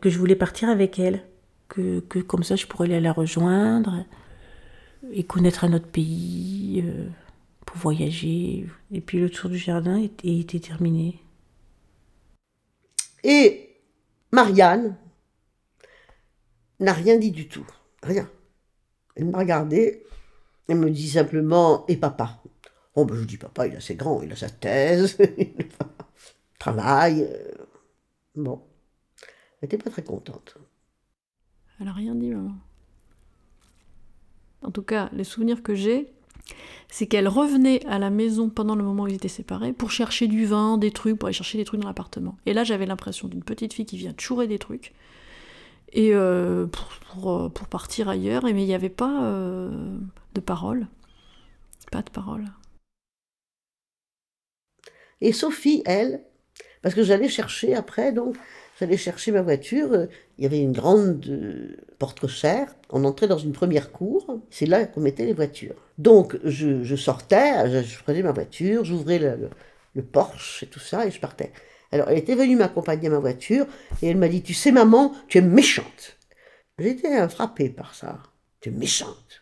que 0.00 0.10
je 0.10 0.18
voulais 0.18 0.36
partir 0.36 0.68
avec 0.68 0.98
elle, 0.98 1.22
que, 1.68 2.00
que 2.00 2.18
comme 2.18 2.42
ça, 2.42 2.56
je 2.56 2.66
pourrais 2.66 2.86
aller 2.86 3.00
la 3.00 3.12
rejoindre 3.12 4.04
et 5.12 5.24
connaître 5.24 5.64
un 5.64 5.72
autre 5.72 5.88
pays, 5.88 6.84
euh, 6.86 7.08
pour 7.70 7.78
voyager. 7.78 8.66
Et 8.90 9.00
puis 9.00 9.20
le 9.20 9.30
tour 9.30 9.48
du 9.48 9.56
jardin 9.58 9.96
était, 9.96 10.36
était 10.38 10.58
terminé. 10.58 11.20
Et 13.22 13.76
Marianne 14.32 14.96
n'a 16.80 16.92
rien 16.92 17.16
dit 17.16 17.30
du 17.30 17.46
tout. 17.48 17.66
Rien. 18.02 18.28
Elle 19.14 19.26
m'a 19.26 19.38
regardé. 19.38 20.04
Elle 20.66 20.78
me 20.78 20.90
dit 20.90 21.08
simplement 21.10 21.86
Et 21.86 21.96
papa? 21.96 22.42
Oh, 22.96 23.04
ben 23.04 23.14
je 23.14 23.22
dis 23.24 23.36
Papa, 23.36 23.68
il 23.68 23.74
est 23.74 23.76
assez 23.76 23.94
grand, 23.94 24.20
il 24.20 24.32
a 24.32 24.36
sa 24.36 24.50
thèse, 24.50 25.16
il 25.38 25.54
travaille. 26.58 27.22
euh, 27.22 27.52
Bon. 28.34 28.62
Elle 29.62 29.68
n'était 29.68 29.78
pas 29.78 29.90
très 29.90 30.02
contente. 30.02 30.56
Elle 31.80 31.86
a 31.86 31.92
rien 31.92 32.16
dit, 32.16 32.30
maman. 32.30 32.56
En 34.62 34.72
tout 34.72 34.82
cas, 34.82 35.08
les 35.12 35.22
souvenirs 35.24 35.62
que 35.62 35.74
j'ai, 35.74 36.12
c'est 36.88 37.06
qu'elle 37.06 37.28
revenait 37.28 37.84
à 37.86 37.98
la 37.98 38.10
maison 38.10 38.48
pendant 38.48 38.74
le 38.74 38.82
moment 38.82 39.04
où 39.04 39.08
ils 39.08 39.14
étaient 39.14 39.28
séparés 39.28 39.72
pour 39.72 39.90
chercher 39.90 40.26
du 40.26 40.46
vin, 40.46 40.78
des 40.78 40.90
trucs, 40.90 41.18
pour 41.18 41.26
aller 41.26 41.34
chercher 41.34 41.58
des 41.58 41.64
trucs 41.64 41.80
dans 41.80 41.88
l'appartement. 41.88 42.36
Et 42.46 42.52
là, 42.52 42.64
j'avais 42.64 42.86
l'impression 42.86 43.28
d'une 43.28 43.42
petite 43.42 43.72
fille 43.72 43.86
qui 43.86 43.96
vient 43.96 44.14
chourer 44.18 44.46
des 44.46 44.58
trucs 44.58 44.92
et 45.92 46.14
euh, 46.14 46.66
euh, 47.24 47.48
pour 47.48 47.68
partir 47.68 48.08
ailleurs, 48.08 48.46
et 48.46 48.52
mais 48.52 48.62
il 48.62 48.66
n'y 48.66 48.74
avait 48.74 48.88
pas 48.88 49.24
euh, 49.24 49.98
de 50.34 50.40
parole. 50.40 50.86
Pas 51.90 52.02
de 52.02 52.10
parole. 52.10 52.44
Et 55.20 55.32
Sophie, 55.32 55.82
elle, 55.84 56.24
parce 56.82 56.94
que 56.94 57.02
j'allais 57.02 57.28
chercher 57.28 57.74
après, 57.74 58.12
donc, 58.12 58.36
j'allais 58.80 58.96
chercher 58.96 59.32
ma 59.32 59.42
voiture. 59.42 59.92
euh, 59.92 60.06
Il 60.38 60.44
y 60.44 60.46
avait 60.46 60.60
une 60.60 60.72
grande 60.72 61.24
euh, 61.28 61.76
porte 61.98 62.20
cochère. 62.20 62.74
On 62.90 63.04
entrait 63.04 63.28
dans 63.28 63.38
une 63.38 63.52
première 63.52 63.92
cour. 63.92 64.40
C'est 64.50 64.66
là 64.66 64.86
qu'on 64.86 65.00
mettait 65.00 65.26
les 65.26 65.34
voitures. 65.34 65.76
Donc, 65.98 66.38
je, 66.44 66.96
sortais, 66.96 67.82
je, 67.84 68.02
prenais 68.02 68.22
ma 68.22 68.32
voiture, 68.32 68.84
j'ouvrais 68.84 69.18
le, 69.18 69.36
le, 69.36 69.50
le 69.94 70.02
Porsche 70.02 70.64
et 70.64 70.66
tout 70.66 70.80
ça, 70.80 71.06
et 71.06 71.10
je 71.10 71.20
partais. 71.20 71.52
Alors, 71.92 72.08
elle 72.08 72.18
était 72.18 72.34
venue 72.34 72.56
m'accompagner 72.56 73.08
à 73.08 73.10
ma 73.10 73.18
voiture, 73.18 73.66
et 74.02 74.08
elle 74.08 74.16
m'a 74.16 74.28
dit 74.28 74.42
Tu 74.42 74.54
sais, 74.54 74.72
maman, 74.72 75.12
tu 75.28 75.38
es 75.38 75.42
méchante. 75.42 76.16
J'étais 76.78 77.28
frappée 77.28 77.70
par 77.70 77.94
ça. 77.94 78.18
Tu 78.60 78.70
es 78.70 78.72
méchante. 78.72 79.39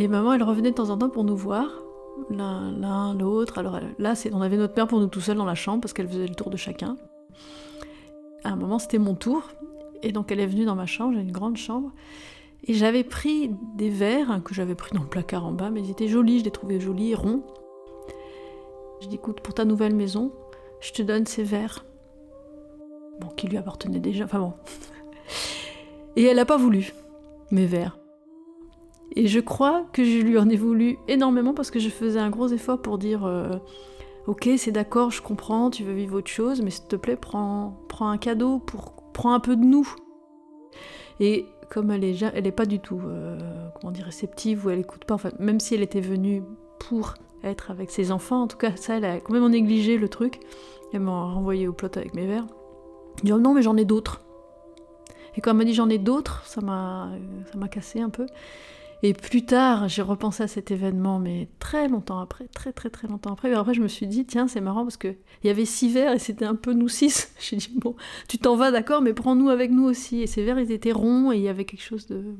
Et 0.00 0.08
maman, 0.08 0.32
elle 0.32 0.42
revenait 0.42 0.70
de 0.70 0.76
temps 0.76 0.88
en 0.88 0.96
temps 0.96 1.10
pour 1.10 1.24
nous 1.24 1.36
voir, 1.36 1.82
l'un, 2.30 3.12
l'autre. 3.12 3.58
Alors 3.58 3.80
là, 3.98 4.14
on 4.32 4.40
avait 4.40 4.56
notre 4.56 4.74
mère 4.74 4.88
pour 4.88 4.98
nous 4.98 5.08
tout 5.08 5.20
seuls 5.20 5.36
dans 5.36 5.44
la 5.44 5.54
chambre 5.54 5.82
parce 5.82 5.92
qu'elle 5.92 6.08
faisait 6.08 6.26
le 6.26 6.34
tour 6.34 6.48
de 6.48 6.56
chacun. 6.56 6.96
À 8.42 8.48
un 8.48 8.56
moment, 8.56 8.78
c'était 8.78 8.96
mon 8.96 9.14
tour. 9.14 9.42
Et 10.02 10.12
donc, 10.12 10.32
elle 10.32 10.40
est 10.40 10.46
venue 10.46 10.64
dans 10.64 10.74
ma 10.74 10.86
chambre, 10.86 11.12
j'ai 11.12 11.20
une 11.20 11.32
grande 11.32 11.58
chambre. 11.58 11.92
Et 12.64 12.72
j'avais 12.72 13.04
pris 13.04 13.50
des 13.76 13.90
verres 13.90 14.30
hein, 14.30 14.40
que 14.40 14.54
j'avais 14.54 14.74
pris 14.74 14.96
dans 14.96 15.02
le 15.02 15.08
placard 15.08 15.44
en 15.44 15.52
bas, 15.52 15.68
mais 15.68 15.82
ils 15.82 15.90
étaient 15.90 16.08
jolis, 16.08 16.38
je 16.38 16.44
les 16.44 16.50
trouvais 16.50 16.80
jolis, 16.80 17.14
ronds. 17.14 17.42
Je 19.02 19.08
dis, 19.08 19.16
écoute, 19.16 19.42
pour 19.42 19.52
ta 19.52 19.66
nouvelle 19.66 19.94
maison, 19.94 20.32
je 20.80 20.92
te 20.92 21.02
donne 21.02 21.26
ces 21.26 21.42
verres. 21.42 21.84
Bon, 23.20 23.28
qui 23.28 23.48
lui 23.48 23.58
appartenaient 23.58 24.00
déjà, 24.00 24.24
enfin 24.24 24.38
bon. 24.38 24.54
Et 26.16 26.24
elle 26.24 26.36
n'a 26.36 26.46
pas 26.46 26.56
voulu, 26.56 26.94
mes 27.50 27.66
verres. 27.66 27.99
Et 29.16 29.26
je 29.26 29.40
crois 29.40 29.86
que 29.92 30.04
je 30.04 30.18
lui 30.18 30.38
en 30.38 30.48
ai 30.48 30.56
voulu 30.56 30.98
énormément 31.08 31.54
parce 31.54 31.70
que 31.70 31.78
je 31.78 31.88
faisais 31.88 32.20
un 32.20 32.30
gros 32.30 32.48
effort 32.48 32.80
pour 32.80 32.98
dire 32.98 33.24
euh, 33.24 33.56
Ok, 34.26 34.48
c'est 34.56 34.70
d'accord, 34.70 35.10
je 35.10 35.22
comprends, 35.22 35.70
tu 35.70 35.82
veux 35.82 35.92
vivre 35.92 36.18
autre 36.18 36.30
chose, 36.30 36.62
mais 36.62 36.70
s'il 36.70 36.84
te 36.84 36.96
plaît, 36.96 37.16
prends, 37.16 37.80
prends 37.88 38.08
un 38.08 38.18
cadeau, 38.18 38.58
pour, 38.58 38.94
prends 39.12 39.32
un 39.32 39.40
peu 39.40 39.56
de 39.56 39.64
nous. 39.64 39.88
Et 41.18 41.46
comme 41.70 41.90
elle 41.90 42.04
est, 42.04 42.22
elle 42.34 42.46
est 42.46 42.52
pas 42.52 42.66
du 42.66 42.78
tout, 42.78 43.00
euh, 43.04 43.38
comment 43.74 43.92
dire, 43.92 44.04
réceptive 44.04 44.66
ou 44.66 44.70
elle 44.70 44.80
écoute 44.80 45.04
pas, 45.04 45.14
enfin, 45.14 45.30
même 45.38 45.60
si 45.60 45.74
elle 45.74 45.82
était 45.82 46.00
venue 46.00 46.42
pour 46.78 47.14
être 47.42 47.70
avec 47.70 47.90
ses 47.90 48.12
enfants, 48.12 48.42
en 48.42 48.46
tout 48.46 48.58
cas, 48.58 48.76
ça, 48.76 48.96
elle 48.96 49.04
a 49.04 49.18
complètement 49.20 49.48
négligé 49.48 49.96
le 49.96 50.08
truc. 50.08 50.40
Elle 50.92 51.00
m'a 51.00 51.24
renvoyé 51.24 51.66
au 51.68 51.72
plot 51.72 51.88
avec 51.96 52.14
mes 52.14 52.26
verres. 52.26 52.46
Je 53.18 53.24
dis 53.24 53.32
Oh 53.32 53.38
non, 53.38 53.54
mais 53.54 53.62
j'en 53.62 53.76
ai 53.76 53.84
d'autres. 53.84 54.20
Et 55.36 55.40
quand 55.40 55.52
elle 55.52 55.56
m'a 55.56 55.64
dit 55.64 55.74
j'en 55.74 55.88
ai 55.88 55.98
d'autres, 55.98 56.44
ça 56.44 56.60
m'a 56.60 57.10
cassé 57.70 58.00
un 58.00 58.10
peu. 58.10 58.26
Et 59.02 59.14
plus 59.14 59.44
tard, 59.46 59.88
j'ai 59.88 60.02
repensé 60.02 60.42
à 60.42 60.48
cet 60.48 60.70
événement, 60.70 61.18
mais 61.18 61.48
très 61.58 61.88
longtemps 61.88 62.18
après, 62.18 62.48
très 62.48 62.72
très 62.72 62.90
très 62.90 63.08
longtemps 63.08 63.32
après. 63.32 63.50
Et 63.50 63.54
après, 63.54 63.72
je 63.72 63.80
me 63.80 63.88
suis 63.88 64.06
dit, 64.06 64.26
tiens, 64.26 64.46
c'est 64.46 64.60
marrant 64.60 64.82
parce 64.82 64.98
qu'il 64.98 65.16
y 65.44 65.48
avait 65.48 65.64
six 65.64 65.90
verres 65.90 66.12
et 66.12 66.18
c'était 66.18 66.44
un 66.44 66.54
peu 66.54 66.74
nous 66.74 66.88
six. 66.88 67.32
J'ai 67.40 67.56
dit, 67.56 67.72
bon, 67.76 67.96
tu 68.28 68.38
t'en 68.38 68.56
vas, 68.56 68.70
d'accord, 68.70 69.00
mais 69.00 69.14
prends-nous 69.14 69.48
avec 69.48 69.70
nous 69.70 69.84
aussi. 69.84 70.20
Et 70.20 70.26
ces 70.26 70.44
verres, 70.44 70.60
ils 70.60 70.72
étaient 70.72 70.92
ronds 70.92 71.32
et 71.32 71.36
il 71.36 71.42
y 71.42 71.48
avait 71.48 71.64
quelque 71.64 71.82
chose 71.82 72.06
de. 72.06 72.36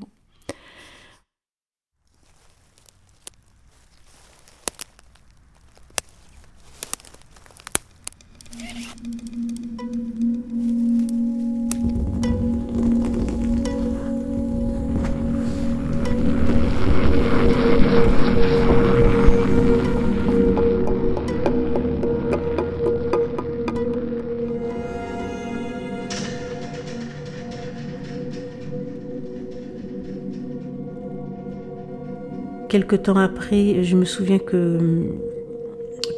Quelque 32.70 32.94
temps 32.96 33.16
après, 33.16 33.82
je 33.82 33.96
me 33.96 34.06
souviens 34.06 34.38
que, 34.38 35.04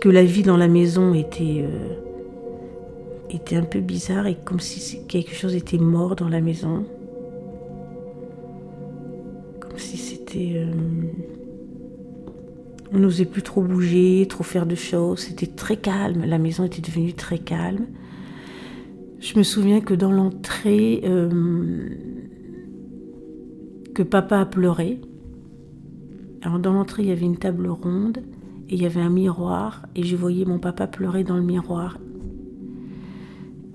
la 0.04 0.24
vie 0.24 0.42
dans 0.42 0.56
la 0.56 0.68
maison 0.68 1.14
était, 1.14 1.64
euh, 1.64 1.94
était 3.30 3.56
un 3.56 3.62
peu 3.62 3.80
bizarre 3.80 4.26
et 4.26 4.36
comme 4.44 4.60
si 4.60 5.06
quelque 5.06 5.32
chose 5.32 5.54
était 5.54 5.78
mort 5.78 6.16
dans 6.16 6.28
la 6.28 6.40
maison. 6.40 6.84
Comme 9.60 9.78
si 9.78 9.96
c'était... 9.96 10.54
Euh, 10.56 10.72
on 12.92 12.98
n'osait 12.98 13.24
plus 13.24 13.42
trop 13.42 13.62
bouger, 13.62 14.26
trop 14.28 14.44
faire 14.44 14.66
de 14.66 14.74
choses. 14.74 15.20
C'était 15.20 15.46
très 15.46 15.76
calme. 15.76 16.24
La 16.26 16.38
maison 16.38 16.64
était 16.64 16.82
devenue 16.82 17.14
très 17.14 17.38
calme. 17.38 17.86
Je 19.20 19.38
me 19.38 19.44
souviens 19.44 19.80
que 19.80 19.94
dans 19.94 20.12
l'entrée, 20.12 21.00
euh, 21.04 21.30
que 23.94 24.02
papa 24.02 24.40
a 24.40 24.46
pleuré. 24.46 25.00
Alors 26.42 26.58
dans 26.58 26.72
l'entrée, 26.72 27.02
il 27.04 27.08
y 27.08 27.12
avait 27.12 27.24
une 27.24 27.38
table 27.38 27.68
ronde 27.68 28.18
et 28.68 28.74
il 28.74 28.82
y 28.82 28.86
avait 28.86 29.00
un 29.00 29.10
miroir 29.10 29.86
et 29.94 30.02
je 30.02 30.16
voyais 30.16 30.44
mon 30.44 30.58
papa 30.58 30.86
pleurer 30.86 31.22
dans 31.24 31.36
le 31.36 31.42
miroir. 31.42 31.98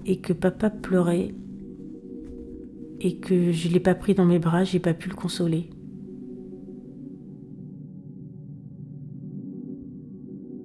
Et 0.05 0.17
que 0.19 0.33
papa 0.33 0.69
pleurait 0.69 1.33
et 2.99 3.17
que 3.17 3.51
je 3.51 3.67
ne 3.67 3.73
l'ai 3.73 3.79
pas 3.79 3.95
pris 3.95 4.15
dans 4.15 4.25
mes 4.25 4.39
bras, 4.39 4.63
j'ai 4.63 4.79
pas 4.79 4.93
pu 4.93 5.09
le 5.09 5.15
consoler. 5.15 5.69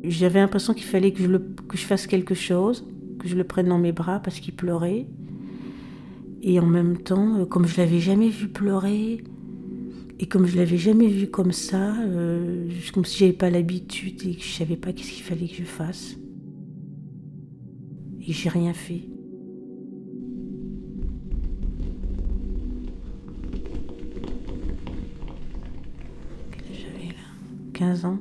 J'avais 0.03 0.40
l'impression 0.40 0.74
qu'il 0.74 0.84
fallait 0.84 1.12
que 1.12 1.22
je, 1.22 1.36
que 1.36 1.76
je 1.76 1.84
fasse 1.84 2.09
quelque 2.09 2.34
chose, 2.34 2.84
que 3.20 3.28
je 3.28 3.36
le 3.36 3.44
prenne 3.44 3.68
dans 3.68 3.78
mes 3.78 3.92
bras 3.92 4.18
parce 4.18 4.40
qu'il 4.40 4.55
pleurait. 4.55 5.07
Et 6.42 6.59
en 6.59 6.66
même 6.66 6.98
temps, 6.98 7.36
euh, 7.38 7.44
comme 7.44 7.66
je 7.66 7.76
l'avais 7.76 8.00
jamais 8.00 8.28
vu 8.28 8.48
pleurer, 8.48 9.22
et 10.22 10.26
comme 10.26 10.46
je 10.46 10.56
l'avais 10.56 10.78
jamais 10.78 11.08
vu 11.08 11.26
comme 11.26 11.50
ça, 11.50 11.96
euh, 12.00 12.68
comme 12.94 13.04
si 13.04 13.18
j'avais 13.18 13.32
pas 13.32 13.50
l'habitude 13.50 14.24
et 14.24 14.36
que 14.36 14.42
je 14.42 14.52
savais 14.52 14.76
pas 14.76 14.92
qu'est-ce 14.92 15.10
qu'il 15.10 15.24
fallait 15.24 15.48
que 15.48 15.56
je 15.56 15.64
fasse. 15.64 16.16
Et 18.20 18.32
j'ai 18.32 18.48
rien 18.48 18.72
fait. 18.72 19.02
J'avais 26.70 27.08
là? 27.08 27.24
15 27.72 28.04
ans. 28.04 28.18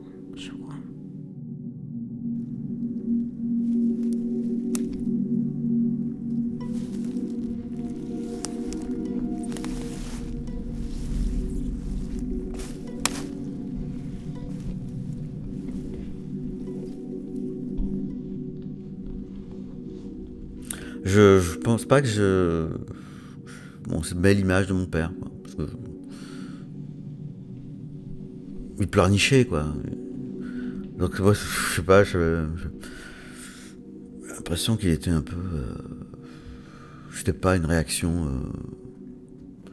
Je, 21.11 21.39
je 21.41 21.57
pense 21.57 21.83
pas 21.85 22.01
que 22.01 22.07
je. 22.07 22.67
Bon, 23.83 24.01
c'est 24.01 24.15
une 24.15 24.21
belle 24.21 24.39
image 24.39 24.67
de 24.67 24.73
mon 24.73 24.85
père. 24.85 25.11
Parce 25.43 25.55
que... 25.55 25.63
Il 28.79 28.87
pleurnichait, 28.87 29.45
quoi. 29.45 29.65
Donc, 30.97 31.19
moi, 31.19 31.33
je 31.33 31.75
sais 31.75 31.81
pas, 31.81 32.05
j'ai 32.05 32.37
l'impression 34.29 34.77
qu'il 34.77 34.89
était 34.89 35.11
un 35.11 35.21
peu. 35.21 35.35
Euh... 35.35 35.75
C'était 37.13 37.33
pas 37.33 37.57
une 37.57 37.65
réaction. 37.65 38.27
Euh... 38.27 39.69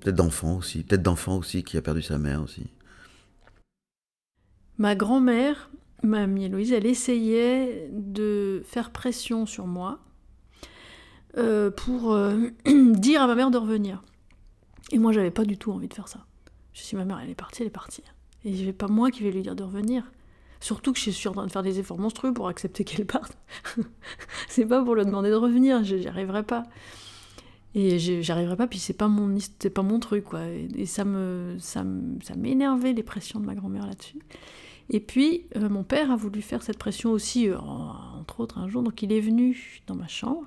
Peut-être 0.00 0.16
d'enfant 0.16 0.56
aussi. 0.56 0.84
Peut-être 0.84 1.02
d'enfant 1.02 1.36
aussi 1.36 1.64
qui 1.64 1.76
a 1.76 1.82
perdu 1.82 2.00
sa 2.00 2.16
mère 2.16 2.42
aussi. 2.42 2.64
Ma 4.78 4.94
grand-mère, 4.94 5.70
mamie 6.02 6.48
Louise, 6.48 6.72
elle 6.72 6.86
essayait 6.86 7.90
de 7.92 8.62
faire 8.64 8.90
pression 8.90 9.44
sur 9.44 9.66
moi 9.66 10.05
euh, 11.38 11.70
pour 11.70 12.12
euh, 12.12 12.48
dire 12.64 13.22
à 13.22 13.26
ma 13.26 13.34
mère 13.34 13.50
de 13.50 13.58
revenir. 13.58 14.02
Et 14.92 14.98
moi, 14.98 15.12
j'avais 15.12 15.30
pas 15.30 15.44
du 15.44 15.58
tout 15.58 15.72
envie 15.72 15.88
de 15.88 15.94
faire 15.94 16.08
ça. 16.08 16.24
Je 16.72 16.82
suis 16.82 16.96
ma 16.96 17.04
mère, 17.04 17.20
elle 17.22 17.30
est 17.30 17.34
partie, 17.34 17.62
elle 17.62 17.68
est 17.68 17.70
partie. 17.70 18.02
Et 18.44 18.54
je 18.54 18.64
vais 18.64 18.72
pas 18.72 18.88
moi 18.88 19.10
qui 19.10 19.22
vais 19.22 19.30
lui 19.30 19.42
dire 19.42 19.56
de 19.56 19.62
revenir. 19.62 20.10
Surtout 20.60 20.92
que 20.92 20.98
je 20.98 21.10
suis 21.10 21.28
en 21.28 21.32
train 21.32 21.46
de 21.46 21.52
faire 21.52 21.62
des 21.62 21.78
efforts 21.78 21.98
monstrueux 21.98 22.32
pour 22.32 22.48
accepter 22.48 22.84
qu'elle 22.84 23.06
parte. 23.06 23.36
c'est 24.48 24.66
pas 24.66 24.82
pour 24.82 24.94
lui 24.94 25.04
demander 25.04 25.30
de 25.30 25.34
revenir, 25.34 25.84
j'y 25.84 26.06
arriverai 26.08 26.42
pas. 26.42 26.62
Et 27.74 27.98
j'y 27.98 28.32
arriverai 28.32 28.56
pas, 28.56 28.66
puis 28.66 28.78
c'est 28.78 28.94
pas 28.94 29.10
c'est 29.58 29.68
pas 29.68 29.82
mon 29.82 30.00
truc 30.00 30.24
quoi. 30.24 30.46
Et, 30.48 30.86
ça 30.86 31.04
me 31.04 31.56
ça 31.58 31.84
m'énervait 32.34 32.94
les 32.94 33.02
pressions 33.02 33.38
de 33.38 33.44
ma 33.44 33.54
grand-mère 33.54 33.86
là-dessus. 33.86 34.18
Et 34.88 35.00
puis 35.00 35.44
euh, 35.56 35.68
mon 35.68 35.84
père 35.84 36.10
a 36.10 36.16
voulu 36.16 36.40
faire 36.40 36.62
cette 36.62 36.78
pression 36.78 37.10
aussi, 37.10 37.50
entre 37.52 38.40
autres 38.40 38.56
un 38.56 38.68
jour. 38.68 38.82
Donc 38.82 39.02
il 39.02 39.12
est 39.12 39.20
venu 39.20 39.82
dans 39.86 39.94
ma 39.94 40.08
chambre 40.08 40.46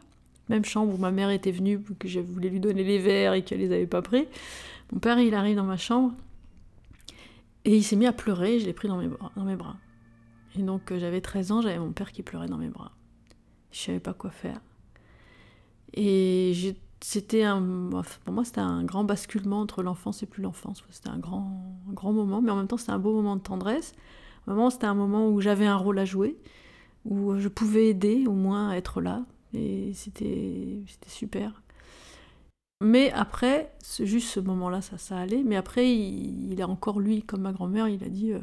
même 0.50 0.66
chambre 0.66 0.94
où 0.94 0.98
ma 0.98 1.12
mère 1.12 1.30
était 1.30 1.52
venue, 1.52 1.80
que 2.00 2.08
je 2.08 2.20
voulais 2.20 2.50
lui 2.50 2.60
donner 2.60 2.84
les 2.84 3.00
verres 3.00 3.34
et 3.34 3.44
qu'elle 3.44 3.60
les 3.60 3.72
avait 3.72 3.88
pas 3.88 4.02
pris. 4.02 4.28
Mon 4.92 5.00
père, 5.00 5.20
il 5.20 5.34
arrive 5.36 5.56
dans 5.56 5.64
ma 5.64 5.78
chambre 5.78 6.14
et 7.66 7.76
il 7.76 7.84
s'est 7.84 7.96
mis 7.96 8.08
à 8.08 8.14
pleurer, 8.14 8.60
je 8.60 8.66
l'ai 8.66 8.74
pris 8.74 8.88
dans 8.88 8.98
mes, 8.98 9.08
bras, 9.08 9.32
dans 9.36 9.44
mes 9.44 9.56
bras. 9.56 9.78
Et 10.58 10.64
donc 10.64 10.92
euh, 10.92 11.00
j'avais 11.00 11.22
13 11.22 11.52
ans, 11.52 11.62
j'avais 11.62 11.78
mon 11.78 11.92
père 11.92 12.12
qui 12.12 12.24
pleurait 12.24 12.48
dans 12.48 12.58
mes 12.58 12.70
bras. 12.70 12.92
Je 13.72 13.80
savais 13.80 14.00
pas 14.00 14.14
quoi 14.14 14.32
faire. 14.32 14.60
Et 15.94 16.76
c'était 17.02 17.44
un, 17.44 17.62
pour 18.26 18.34
moi, 18.34 18.44
c'était 18.44 18.62
un 18.62 18.84
grand 18.84 19.04
basculement 19.04 19.62
entre 19.62 19.84
l'enfance 19.84 20.24
et 20.24 20.26
plus 20.26 20.42
l'enfance. 20.42 20.84
C'était 20.90 21.10
un 21.10 21.20
grand, 21.20 21.80
grand 21.90 22.12
moment, 22.14 22.42
mais 22.42 22.52
en 22.52 22.56
même 22.56 22.68
temps, 22.68 22.78
c'était 22.78 22.92
un 22.92 23.00
beau 23.00 23.14
moment 23.14 23.36
de 23.36 23.42
tendresse. 23.42 23.94
Moment, 24.48 24.70
c'était 24.70 24.88
un 24.88 24.96
moment 24.96 25.30
où 25.30 25.42
j'avais 25.42 25.68
un 25.68 25.76
rôle 25.76 26.00
à 26.00 26.06
jouer, 26.06 26.38
où 27.06 27.38
je 27.38 27.48
pouvais 27.48 27.88
aider, 27.88 28.26
au 28.28 28.34
moins, 28.34 28.70
à 28.70 28.78
être 28.78 29.02
là, 29.02 29.24
et 29.54 29.94
c'était 29.94 30.84
super. 31.08 31.62
Mais 32.82 33.12
après, 33.12 33.74
juste 34.00 34.30
ce 34.30 34.40
moment-là, 34.40 34.82
ça, 34.82 34.98
ça 34.98 35.18
allait. 35.18 35.44
Mais 35.44 35.58
après, 35.58 35.94
il, 35.94 36.62
a 36.62 36.68
encore 36.68 37.00
lui, 37.00 37.24
comme 37.24 37.42
ma 37.42 37.52
grand-mère, 37.52 37.88
il 37.88 38.04
a 38.04 38.10
dit 38.10 38.32
euh, 38.32 38.40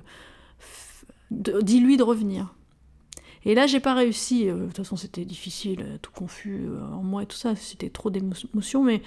dis-lui 1.31 1.97
de 1.97 2.03
revenir. 2.03 2.55
Et 3.45 3.55
là, 3.55 3.67
j'ai 3.67 3.81
pas 3.81 3.95
réussi. 3.95 4.49
Euh, 4.49 4.59
de 4.59 4.67
toute 4.67 4.77
façon, 4.77 4.97
c'était 4.97 5.25
difficile, 5.25 5.81
euh, 5.83 5.99
tout 5.99 6.13
confus 6.13 6.69
en 6.93 7.03
moi 7.03 7.23
et 7.23 7.27
tout 7.27 7.37
ça. 7.37 7.57
C'était 7.57 7.91
trop 7.91 8.11
d'émotions, 8.11 8.83
mais 8.83 9.03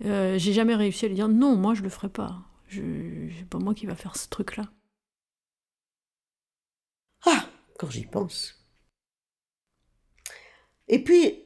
j'ai 0.00 0.52
jamais 0.52 0.74
réussi 0.74 1.06
à 1.06 1.08
lui 1.08 1.14
dire 1.14 1.28
non, 1.28 1.56
moi 1.56 1.74
je 1.74 1.82
le 1.82 1.88
ferai 1.88 2.08
pas. 2.08 2.42
Je, 2.68 2.82
c'est 3.38 3.48
pas 3.48 3.58
moi 3.58 3.74
qui 3.74 3.86
va 3.86 3.94
faire 3.94 4.16
ce 4.16 4.28
truc-là. 4.28 4.64
Ah, 7.24 7.46
quand 7.78 7.90
j'y 7.90 8.04
pense. 8.04 8.61
Et 10.92 11.02
puis, 11.02 11.42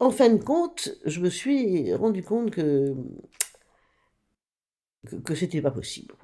en 0.00 0.10
fin 0.10 0.28
de 0.28 0.42
compte, 0.42 0.90
je 1.06 1.20
me 1.20 1.30
suis 1.30 1.94
rendu 1.94 2.22
compte 2.22 2.50
que, 2.50 2.94
que, 5.24 5.34
c'était 5.34 5.62
pas 5.62 5.70
possible. 5.70 6.14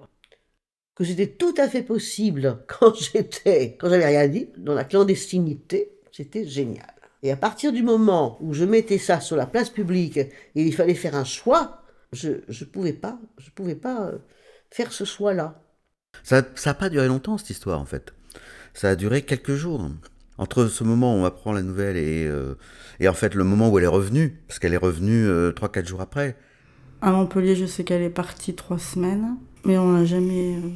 Que 0.95 1.03
c'était 1.05 1.29
tout 1.29 1.55
à 1.57 1.67
fait 1.67 1.83
possible 1.83 2.63
quand 2.69 2.95
j'étais, 2.95 3.79
quand 3.79 3.89
j'avais 3.89 4.05
rien 4.05 4.29
dit, 4.29 4.51
dans 4.59 4.75
la 4.75 4.85
clandestinité, 4.85 5.99
c'était 6.13 6.47
génial. 6.47 6.93
Et 7.23 7.33
à 7.33 7.37
partir 7.37 7.73
du 7.73 7.83
moment 7.83 8.37
où 8.43 8.53
je 8.53 8.67
mettais 8.67 8.99
ça 8.99 9.23
sur 9.23 9.37
la 9.37 9.47
place 9.47 9.71
publique 9.71 10.19
et 10.19 10.31
il 10.55 10.75
fallait 10.75 10.95
faire 10.95 11.15
un 11.15 11.25
choix, 11.25 11.83
je 12.13 12.33
ne 12.49 12.65
pouvais 12.67 12.93
pas, 12.93 13.19
je 13.39 13.51
pouvais 13.51 13.77
pas 13.77 14.09
euh, 14.09 14.19
faire 14.71 14.93
ce 14.93 15.05
choix-là. 15.05 15.63
Ça 16.23 16.43
n'a 16.67 16.75
pas 16.75 16.91
duré 16.91 17.09
longtemps 17.09 17.39
cette 17.39 17.49
histoire 17.49 17.81
en 17.81 17.87
fait. 17.87 18.13
Ça 18.75 18.91
a 18.91 18.97
duré 18.97 19.23
quelques 19.23 19.55
jours 19.55 19.91
entre 20.41 20.69
ce 20.69 20.85
moment 20.85 21.15
où 21.15 21.19
on 21.19 21.25
apprend 21.27 21.53
la 21.53 21.63
nouvelle 21.63 21.99
et, 21.99 22.27
euh, 22.27 22.55
et 22.99 23.09
en 23.09 23.13
fait 23.13 23.35
le 23.35 23.45
moment 23.45 23.69
où 23.69 23.79
elle 23.79 23.85
est 23.85 23.89
revenue, 23.89 24.41
parce 24.49 24.59
qu'elle 24.59 24.73
est 24.73 24.79
revenue 24.79 25.27
euh, 25.27 25.53
3-4 25.53 25.87
jours 25.87 26.01
après. 26.01 26.35
À 27.03 27.13
Montpellier, 27.13 27.55
je 27.55 27.67
sais 27.67 27.85
qu'elle 27.85 28.01
est 28.01 28.09
partie 28.09 28.55
trois 28.55 28.79
semaines, 28.79 29.37
mais 29.65 29.77
on 29.77 29.93
n'a 29.93 30.07
jamais. 30.07 30.57
Euh, 30.57 30.69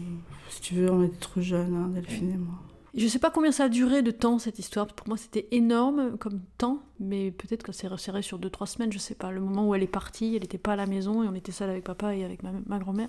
si 0.50 0.60
tu 0.60 0.74
veux, 0.74 0.90
on 0.90 1.02
était 1.02 1.16
trop 1.16 1.40
jeunes, 1.40 1.74
hein, 1.74 1.90
Delphine 1.94 2.32
et 2.32 2.36
moi. 2.36 2.54
Je 2.94 3.08
sais 3.08 3.18
pas 3.18 3.30
combien 3.30 3.52
ça 3.52 3.64
a 3.64 3.68
duré 3.70 4.02
de 4.02 4.10
temps 4.10 4.38
cette 4.38 4.58
histoire. 4.58 4.86
Pour 4.86 5.08
moi, 5.08 5.16
c'était 5.16 5.48
énorme 5.50 6.18
comme 6.18 6.40
temps, 6.58 6.82
mais 7.00 7.30
peut-être 7.30 7.62
que 7.62 7.72
c'est 7.72 7.88
resserré 7.88 8.20
sur 8.20 8.38
2-3 8.38 8.66
semaines, 8.66 8.92
je 8.92 8.98
sais 8.98 9.14
pas. 9.14 9.30
Le 9.30 9.40
moment 9.40 9.66
où 9.66 9.74
elle 9.74 9.82
est 9.82 9.86
partie, 9.86 10.36
elle 10.36 10.42
n'était 10.42 10.58
pas 10.58 10.74
à 10.74 10.76
la 10.76 10.86
maison 10.86 11.24
et 11.24 11.26
on 11.26 11.34
était 11.34 11.52
seul 11.52 11.70
avec 11.70 11.84
papa 11.84 12.14
et 12.14 12.22
avec 12.22 12.42
ma, 12.42 12.50
ma 12.66 12.78
grand-mère. 12.78 13.08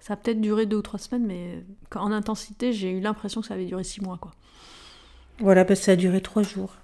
Ça 0.00 0.14
a 0.14 0.16
peut-être 0.16 0.40
duré 0.40 0.66
2 0.66 0.76
ou 0.76 0.82
3 0.82 0.98
semaines, 0.98 1.26
mais 1.26 1.64
en 1.94 2.10
intensité, 2.10 2.72
j'ai 2.72 2.90
eu 2.90 3.00
l'impression 3.00 3.40
que 3.40 3.46
ça 3.46 3.54
avait 3.54 3.64
duré 3.64 3.84
6 3.84 4.02
mois, 4.02 4.18
quoi. 4.20 4.32
Voilà, 5.40 5.64
ben, 5.64 5.76
ça 5.76 5.92
a 5.92 5.96
duré 5.96 6.20
trois 6.20 6.42
jours. 6.42 6.74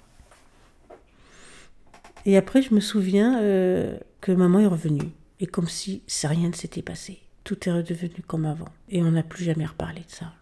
Et 2.24 2.36
après, 2.36 2.62
je 2.62 2.72
me 2.72 2.80
souviens 2.80 3.40
euh, 3.42 3.98
que 4.20 4.32
maman 4.32 4.60
est 4.60 4.66
revenue. 4.66 5.10
Et 5.40 5.46
comme 5.46 5.68
si 5.68 6.02
rien 6.22 6.48
ne 6.48 6.54
s'était 6.54 6.82
passé. 6.82 7.18
Tout 7.42 7.68
est 7.68 7.72
redevenu 7.72 8.22
comme 8.26 8.46
avant. 8.46 8.68
Et 8.88 9.02
on 9.02 9.10
n'a 9.10 9.22
plus 9.22 9.44
jamais 9.44 9.66
reparlé 9.66 10.00
de 10.00 10.10
ça. 10.10 10.32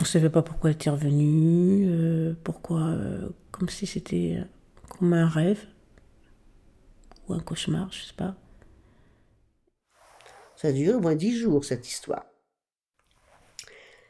On 0.00 0.04
ne 0.04 0.08
savait 0.08 0.30
pas 0.30 0.42
pourquoi 0.42 0.70
elle 0.70 0.76
était 0.76 0.90
revenue, 0.90 1.84
euh, 1.86 2.34
pourquoi, 2.42 2.80
euh, 2.80 3.28
comme 3.50 3.68
si 3.68 3.86
c'était 3.86 4.42
comme 4.88 5.12
un 5.12 5.28
rêve 5.28 5.66
ou 7.28 7.34
un 7.34 7.40
cauchemar, 7.40 7.92
je 7.92 8.04
sais 8.04 8.14
pas. 8.16 8.34
Ça 10.56 10.68
a 10.68 10.72
duré 10.72 10.94
au 10.94 11.00
moins 11.00 11.14
dix 11.14 11.38
jours, 11.38 11.64
cette 11.64 11.86
histoire. 11.86 12.24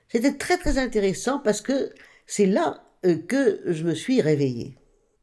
C'était 0.09 0.37
très 0.37 0.59
très 0.59 0.79
intéressant 0.79 1.41
parce 1.41 1.61
que 1.61 1.93
c'est 2.27 2.47
là 2.47 2.85
que 3.03 3.61
je 3.67 3.85
me 3.85 3.95
suis 3.95 4.21
réveillée. 4.21 4.77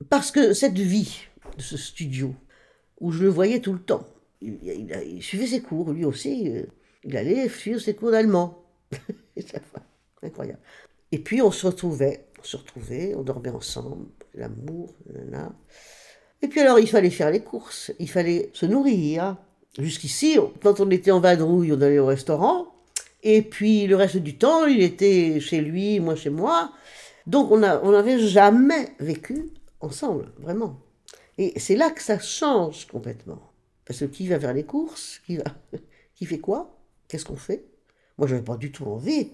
Parce 0.09 0.31
que 0.31 0.53
cette 0.53 0.77
vie 0.77 1.27
de 1.57 1.61
ce 1.61 1.77
studio, 1.77 2.33
où 2.99 3.11
je 3.11 3.23
le 3.23 3.29
voyais 3.29 3.59
tout 3.59 3.73
le 3.73 3.79
temps, 3.79 4.05
il, 4.41 5.21
suivait 5.21 5.47
ses 5.47 5.61
cours, 5.61 5.91
lui 5.91 6.05
aussi, 6.05 6.49
euh, 6.49 6.63
il 7.03 7.17
allait 7.17 7.49
suivre 7.49 7.79
ses 7.79 7.95
cours 7.95 8.11
d'allemand. 8.11 8.63
Incroyable. 10.23 10.59
Et 11.11 11.19
puis 11.19 11.41
on 11.41 11.51
se 11.51 11.65
retrouvait, 11.65 12.27
on 12.39 12.43
se 12.43 12.57
retrouvait, 12.57 13.15
on 13.15 13.23
dormait 13.23 13.49
ensemble, 13.49 14.07
l'amour, 14.33 14.93
nanana. 15.11 15.55
Et 16.41 16.47
puis 16.47 16.59
alors 16.59 16.79
il 16.79 16.87
fallait 16.87 17.09
faire 17.09 17.31
les 17.31 17.41
courses, 17.41 17.91
il 17.99 18.09
fallait 18.09 18.49
se 18.53 18.65
nourrir. 18.65 19.37
Jusqu'ici, 19.79 20.37
quand 20.61 20.79
on 20.79 20.89
était 20.89 21.11
en 21.11 21.19
vadrouille, 21.19 21.71
on 21.71 21.81
allait 21.81 21.99
au 21.99 22.05
restaurant. 22.05 22.67
Et 23.23 23.41
puis 23.41 23.87
le 23.87 23.95
reste 23.95 24.17
du 24.17 24.37
temps, 24.37 24.65
il 24.65 24.81
était 24.81 25.39
chez 25.39 25.61
lui, 25.61 25.99
moi 25.99 26.15
chez 26.15 26.29
moi. 26.29 26.71
Donc 27.27 27.51
on 27.51 27.59
n'avait 27.59 28.19
jamais 28.19 28.89
vécu 28.99 29.49
ensemble, 29.81 30.31
vraiment. 30.39 30.79
Et 31.37 31.59
c'est 31.59 31.75
là 31.75 31.91
que 31.91 32.01
ça 32.01 32.17
change 32.19 32.87
complètement. 32.87 33.41
Parce 33.85 33.99
que 33.99 34.05
qui 34.05 34.27
va 34.27 34.39
faire 34.39 34.53
les 34.53 34.63
courses 34.65 35.21
Qui, 35.25 35.37
va... 35.37 35.43
qui 36.15 36.25
fait 36.25 36.39
quoi 36.39 36.77
Qu'est-ce 37.07 37.25
qu'on 37.25 37.35
fait? 37.37 37.63
Moi, 38.17 38.27
je 38.27 38.33
n'avais 38.33 38.45
pas 38.45 38.57
du 38.57 38.71
tout 38.71 38.85
envie. 38.85 39.29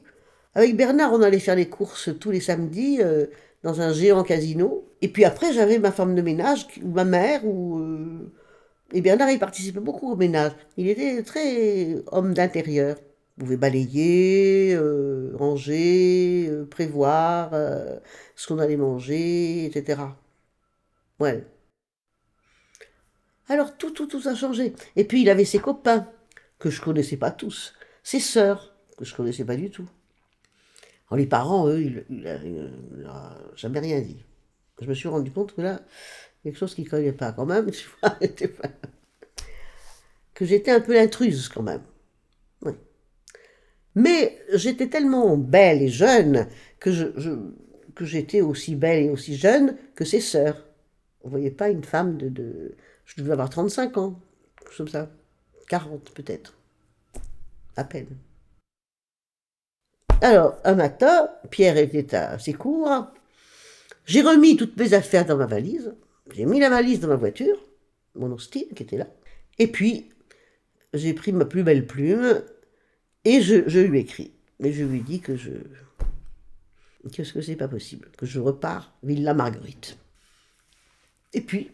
Avec 0.56 0.76
Bernard, 0.76 1.14
on 1.14 1.22
allait 1.22 1.40
faire 1.40 1.56
les 1.56 1.70
courses 1.70 2.10
tous 2.20 2.30
les 2.32 2.42
samedis 2.42 3.00
euh, 3.02 3.28
dans 3.64 3.82
un 3.82 3.94
géant 3.94 4.24
casino. 4.24 4.88
Et 5.02 5.08
puis 5.08 5.26
après, 5.26 5.54
j'avais 5.54 5.80
ma 5.80 5.92
femme 5.92 6.16
de 6.16 6.22
ménage, 6.22 6.68
ou 6.84 6.90
ma 6.90 7.06
mère, 7.06 7.46
ou... 7.46 7.80
euh, 7.80 8.32
Et 8.94 9.02
Bernard, 9.02 9.32
il 9.32 9.40
participait 9.40 9.80
beaucoup 9.80 10.12
au 10.12 10.16
ménage. 10.16 10.52
Il 10.78 10.88
était 10.88 11.24
très 11.24 11.96
homme 12.12 12.34
d'intérieur. 12.34 12.98
Il 13.38 13.44
pouvait 13.44 13.58
balayer, 13.58 14.74
euh, 14.76 15.32
ranger, 15.36 16.48
euh, 16.50 16.66
prévoir 16.66 17.52
euh, 17.54 18.00
ce 18.36 18.48
qu'on 18.48 18.60
allait 18.60 18.78
manger, 18.78 19.66
etc. 19.66 20.18
Ouais. 21.20 21.46
Alors 23.48 23.78
tout, 23.78 23.92
tout, 23.92 24.06
tout 24.08 24.22
a 24.28 24.36
changé. 24.36 24.74
Et 24.98 25.06
puis 25.06 25.22
il 25.22 25.30
avait 25.30 25.46
ses 25.46 25.60
copains, 25.60 26.08
que 26.60 26.70
je 26.70 26.82
connaissais 26.82 27.16
pas 27.18 27.32
tous. 27.32 27.74
Ses 28.04 28.20
sœurs, 28.20 28.76
que 28.98 29.06
je 29.06 29.16
connaissais 29.16 29.46
pas 29.46 29.56
du 29.56 29.70
tout. 29.70 29.88
Alors 31.10 31.18
les 31.20 31.28
parents, 31.28 31.68
eux, 31.68 31.82
ils 31.82 32.06
il, 32.10 32.28
a- 32.28 32.44
il 32.44 33.06
a 33.08 33.38
jamais 33.56 33.80
rien 33.80 34.00
dit. 34.02 34.24
Je 34.82 34.88
me 34.88 34.94
suis 34.94 35.08
rendu 35.10 35.32
compte 35.32 35.56
que 35.56 35.62
là, 35.62 35.82
quelque 36.44 36.58
chose 36.58 36.76
qu'ils 36.76 36.86
ne 36.86 36.90
connaissaient 36.90 37.14
pas 37.14 37.34
quand 37.34 37.46
même, 37.46 37.72
tu 37.72 37.90
vois, 38.02 38.18
que 40.36 40.46
j'étais 40.46 40.72
un 40.72 40.80
peu 40.80 40.94
l'intruse 40.94 41.50
quand 41.50 41.64
même. 41.64 41.82
Mais 43.96 44.40
j'étais 44.54 44.88
tellement 44.88 45.38
belle 45.38 45.82
et 45.82 45.90
jeune 45.90 46.48
que 46.80 46.92
j'étais 48.02 48.42
aussi 48.42 48.76
belle 48.76 49.06
et 49.06 49.10
aussi 49.10 49.36
jeune 49.36 49.78
que 49.96 50.06
ses 50.06 50.22
sœurs. 50.22 50.66
On 51.24 51.30
voyait 51.30 51.52
pas 51.52 51.70
une 51.70 51.84
femme 51.84 52.18
de, 52.18 52.76
Je 53.06 53.22
devais 53.22 53.32
avoir 53.32 53.50
35 53.50 53.98
ans, 53.98 54.20
comme 54.78 54.88
ça. 54.88 55.10
40 55.70 56.12
peut-être. 56.12 56.58
À 57.76 57.84
peine. 57.84 58.18
Alors, 60.22 60.58
un 60.64 60.76
matin, 60.76 61.30
Pierre 61.50 61.78
était 61.78 62.16
à 62.16 62.38
ses 62.40 62.54
cours. 62.54 63.08
J'ai 64.06 64.22
remis 64.22 64.58
toutes 64.58 64.78
mes 64.78 64.94
affaires 64.94 65.26
dans 65.26 65.38
ma 65.38 65.46
valise. 65.46 65.94
J'ai 66.34 66.46
mis 66.46 66.60
la 66.60 66.70
valise 66.70 67.00
dans 67.00 67.08
ma 67.08 67.16
voiture, 67.16 67.58
mon 68.16 68.32
Austin 68.32 68.62
qui 68.76 68.84
était 68.84 68.98
là. 68.98 69.08
Et 69.60 69.68
puis, 69.68 70.10
j'ai 70.94 71.14
pris 71.14 71.32
ma 71.32 71.46
plus 71.46 71.64
belle 71.64 71.86
plume 71.86 72.42
et 73.26 73.42
je, 73.42 73.80
lui 73.80 74.00
ai 74.00 74.02
écrit. 74.02 74.34
Mais 74.60 74.72
je 74.72 74.84
lui 74.84 75.02
dit 75.02 75.20
que 75.20 75.36
je. 75.36 75.52
Qu'est-ce 77.12 77.34
que 77.34 77.42
c'est 77.42 77.56
pas 77.56 77.68
possible 77.68 78.10
Que 78.18 78.26
je 78.26 78.40
repars 78.40 78.96
Villa 79.04 79.34
Marguerite. 79.34 79.98
Et 81.34 81.42
puis, 81.42 81.72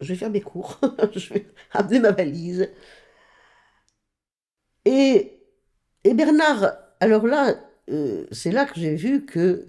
je 0.00 0.08
vais 0.08 0.14
faire 0.14 0.30
mes 0.30 0.40
cours. 0.40 0.80
je 1.14 1.34
vais 1.34 1.46
amener 1.72 2.00
ma 2.00 2.12
valise. 2.12 2.70
Et, 4.84 5.40
et 6.04 6.14
Bernard, 6.14 6.72
alors 7.00 7.26
là, 7.26 7.56
euh, 7.90 8.26
c'est 8.30 8.52
là 8.52 8.64
que 8.64 8.80
j'ai 8.80 8.94
vu 8.94 9.26
que 9.26 9.66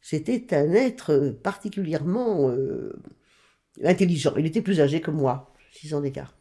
c'était 0.00 0.54
un 0.54 0.72
être 0.72 1.36
particulièrement 1.42 2.50
euh, 2.50 2.92
intelligent. 3.82 4.34
Il 4.36 4.46
était 4.46 4.62
plus 4.62 4.80
âgé 4.80 5.00
que 5.00 5.10
moi, 5.10 5.52
6 5.72 5.94
ans 5.94 6.00
d'écart. 6.00 6.36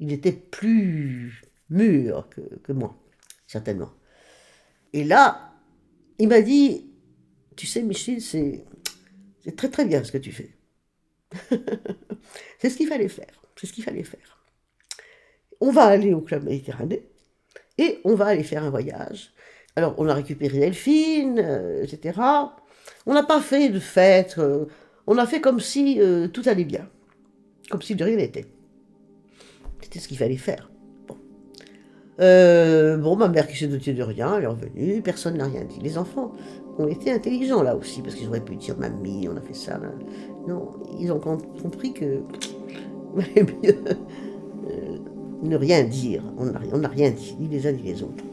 Il 0.00 0.12
était 0.12 0.32
plus 0.32 1.44
mûr 1.68 2.28
que, 2.30 2.40
que 2.64 2.72
moi, 2.72 3.00
certainement. 3.50 3.90
Et 4.92 5.02
là, 5.02 5.52
il 6.18 6.28
m'a 6.28 6.40
dit, 6.40 6.86
tu 7.56 7.66
sais 7.66 7.82
Michel, 7.82 8.20
c'est 8.20 8.64
très 9.56 9.68
très 9.68 9.84
bien 9.84 10.04
ce 10.04 10.12
que 10.12 10.18
tu 10.18 10.30
fais. 10.30 10.50
c'est 12.58 12.70
ce 12.70 12.76
qu'il 12.76 12.86
fallait 12.86 13.08
faire. 13.08 13.42
C'est 13.56 13.66
ce 13.66 13.72
qu'il 13.72 13.82
fallait 13.82 14.04
faire. 14.04 14.44
On 15.60 15.72
va 15.72 15.84
aller 15.84 16.14
au 16.14 16.20
club 16.20 16.44
méditerranéen 16.44 17.00
et 17.76 17.98
on 18.04 18.14
va 18.14 18.26
aller 18.26 18.44
faire 18.44 18.62
un 18.62 18.70
voyage. 18.70 19.32
Alors, 19.74 19.94
on 19.98 20.08
a 20.08 20.14
récupéré 20.14 20.58
Delphine, 20.60 21.40
euh, 21.40 21.82
etc. 21.82 22.20
On 23.06 23.14
n'a 23.14 23.24
pas 23.24 23.40
fait 23.40 23.68
de 23.68 23.80
fête. 23.80 24.36
euh, 24.38 24.66
on 25.08 25.18
a 25.18 25.26
fait 25.26 25.40
comme 25.40 25.58
si 25.58 26.00
euh, 26.00 26.28
tout 26.28 26.42
allait 26.46 26.64
bien. 26.64 26.88
Comme 27.68 27.82
si 27.82 27.96
de 27.96 28.04
rien 28.04 28.16
n'était. 28.16 28.46
C'était 29.82 29.98
ce 29.98 30.08
qu'il 30.08 30.18
fallait 30.18 30.36
faire. 30.36 30.69
Euh, 32.20 32.98
bon, 32.98 33.16
ma 33.16 33.28
mère 33.28 33.48
qui 33.48 33.56
s'est 33.56 33.66
dotée 33.66 33.94
de 33.94 34.02
rien, 34.02 34.36
elle 34.36 34.44
est 34.44 34.46
revenue, 34.46 35.00
personne 35.02 35.38
n'a 35.38 35.46
rien 35.46 35.64
dit. 35.64 35.80
Les 35.80 35.96
enfants 35.96 36.32
ont 36.78 36.86
été 36.86 37.10
intelligents 37.10 37.62
là 37.62 37.74
aussi, 37.76 38.02
parce 38.02 38.14
qu'ils 38.14 38.28
auraient 38.28 38.44
pu 38.44 38.56
dire 38.56 38.76
Mamie, 38.78 39.28
on 39.32 39.36
a 39.36 39.40
fait 39.40 39.54
ça. 39.54 39.80
Non, 40.46 40.68
ils 40.98 41.10
ont 41.12 41.18
com- 41.18 41.38
compris 41.62 41.92
que 41.94 42.04
mieux 43.16 43.74
euh, 44.70 44.98
ne 45.42 45.56
rien 45.56 45.84
dire. 45.84 46.22
On 46.38 46.46
n'a 46.46 46.60
on 46.72 46.78
n'a 46.78 46.88
rien 46.88 47.10
dit, 47.10 47.36
ni 47.40 47.48
les 47.48 47.66
uns 47.66 47.72
ni 47.72 47.82
les 47.82 48.02
autres. 48.02 48.24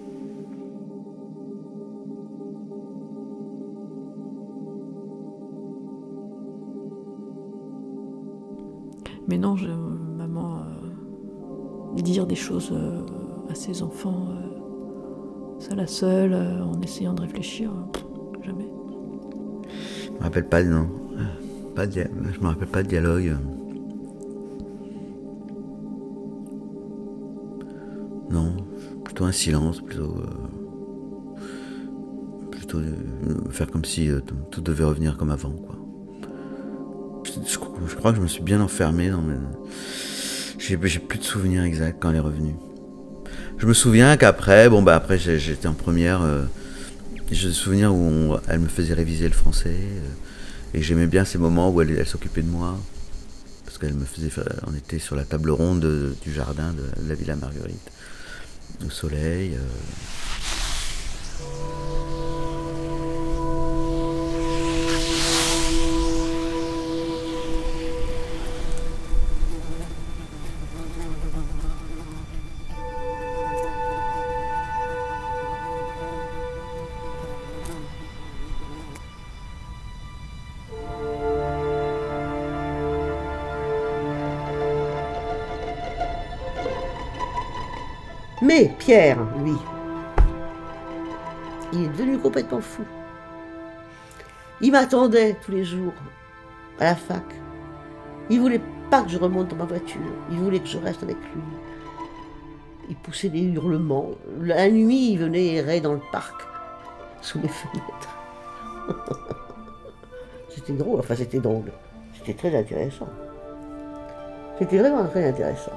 Mais 9.27 9.37
non, 9.37 9.55
je- 9.55 9.67
maman, 9.69 10.59
euh, 11.97 12.01
dire 12.01 12.25
des 12.25 12.35
choses 12.35 12.69
euh, 12.71 13.01
à 13.49 13.55
ses 13.55 13.81
enfants, 13.83 14.27
ça 15.59 15.75
la 15.75 15.87
seule, 15.87 16.33
euh, 16.33 16.63
en 16.63 16.81
essayant 16.81 17.13
de 17.13 17.21
réfléchir, 17.21 17.71
euh, 17.71 18.43
jamais. 18.43 18.67
Je 20.05 20.11
me 20.11 20.19
rappelle 20.19 20.47
pas, 20.47 20.63
non. 20.63 20.87
Pas 21.75 21.87
de 21.87 21.93
je 21.93 22.39
me 22.39 22.47
rappelle 22.47 22.67
pas 22.67 22.83
de 22.83 22.87
dialogue. 22.87 23.35
Non, 28.29 28.55
plutôt 29.03 29.25
un 29.25 29.31
silence, 29.31 29.81
plutôt. 29.81 30.15
euh, 30.15 30.25
plutôt 32.51 32.79
faire 33.51 33.71
comme 33.71 33.85
si 33.85 34.09
tout, 34.51 34.61
devait 34.61 34.83
revenir 34.83 35.17
comme 35.17 35.31
avant, 35.31 35.51
quoi. 35.51 35.75
Je, 37.25 37.95
crois 37.95 38.11
que 38.11 38.17
je 38.17 38.21
me 38.21 38.27
suis 38.27 38.41
bien 38.43 38.59
enfermé 38.61 39.09
dans 39.09 39.21
j'ai 40.57 40.77
plus 40.77 41.19
de 41.19 41.23
souvenirs 41.23 41.63
exacts 41.63 41.97
quand 42.01 42.09
elle 42.09 42.17
est 42.17 42.19
revenue. 42.19 42.55
Je 43.57 43.65
me 43.65 43.73
souviens 43.73 44.17
qu'après, 44.17 44.69
bon 44.69 44.81
bah 44.81 44.95
après 44.95 45.17
j'étais 45.17 45.67
en 45.67 45.73
première. 45.73 46.21
euh, 46.21 46.43
j'ai 47.31 47.47
des 47.49 47.53
souvenirs 47.53 47.93
où 47.93 48.35
elle 48.47 48.59
me 48.59 48.67
faisait 48.67 48.93
réviser 48.93 49.27
le 49.27 49.33
français. 49.33 49.75
euh, 49.75 50.73
et 50.73 50.81
j'aimais 50.81 51.07
bien 51.07 51.25
ces 51.25 51.37
moments 51.37 51.69
où 51.71 51.81
elle, 51.81 52.05
s'occupait 52.05 52.41
de 52.41 52.49
moi. 52.49 52.77
Parce 53.65 53.77
qu'elle 53.77 53.93
me 53.93 54.05
faisait 54.05 54.29
On 54.67 54.75
était 54.75 54.99
sur 54.99 55.15
la 55.15 55.23
table 55.23 55.49
ronde 55.49 55.79
de- 55.81 56.15
du 56.21 56.33
jardin 56.33 56.73
de 56.73 56.83
la 57.09 57.15
Villa 57.15 57.35
Marguerite. 57.35 57.89
Au 58.85 58.89
soleil. 58.89 59.55
euh. 59.55 60.56
Lui, 88.87 89.51
il 91.73 91.83
est 91.83 91.87
devenu 91.89 92.17
complètement 92.19 92.61
fou. 92.61 92.83
Il 94.61 94.71
m'attendait 94.71 95.35
tous 95.43 95.51
les 95.51 95.65
jours 95.65 95.91
à 96.79 96.85
la 96.85 96.95
fac. 96.95 97.23
Il 98.29 98.39
voulait 98.39 98.61
pas 98.89 99.01
que 99.01 99.09
je 99.09 99.17
remonte 99.17 99.49
dans 99.49 99.57
ma 99.57 99.65
voiture. 99.65 99.99
Il 100.31 100.37
voulait 100.37 100.61
que 100.61 100.67
je 100.67 100.77
reste 100.77 101.03
avec 101.03 101.17
lui. 101.17 101.41
Il 102.87 102.95
poussait 102.95 103.27
des 103.27 103.41
hurlements. 103.41 104.11
La 104.39 104.69
nuit, 104.69 105.11
il 105.11 105.19
venait 105.19 105.55
errer 105.55 105.81
dans 105.81 105.93
le 105.93 106.01
parc. 106.13 106.47
sous 107.21 107.39
les 107.39 107.49
fenêtres. 107.49 108.17
c'était 110.49 110.71
drôle, 110.71 110.99
enfin 110.99 111.15
c'était 111.15 111.39
drôle. 111.39 111.73
C'était 112.13 112.35
très 112.35 112.57
intéressant. 112.57 113.09
C'était 114.59 114.77
vraiment 114.77 115.05
très 115.07 115.27
intéressant. 115.27 115.73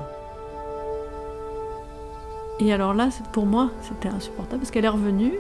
Et 2.61 2.73
alors 2.75 2.93
là, 2.93 3.09
pour 3.33 3.47
moi, 3.47 3.71
c'était 3.83 4.09
insupportable 4.09 4.61
parce 4.61 4.71
qu'elle 4.71 4.85
est 4.85 4.89
revenue 4.89 5.33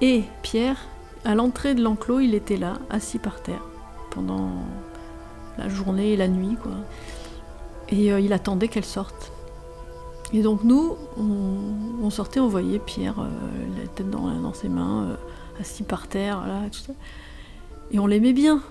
et 0.00 0.24
Pierre, 0.42 0.76
à 1.24 1.34
l'entrée 1.34 1.74
de 1.74 1.82
l'enclos, 1.82 2.20
il 2.20 2.34
était 2.34 2.56
là, 2.56 2.78
assis 2.88 3.18
par 3.18 3.42
terre, 3.42 3.62
pendant 4.10 4.50
la 5.58 5.68
journée 5.68 6.12
et 6.12 6.16
la 6.16 6.28
nuit, 6.28 6.56
quoi. 6.62 6.72
Et 7.90 8.12
euh, 8.12 8.20
il 8.20 8.32
attendait 8.32 8.68
qu'elle 8.68 8.84
sorte. 8.84 9.32
Et 10.32 10.42
donc 10.42 10.64
nous, 10.64 10.96
on, 11.18 12.10
sortait, 12.10 12.40
on 12.40 12.48
voyait 12.48 12.78
Pierre, 12.78 13.20
euh, 13.20 13.28
la 13.78 13.86
tête 13.86 14.10
dans, 14.10 14.52
ses 14.54 14.68
mains, 14.68 15.04
euh, 15.04 15.60
assis 15.60 15.82
par 15.82 16.08
terre, 16.08 16.46
là, 16.46 16.68
tout 16.70 16.80
ça. 16.80 16.92
Et 17.90 17.98
on 17.98 18.06
l'aimait 18.06 18.32
bien. 18.32 18.62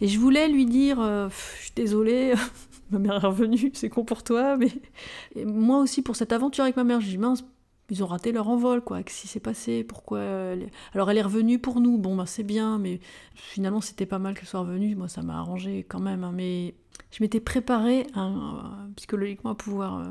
Et 0.00 0.08
je 0.08 0.18
voulais 0.18 0.48
lui 0.48 0.66
dire, 0.66 0.98
je 0.98 1.62
suis 1.62 1.72
désolée, 1.76 2.34
ma 2.90 2.98
mère 2.98 3.14
est 3.24 3.26
revenue, 3.26 3.70
c'est 3.74 3.88
con 3.88 4.04
pour 4.04 4.22
toi, 4.22 4.56
mais 4.56 4.68
et 5.36 5.44
moi 5.44 5.78
aussi 5.78 6.02
pour 6.02 6.16
cette 6.16 6.32
aventure 6.32 6.64
avec 6.64 6.76
ma 6.76 6.84
mère, 6.84 7.00
j'ai 7.00 7.10
dit 7.12 7.18
mince, 7.18 7.44
ils 7.90 8.04
ont 8.04 8.06
raté 8.06 8.30
leur 8.32 8.48
envol, 8.48 8.82
quoi. 8.82 9.02
Qu'est-ce 9.02 9.22
qui 9.22 9.28
s'est 9.28 9.40
passé? 9.40 9.82
Pourquoi 9.84 10.20
elle 10.20 10.62
est- 10.64 10.70
Alors 10.94 11.10
elle 11.10 11.18
est 11.18 11.22
revenue 11.22 11.58
pour 11.58 11.80
nous, 11.80 11.98
bon, 11.98 12.16
bah, 12.16 12.26
c'est 12.26 12.44
bien, 12.44 12.78
mais 12.78 13.00
finalement 13.34 13.80
c'était 13.80 14.06
pas 14.06 14.18
mal 14.18 14.34
qu'elle 14.34 14.46
soit 14.48 14.60
revenue. 14.60 14.94
Moi, 14.94 15.08
ça 15.08 15.22
m'a 15.22 15.38
arrangé 15.38 15.84
quand 15.88 16.00
même, 16.00 16.22
hein, 16.24 16.32
mais 16.34 16.74
je 17.10 17.22
m'étais 17.22 17.40
préparée 17.40 18.06
à, 18.14 18.22
à- 18.22 18.86
psychologiquement 18.96 19.50
à 19.50 19.54
pouvoir 19.56 19.98
euh, 19.98 20.04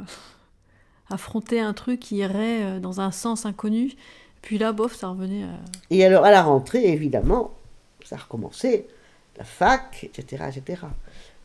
affronter 1.09 1.59
un 1.59 1.73
truc 1.73 1.99
qui 1.99 2.17
irait 2.17 2.63
euh, 2.63 2.79
dans 2.79 3.01
un 3.01 3.11
sens 3.11 3.45
inconnu. 3.45 3.93
Puis 4.41 4.57
là, 4.57 4.71
bof, 4.71 4.95
ça 4.95 5.09
revenait. 5.09 5.43
à- 5.43 5.59
Et 5.89 6.03
alors, 6.05 6.25
à 6.25 6.31
la 6.31 6.43
rentrée, 6.43 6.91
évidemment, 6.91 7.53
ça 8.03 8.15
a 8.15 8.19
recommencé, 8.19 8.87
la 9.37 9.43
fac, 9.43 10.03
etc., 10.03 10.45
etc. 10.55 10.83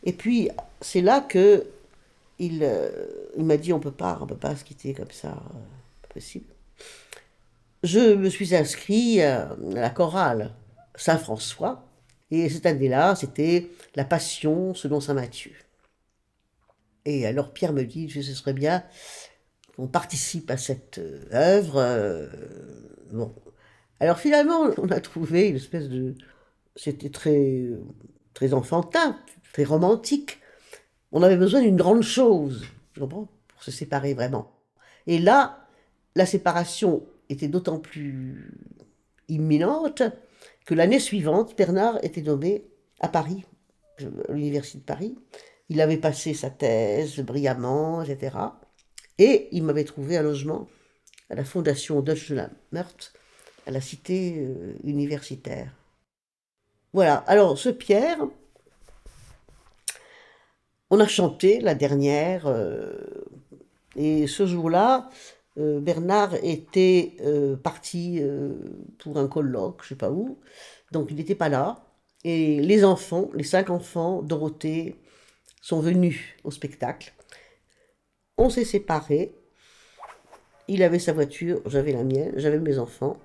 Et 0.05 0.13
puis, 0.13 0.49
c'est 0.81 1.01
là 1.01 1.19
que 1.21 1.65
euh, 2.41 3.07
il 3.37 3.45
m'a 3.45 3.57
dit, 3.57 3.73
on 3.73 3.79
peut 3.79 3.91
pas, 3.91 4.19
on 4.21 4.27
peut 4.27 4.35
pas 4.37 4.55
se 4.55 4.63
quitter 4.63 4.93
comme 4.93 5.11
ça, 5.11 5.29
euh, 5.29 6.07
possible. 6.13 6.45
Je 7.83 8.15
me 8.15 8.29
suis 8.29 8.55
inscrit 8.55 9.21
euh, 9.21 9.45
à 9.75 9.79
la 9.79 9.89
chorale 9.89 10.53
Saint-François, 10.95 11.83
et 12.31 12.49
cette 12.49 12.65
année-là, 12.65 13.15
c'était 13.15 13.69
la 13.95 14.05
Passion 14.05 14.73
selon 14.73 14.99
Saint 14.99 15.13
Matthieu. 15.13 15.53
Et 17.05 17.25
alors 17.27 17.53
Pierre 17.53 17.73
me 17.73 17.83
dit, 17.83 18.09
ce 18.09 18.21
serait 18.21 18.53
bien 18.53 18.83
qu'on 19.75 19.87
participe 19.87 20.49
à 20.49 20.57
cette 20.57 20.97
euh, 20.97 21.25
œuvre. 21.33 22.29
bon, 23.11 23.33
alors 23.99 24.19
finalement, 24.19 24.69
on 24.77 24.89
a 24.89 24.99
trouvé 24.99 25.49
une 25.49 25.55
espèce 25.55 25.89
de... 25.89 26.15
C'était 26.75 27.09
très, 27.09 27.69
très 28.33 28.53
enfantin, 28.53 29.17
très 29.55 29.63
romantique. 29.63 30.39
On 31.13 31.23
avait 31.23 31.37
besoin 31.37 31.61
d'une 31.61 31.77
grande 31.77 32.01
chose, 32.01 32.65
tu 32.93 32.99
comprends, 32.99 33.29
pour 33.47 33.63
se 33.63 33.71
séparer 33.71 34.13
vraiment. 34.13 34.51
Et 35.07 35.17
là, 35.17 35.65
la 36.13 36.25
séparation 36.25 37.05
était 37.29 37.47
d'autant 37.47 37.79
plus 37.79 38.51
imminente 39.29 40.03
que 40.65 40.73
l'année 40.73 40.99
suivante, 40.99 41.55
Bernard 41.55 42.03
était 42.03 42.21
nommé 42.21 42.65
à 42.99 43.07
Paris, 43.07 43.45
à 44.27 44.33
l'Université 44.33 44.79
de 44.79 44.83
Paris. 44.83 45.15
Il 45.69 45.79
avait 45.79 45.95
passé 45.95 46.33
sa 46.33 46.49
thèse 46.49 47.17
brillamment, 47.21 48.03
etc. 48.03 48.35
Et 49.19 49.47
il 49.53 49.63
m'avait 49.63 49.85
trouvé 49.85 50.17
un 50.17 50.21
logement 50.21 50.67
à 51.29 51.35
la 51.35 51.45
fondation 51.45 52.01
Deutsche 52.01 52.33
de 52.33 52.43
Meurthe, 52.73 53.13
à 53.65 53.71
la 53.71 53.79
cité 53.79 54.35
euh, 54.37 54.75
universitaire. 54.83 55.71
Voilà, 56.91 57.15
alors 57.27 57.57
ce 57.57 57.69
Pierre, 57.69 58.19
on 60.89 60.99
a 60.99 61.07
chanté 61.07 61.59
la 61.59 61.75
dernière, 61.75 62.47
euh, 62.47 62.95
et 63.95 64.27
ce 64.27 64.45
jour-là, 64.45 65.09
euh, 65.57 65.79
Bernard 65.79 66.35
était 66.43 67.15
euh, 67.21 67.55
parti 67.55 68.21
pour 68.99 69.17
un 69.17 69.27
colloque, 69.27 69.81
je 69.83 69.89
sais 69.89 69.95
pas 69.95 70.11
où, 70.11 70.39
donc 70.91 71.07
il 71.09 71.17
n'était 71.17 71.35
pas 71.35 71.49
là, 71.49 71.85
et 72.23 72.59
les 72.61 72.83
enfants, 72.83 73.29
les 73.33 73.43
cinq 73.43 73.69
enfants, 73.69 74.21
Dorothée, 74.21 74.95
sont 75.61 75.79
venus 75.79 76.21
au 76.43 76.51
spectacle. 76.51 77.13
On 78.37 78.49
s'est 78.49 78.65
séparés. 78.65 79.33
Il 80.67 80.83
avait 80.83 80.99
sa 80.99 81.13
voiture, 81.13 81.61
j'avais 81.65 81.91
la 81.91 82.03
mienne, 82.03 82.33
j'avais 82.35 82.59
mes 82.59 82.79
enfants. 82.79 83.17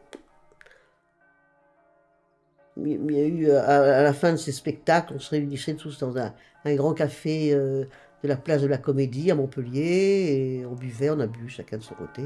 Il 2.84 3.12
y 3.12 3.20
a 3.20 3.26
eu, 3.26 3.50
à, 3.50 3.98
à 3.98 4.02
la 4.02 4.12
fin 4.12 4.32
de 4.32 4.36
ces 4.36 4.52
spectacles, 4.52 5.14
on 5.16 5.18
se 5.18 5.30
réunissait 5.30 5.74
tous 5.74 5.98
dans 5.98 6.16
un, 6.16 6.32
grand 6.74 6.94
café 6.94 7.52
euh, 7.52 7.84
de 8.22 8.28
la 8.28 8.36
place 8.36 8.62
de 8.62 8.66
la 8.66 8.78
Comédie 8.78 9.30
à 9.30 9.34
Montpellier, 9.34 10.60
et 10.62 10.66
on 10.66 10.74
buvait, 10.74 11.10
on 11.10 11.20
a 11.20 11.26
bu 11.26 11.48
chacun 11.48 11.78
de 11.78 11.82
son 11.82 11.94
côté. 11.94 12.22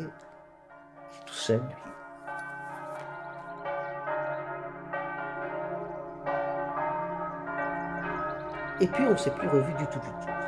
Tout 1.27 1.35
seul. 1.35 1.63
Et 8.81 8.87
puis 8.89 9.05
on 9.05 9.17
s'est 9.17 9.31
plus 9.31 9.49
revu 9.49 9.73
du 9.75 9.87
tout, 9.87 10.01
du 10.01 10.27
tout. 10.27 10.44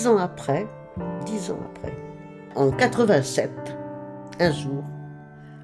dix 0.00 0.06
ans 0.06 0.16
après, 0.16 0.66
dix 1.26 1.50
ans 1.50 1.58
après, 1.74 1.94
en 2.56 2.70
87, 2.70 3.50
un 4.40 4.50
jour, 4.50 4.82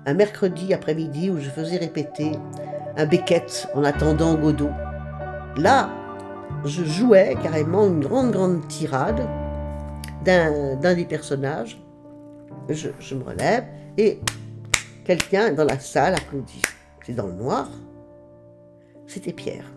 un 0.04 0.12
mercredi 0.12 0.74
après-midi 0.74 1.30
où 1.30 1.38
je 1.40 1.48
faisais 1.48 1.78
répéter 1.78 2.32
un 2.98 3.06
Beckett 3.06 3.66
en 3.72 3.82
attendant 3.82 4.34
Godot. 4.34 4.68
Là, 5.56 5.88
je 6.66 6.84
jouais 6.84 7.34
carrément 7.42 7.86
une 7.86 8.00
grande, 8.00 8.32
grande 8.32 8.68
tirade 8.68 9.26
d'un 10.22 10.94
des 10.94 11.06
personnages. 11.06 11.82
Je, 12.68 13.14
me 13.14 13.24
relève 13.24 13.64
et 13.96 14.20
quelqu'un 15.06 15.54
dans 15.54 15.64
la 15.64 15.78
salle 15.78 16.12
applaudit. 16.12 16.60
C'est 17.06 17.14
dans 17.14 17.28
le 17.28 17.32
noir. 17.32 17.70
C'était 19.06 19.32
Pierre. 19.32 19.72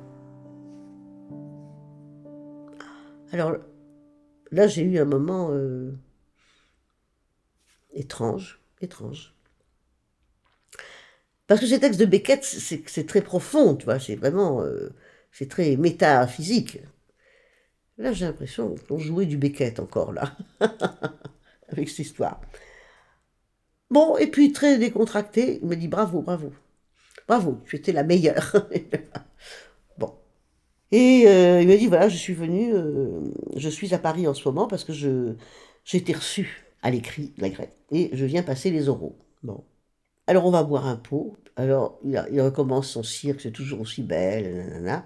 Alors, 3.32 3.54
là, 4.52 4.68
j'ai 4.68 4.84
eu 4.84 5.00
un 5.00 5.06
moment 5.06 5.50
euh, 5.52 5.92
étrange, 7.94 8.60
étrange. 8.82 9.34
Parce 11.48 11.62
que 11.62 11.68
ces 11.68 11.80
textes 11.80 12.00
de 12.00 12.06
Beckett, 12.06 12.44
c'est 12.44 13.08
très 13.08 13.22
profond, 13.22 13.76
tu 13.76 13.86
vois, 13.86 14.00
c'est 14.00 14.16
vraiment, 14.16 14.62
euh, 14.62 14.94
c'est 15.32 15.50
très 15.50 15.76
métaphysique. 15.78 16.80
Là, 17.98 18.14
j'ai 18.14 18.26
l'impression 18.26 18.76
qu'on 18.88 19.00
jouait 19.00 19.26
du 19.26 19.38
Beckett 19.38 19.80
encore, 19.80 20.14
là, 20.14 20.38
avec 21.70 21.90
cette 21.90 22.00
histoire. 22.00 22.40
Bon, 23.90 24.18
et 24.18 24.28
puis 24.28 24.54
très 24.54 24.78
décontracté, 24.78 25.60
il 25.62 25.68
me 25.68 25.76
dit 25.76 25.88
bravo, 25.88 26.22
bravo, 26.22 26.54
bravo, 27.28 27.60
tu 27.66 27.76
étais 27.76 27.92
la 27.92 28.04
meilleure. 28.04 28.68
Et 30.92 31.26
euh, 31.28 31.62
il 31.62 31.68
m'a 31.68 31.78
dit 31.78 31.88
voilà, 31.88 32.10
je 32.10 32.18
suis 32.18 32.34
venu, 32.34 32.74
euh, 32.74 33.22
je 33.56 33.70
suis 33.70 33.94
à 33.94 34.00
Paris 34.00 34.28
en 34.28 34.34
ce 34.34 34.48
moment 34.48 34.68
parce 34.68 34.84
que 34.84 34.94
je 34.94 35.34
j'ai 35.86 35.98
été 36.00 36.14
reçu 36.14 36.66
à 36.82 36.92
l'écrit, 36.92 37.34
la 37.38 37.50
grecque, 37.50 37.78
et 37.92 38.10
je 38.14 38.26
viens 38.26 38.44
passer 38.44 38.72
les 38.72 38.90
oraux. 38.90 39.18
Bon. 39.44 39.64
Alors 40.28 40.46
on 40.46 40.52
va 40.52 40.64
boire 40.64 40.88
un 40.88 40.96
pot. 40.96 41.38
Alors 41.56 42.00
il, 42.04 42.42
recommence 42.42 42.90
son 42.90 43.04
cirque, 43.04 43.42
c'est 43.42 43.52
toujours 43.52 43.82
aussi 43.82 44.02
belle, 44.04 44.56
nanana. 44.56 45.06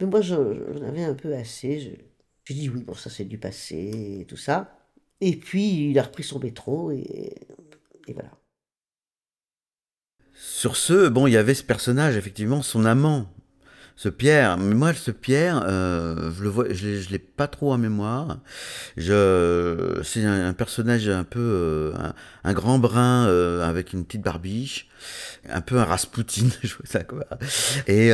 Mais 0.00 0.06
moi 0.06 0.20
j'en 0.20 0.42
avais 0.86 1.04
un 1.04 1.14
peu 1.14 1.34
assez. 1.34 1.98
J'ai 2.44 2.54
dit 2.54 2.68
oui, 2.68 2.82
bon 2.84 2.94
ça 2.94 3.10
c'est 3.10 3.24
du 3.24 3.38
passé 3.38 4.26
tout 4.28 4.36
ça. 4.36 4.78
Et 5.20 5.36
puis 5.36 5.90
il 5.90 5.98
a 5.98 6.02
repris 6.02 6.22
son 6.22 6.38
métro 6.38 6.90
et 6.92 7.34
et 8.06 8.12
voilà. 8.12 8.30
Sur 10.34 10.76
ce, 10.76 11.08
bon, 11.08 11.26
il 11.26 11.32
y 11.32 11.36
avait 11.36 11.54
ce 11.54 11.62
personnage, 11.62 12.16
effectivement, 12.16 12.60
son 12.62 12.84
amant, 12.84 13.26
ce 13.96 14.08
Pierre. 14.08 14.56
Mais 14.58 14.74
moi, 14.74 14.92
ce 14.94 15.10
Pierre, 15.10 15.62
euh, 15.66 16.30
je 16.36 16.42
le 16.42 16.48
vois, 16.48 16.66
je 16.70 17.08
l'ai 17.10 17.18
pas 17.18 17.46
trop 17.46 17.72
en 17.72 17.78
mémoire. 17.78 18.38
Je, 18.96 20.00
c'est 20.02 20.24
un, 20.24 20.52
personnage 20.52 21.08
un 21.08 21.24
peu, 21.24 21.40
euh, 21.40 21.92
un, 22.44 22.52
grand 22.52 22.78
brun 22.78 23.26
euh, 23.26 23.68
avec 23.68 23.92
une 23.92 24.04
petite 24.04 24.22
barbiche, 24.22 24.88
un 25.48 25.60
peu 25.60 25.78
un 25.78 25.84
Rasputin, 25.84 26.48
je 26.62 26.74
vois 26.74 26.86
ça 26.86 27.04
quoi. 27.04 27.24
Et 27.86 28.10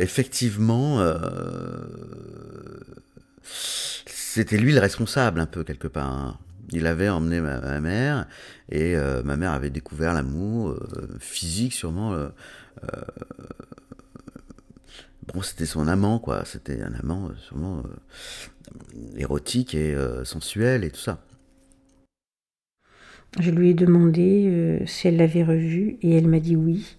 effectivement, 0.00 1.00
c'était 4.32 4.58
lui 4.58 4.72
le 4.72 4.80
responsable 4.80 5.40
un 5.40 5.46
peu 5.46 5.64
quelque 5.64 5.88
part. 5.88 6.12
Hein. 6.12 6.38
Il 6.72 6.86
avait 6.86 7.08
emmené 7.08 7.40
ma, 7.40 7.80
mère 7.80 8.26
et 8.70 8.94
euh, 8.96 9.22
ma 9.24 9.36
mère 9.36 9.52
avait 9.52 9.70
découvert 9.70 10.14
l'amour 10.14 10.70
euh, 10.70 11.08
physique 11.18 11.74
sûrement. 11.74 12.14
Euh, 15.28 15.32
bon, 15.34 15.42
c'était 15.42 15.66
son 15.66 15.88
amant 15.88 16.18
quoi. 16.18 16.44
C'était 16.44 16.82
un 16.82 16.94
amant 16.94 17.30
sûrement 17.38 17.82
érotique 19.16 19.74
et 19.74 19.96
sensuel 20.24 20.84
et 20.84 20.90
tout 20.90 21.00
ça. 21.00 21.22
Je 23.38 23.50
lui 23.50 23.70
ai 23.70 23.74
demandé 23.74 24.82
si 24.86 25.08
elle 25.08 25.16
l'avait 25.16 25.44
revu 25.44 25.98
et 26.02 26.16
elle 26.16 26.26
m'a 26.26 26.40
dit 26.40 26.56
oui. 26.56 26.96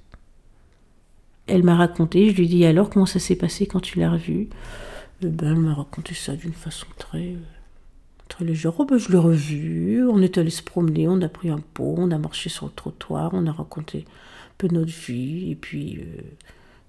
Elle 1.48 1.64
m'a 1.64 1.76
raconté, 1.76 2.30
je 2.30 2.38
lui 2.38 2.46
ai 2.46 2.48
dit 2.48 2.66
alors 2.66 2.90
comment 2.90 3.06
ça 3.06 3.20
s'est 3.20 3.36
passé 3.36 3.66
quand 3.66 3.82
tu 3.82 4.00
l'as 4.00 4.12
revu 4.12 4.48
eh 5.22 5.28
ben, 5.28 5.52
Elle 5.52 5.60
m'a 5.60 5.74
raconté 5.74 6.14
ça 6.14 6.36
d'une 6.36 6.54
façon 6.54 6.88
très 6.98 7.36
Très 8.32 8.46
léger. 8.46 8.70
Oh, 8.78 8.86
ben, 8.86 8.98
je 8.98 9.12
l'ai 9.12 9.18
revu, 9.18 10.08
on 10.10 10.22
est 10.22 10.38
allé 10.38 10.52
se 10.52 10.64
promener, 10.64 11.06
on 11.10 11.22
a 11.22 11.28
pris 11.28 11.50
un 11.50 11.60
pot, 11.74 11.96
on 11.98 12.12
a 12.12 12.18
marché 12.18 12.48
sur 12.48 12.68
le 12.68 12.72
trottoir, 12.72 13.32
on 13.34 13.46
a 13.46 13.52
raconté 13.52 14.06
un 14.08 14.54
peu 14.58 14.70
notre 14.70 14.90
vie, 14.90 15.52
et 15.52 15.56
puis 15.56 16.00
euh, 16.00 16.22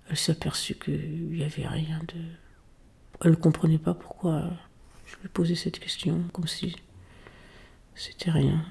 elle 0.08 0.16
s'est 0.16 0.32
aperçue 0.32 0.74
qu'il 0.74 1.30
n'y 1.30 1.44
avait 1.44 1.66
rien 1.66 2.00
de. 2.00 2.20
Elle 3.24 3.32
ne 3.32 3.36
comprenait 3.36 3.78
pas 3.78 3.94
pourquoi 3.94 4.50
je 5.06 5.16
lui 5.22 5.28
posais 5.28 5.54
cette 5.54 5.78
question, 5.78 6.24
comme 6.32 6.46
si 6.46 6.76
c'était 7.94 8.30
rien. 8.30 8.64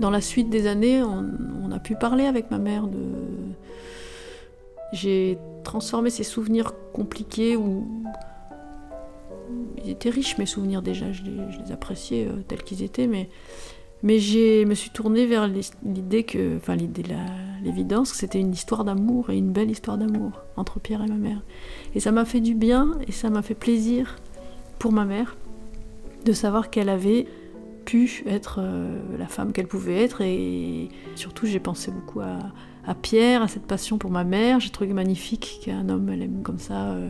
Dans 0.00 0.10
la 0.10 0.20
suite 0.20 0.50
des 0.50 0.66
années, 0.66 1.02
on, 1.02 1.70
a 1.70 1.78
pu 1.78 1.94
parler 1.94 2.24
avec 2.24 2.50
ma 2.50 2.58
mère. 2.58 2.88
J'ai 4.92 5.38
transformé 5.62 6.10
ces 6.10 6.24
souvenirs 6.24 6.72
compliqués 6.92 7.56
où. 7.56 7.86
Ils 9.84 9.90
étaient 9.90 10.10
riches 10.10 10.36
mes 10.38 10.46
souvenirs 10.46 10.82
déjà, 10.82 11.10
je 11.12 11.22
les, 11.22 11.72
appréciais 11.72 12.26
euh, 12.26 12.42
tels 12.46 12.62
qu'ils 12.62 12.82
étaient, 12.82 13.06
mais, 13.06 13.28
mais 14.02 14.18
je 14.18 14.64
me 14.64 14.74
suis 14.74 14.90
tournée 14.90 15.26
vers 15.26 15.48
l'idée 15.48 16.24
que. 16.24 16.56
Enfin, 16.56 16.76
l'idée, 16.76 17.02
l'évidence 17.62 18.12
que 18.12 18.18
c'était 18.18 18.40
une 18.40 18.52
histoire 18.52 18.84
d'amour 18.84 19.30
et 19.30 19.36
une 19.36 19.52
belle 19.52 19.70
histoire 19.70 19.98
d'amour 19.98 20.32
entre 20.56 20.80
Pierre 20.80 21.02
et 21.02 21.08
ma 21.08 21.14
mère. 21.14 21.42
Et 21.94 22.00
ça 22.00 22.10
m'a 22.12 22.24
fait 22.24 22.40
du 22.40 22.54
bien 22.54 22.98
et 23.06 23.12
ça 23.12 23.30
m'a 23.30 23.42
fait 23.42 23.54
plaisir 23.54 24.16
pour 24.78 24.92
ma 24.92 25.04
mère 25.04 25.36
de 26.24 26.32
savoir 26.32 26.70
qu'elle 26.70 26.88
avait 26.88 27.26
être 28.26 28.60
euh, 28.60 28.98
la 29.18 29.26
femme 29.26 29.52
qu'elle 29.52 29.66
pouvait 29.66 30.02
être. 30.02 30.20
Et 30.20 30.88
surtout, 31.14 31.46
j'ai 31.46 31.60
pensé 31.60 31.90
beaucoup 31.90 32.20
à, 32.20 32.94
Pierre, 33.02 33.42
à 33.42 33.48
cette 33.48 33.66
passion 33.66 33.98
pour 33.98 34.10
ma 34.10 34.24
mère. 34.24 34.60
J'ai 34.60 34.70
trouvé 34.70 34.92
magnifique 34.92 35.60
qu'un 35.64 35.88
homme 35.88 36.08
elle 36.08 36.22
aime 36.22 36.42
comme 36.42 36.58
ça 36.58 36.90
euh, 36.90 37.08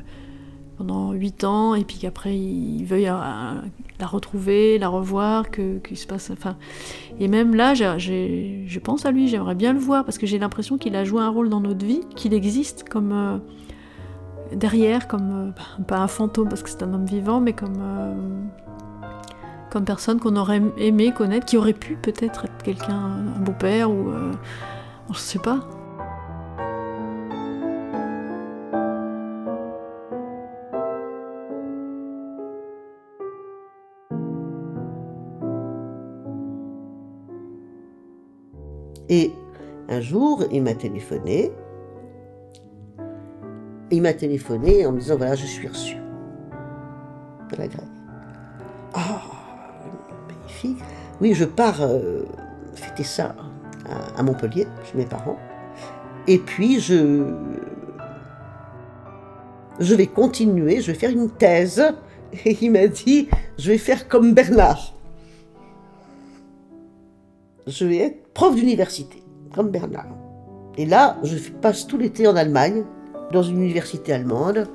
pendant 0.76 1.12
huit 1.12 1.44
ans, 1.44 1.74
et 1.74 1.84
puis 1.84 1.98
qu'après 1.98 2.36
il 2.36 2.84
veuille 2.84 3.08
euh, 3.08 3.54
la 3.98 4.06
retrouver, 4.06 4.78
la 4.78 4.88
revoir, 4.88 5.50
qu'il 5.50 5.96
se 5.96 6.06
passe. 6.06 6.30
Enfin, 6.30 6.56
et 7.18 7.28
même 7.28 7.54
là, 7.54 7.74
je 7.74 8.78
pense 8.78 9.06
à 9.06 9.10
lui. 9.10 9.28
J'aimerais 9.28 9.54
bien 9.54 9.72
le 9.72 9.78
voir 9.78 10.04
parce 10.04 10.18
que 10.18 10.26
j'ai 10.26 10.38
l'impression 10.38 10.78
qu'il 10.78 10.96
a 10.96 11.04
joué 11.04 11.22
un 11.22 11.28
rôle 11.28 11.48
dans 11.48 11.60
notre 11.60 11.84
vie, 11.84 12.00
qu'il 12.14 12.34
existe 12.34 12.88
comme 12.88 13.40
derrière, 14.52 15.06
comme 15.06 15.54
pas 15.86 15.98
un 15.98 16.08
fantôme 16.08 16.48
parce 16.48 16.62
que 16.62 16.70
c'est 16.70 16.82
un 16.82 16.92
homme 16.92 17.06
vivant, 17.06 17.40
mais 17.40 17.52
comme 17.52 17.78
comme 19.70 19.84
personne 19.84 20.18
qu'on 20.20 20.36
aurait 20.36 20.60
aimé 20.76 21.12
connaître, 21.16 21.46
qui 21.46 21.56
aurait 21.56 21.72
pu 21.72 21.96
peut-être 21.96 22.44
être 22.44 22.62
quelqu'un, 22.62 22.94
un 23.36 23.40
beau-père 23.40 23.90
ou. 23.90 24.10
Euh, 24.10 24.32
je 25.12 25.18
sais 25.18 25.38
pas. 25.38 25.60
Et 39.08 39.32
un 39.88 40.00
jour, 40.00 40.44
il 40.52 40.62
m'a 40.62 40.74
téléphoné. 40.74 41.50
Il 43.90 44.02
m'a 44.02 44.12
téléphoné 44.12 44.86
en 44.86 44.92
me 44.92 45.00
disant 45.00 45.16
voilà, 45.16 45.34
je 45.34 45.46
suis 45.46 45.66
reçu 45.66 45.96
de 47.50 47.56
la 47.56 47.66
Oui, 51.20 51.34
je 51.34 51.44
pars 51.44 51.80
euh, 51.82 52.22
fêter 52.74 53.04
ça 53.04 53.34
à, 54.16 54.22
Montpellier, 54.22 54.66
chez 54.84 54.98
mes 54.98 55.04
parents. 55.04 55.38
Et 56.26 56.38
puis, 56.38 56.80
je, 56.80 57.24
je 59.80 59.94
vais 59.94 60.06
continuer, 60.06 60.80
je 60.80 60.92
vais 60.92 60.98
faire 60.98 61.10
une 61.10 61.30
thèse. 61.30 61.82
Et 62.44 62.56
il 62.60 62.70
m'a 62.70 62.86
dit, 62.86 63.28
je 63.58 63.72
vais 63.72 63.78
faire 63.78 64.08
comme 64.08 64.34
Bernard. 64.34 64.94
Je 67.66 67.84
vais 67.84 67.98
être 67.98 68.32
prof 68.32 68.54
d'université, 68.54 69.22
comme 69.54 69.70
Bernard. 69.70 70.16
Et 70.76 70.86
là, 70.86 71.18
je 71.24 71.36
passe 71.60 71.86
tout 71.86 71.98
l'été 71.98 72.26
en 72.26 72.36
Allemagne, 72.36 72.84
dans 73.32 73.42
une 73.42 73.62
université 73.62 74.12
allemande. 74.12 74.68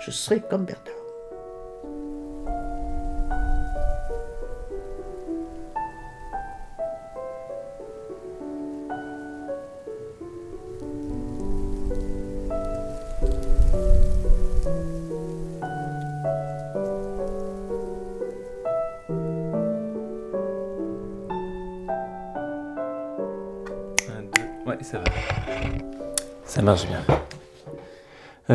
Je 0.00 0.10
serai 0.10 0.40
comme 0.40 0.64
Bernard. 0.64 0.99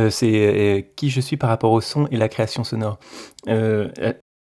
Euh, 0.06 0.10
c'est 0.10 0.32
euh, 0.34 0.82
qui 0.95 1.10
je 1.10 1.22
suis 1.22 1.38
par 1.38 1.49
rapport 1.49 1.72
au 1.72 1.82
son 1.82 2.08
et 2.08 2.18
la 2.18 2.30
création 2.30 2.64
sonore. 2.64 2.99
Euh, 3.47 3.89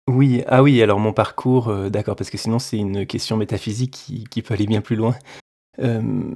oui, 0.08 0.44
ah 0.48 0.64
oui, 0.64 0.82
alors 0.82 1.00
mon 1.00 1.14
parcours, 1.14 1.74
d'accord, 1.90 2.16
parce 2.16 2.30
que 2.30 2.38
sinon 2.38 2.60
c'est 2.60 2.78
une 2.78 3.06
question 3.06 3.38
métaphysique 3.38 3.92
qui, 3.92 4.24
qui, 4.26 4.42
peut 4.42 4.54
aller 4.54 4.66
bien 4.66 4.82
plus 4.82 4.96
loin. 4.96 5.16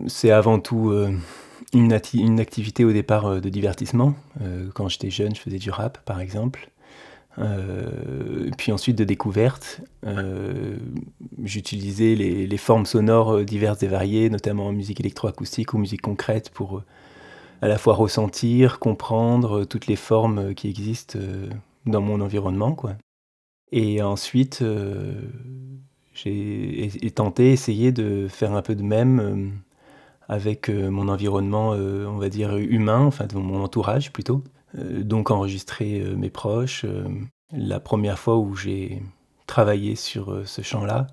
C'est 0.08 0.32
avant 0.32 0.60
tout 0.60 0.94
une, 1.74 1.92
activité 1.92 2.86
au 2.86 2.94
départ 2.94 3.42
de 3.42 3.50
divertissement. 3.50 4.14
quand 4.76 4.88
j'étais 4.88 5.10
jeune, 5.10 5.36
je 5.36 5.42
faisais 5.42 5.58
du 5.58 5.72
rap, 5.72 5.98
par 6.06 6.22
exemple. 6.22 6.70
puis 8.58 8.72
ensuite 8.72 8.98
de 8.98 9.04
découverte, 9.04 9.82
j'utilisais 11.44 12.16
les, 12.16 12.48
les, 12.48 12.58
formes 12.58 12.86
sonores 12.86 13.44
diverses 13.44 13.84
et 13.84 13.88
variées, 13.88 14.30
notamment 14.30 14.68
en 14.68 14.72
musique 14.72 15.02
électroacoustique 15.02 15.74
ou 15.74 15.80
musique 15.80 16.02
concrète, 16.02 16.50
pour 16.52 16.84
à 17.62 17.68
la 17.68 17.78
fois 17.78 17.94
ressentir, 17.94 18.80
comprendre 18.80 19.64
toutes 19.66 19.88
les 19.88 19.96
formes 19.96 20.54
qui 20.54 20.70
existent 20.70 21.20
dans 21.86 22.02
mon 22.02 22.22
environnement. 22.22 22.74
Quoi. 22.74 22.96
Et 23.72 24.02
ensuite, 24.02 24.64
j'ai 26.14 27.12
tenté, 27.14 27.52
essayé 27.52 27.92
de 27.92 28.28
faire 28.28 28.54
un 28.54 28.62
peu 28.62 28.76
de 28.76 28.84
même 28.84 29.62
avec 30.28 30.70
mon 30.70 31.08
environnement, 31.08 31.72
on 31.72 32.18
va 32.18 32.30
dire, 32.30 32.56
humain, 32.58 33.02
enfin 33.02 33.28
mon 33.34 33.64
entourage 33.64 34.12
plutôt. 34.12 34.44
donc 34.74 35.32
enregistrer 35.32 36.04
mes 36.16 36.30
proches. 36.30 36.86
la 37.52 37.80
première 37.80 38.20
fois 38.20 38.38
où 38.38 38.56
j'ai 38.56 39.02
travaillé 39.48 39.96
sur 39.96 40.48
ce 40.48 40.62
champ-là, 40.62 41.08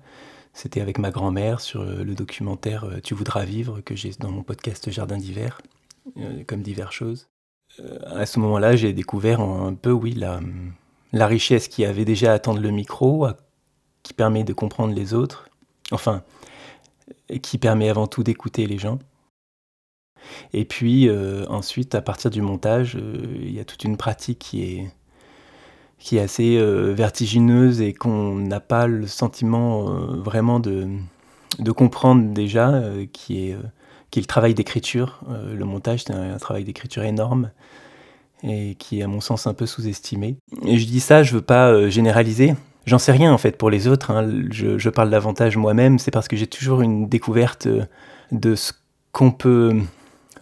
c'était 0.53 0.81
avec 0.81 0.99
ma 0.99 1.11
grand-mère 1.11 1.59
sur 1.61 1.83
le 1.83 2.15
documentaire 2.15 2.85
Tu 3.03 3.13
voudras 3.13 3.45
vivre 3.45 3.81
que 3.81 3.95
j'ai 3.95 4.11
dans 4.19 4.31
mon 4.31 4.43
podcast 4.43 4.91
Jardin 4.91 5.17
d'hiver. 5.17 5.59
Euh, 6.17 6.43
comme 6.45 6.61
diverses 6.61 6.93
choses. 6.93 7.29
Euh, 7.79 7.97
à 8.05 8.25
ce 8.25 8.39
moment-là, 8.39 8.75
j'ai 8.75 8.93
découvert 8.93 9.39
un 9.39 9.73
peu, 9.73 9.91
oui, 9.91 10.11
la, 10.13 10.41
la 11.13 11.27
richesse 11.27 11.67
qui 11.67 11.85
avait 11.85 12.05
déjà 12.05 12.31
à 12.31 12.35
attendre 12.35 12.59
le 12.59 12.71
micro, 12.71 13.27
qui 14.03 14.13
permet 14.13 14.43
de 14.43 14.53
comprendre 14.53 14.93
les 14.93 15.13
autres, 15.13 15.49
enfin, 15.91 16.23
qui 17.41 17.57
permet 17.57 17.89
avant 17.89 18.07
tout 18.07 18.23
d'écouter 18.23 18.67
les 18.67 18.77
gens. 18.77 18.99
Et 20.53 20.65
puis 20.65 21.07
euh, 21.07 21.45
ensuite, 21.47 21.95
à 21.95 22.01
partir 22.01 22.31
du 22.31 22.41
montage, 22.41 22.97
il 23.35 23.51
y 23.51 23.59
a 23.59 23.65
toute 23.65 23.83
une 23.83 23.97
pratique 23.97 24.39
qui 24.39 24.63
est, 24.63 24.91
qui 25.99 26.17
est 26.17 26.21
assez 26.21 26.57
vertigineuse 26.93 27.81
et 27.81 27.93
qu'on 27.93 28.35
n'a 28.35 28.59
pas 28.59 28.87
le 28.87 29.07
sentiment 29.07 29.83
vraiment 30.17 30.59
de, 30.59 30.89
de 31.59 31.71
comprendre 31.71 32.33
déjà, 32.33 32.83
qui 33.13 33.49
est 33.49 33.57
qui 34.13 34.19
est 34.19 34.21
le 34.21 34.27
travail 34.27 34.53
d'écriture. 34.53 35.21
Euh, 35.31 35.55
le 35.55 35.65
montage, 35.65 36.03
c'est 36.03 36.13
un, 36.13 36.37
travail 36.37 36.63
d'écriture 36.63 37.01
énorme 37.01 37.49
et 38.43 38.75
qui 38.75 38.99
est 38.99 39.03
à 39.03 39.07
mon 39.07 39.21
sens 39.21 39.47
un 39.47 39.55
peu 39.55 39.65
sous-estimé. 39.65 40.35
Et 40.67 40.77
je 40.77 40.85
dis 40.85 40.99
ça, 40.99 41.23
je 41.23 41.33
veux 41.33 41.41
pas 41.41 41.71
euh, 41.71 41.89
généraliser. 41.89 42.53
J'en 42.85 42.99
sais 42.99 43.11
rien 43.11 43.33
en 43.33 43.39
fait 43.39 43.57
pour 43.57 43.71
les 43.71 43.87
autres. 43.87 44.11
Hein. 44.11 44.29
Je, 44.51 44.89
parle 44.89 45.09
davantage 45.09 45.57
moi-même. 45.57 45.97
C'est 45.97 46.11
parce 46.11 46.27
que 46.27 46.35
j'ai 46.35 46.45
toujours 46.45 46.83
une 46.83 47.09
découverte 47.09 47.65
euh, 47.65 47.85
de 48.31 48.53
ce 48.53 48.73
qu'on 49.13 49.31
peut 49.31 49.73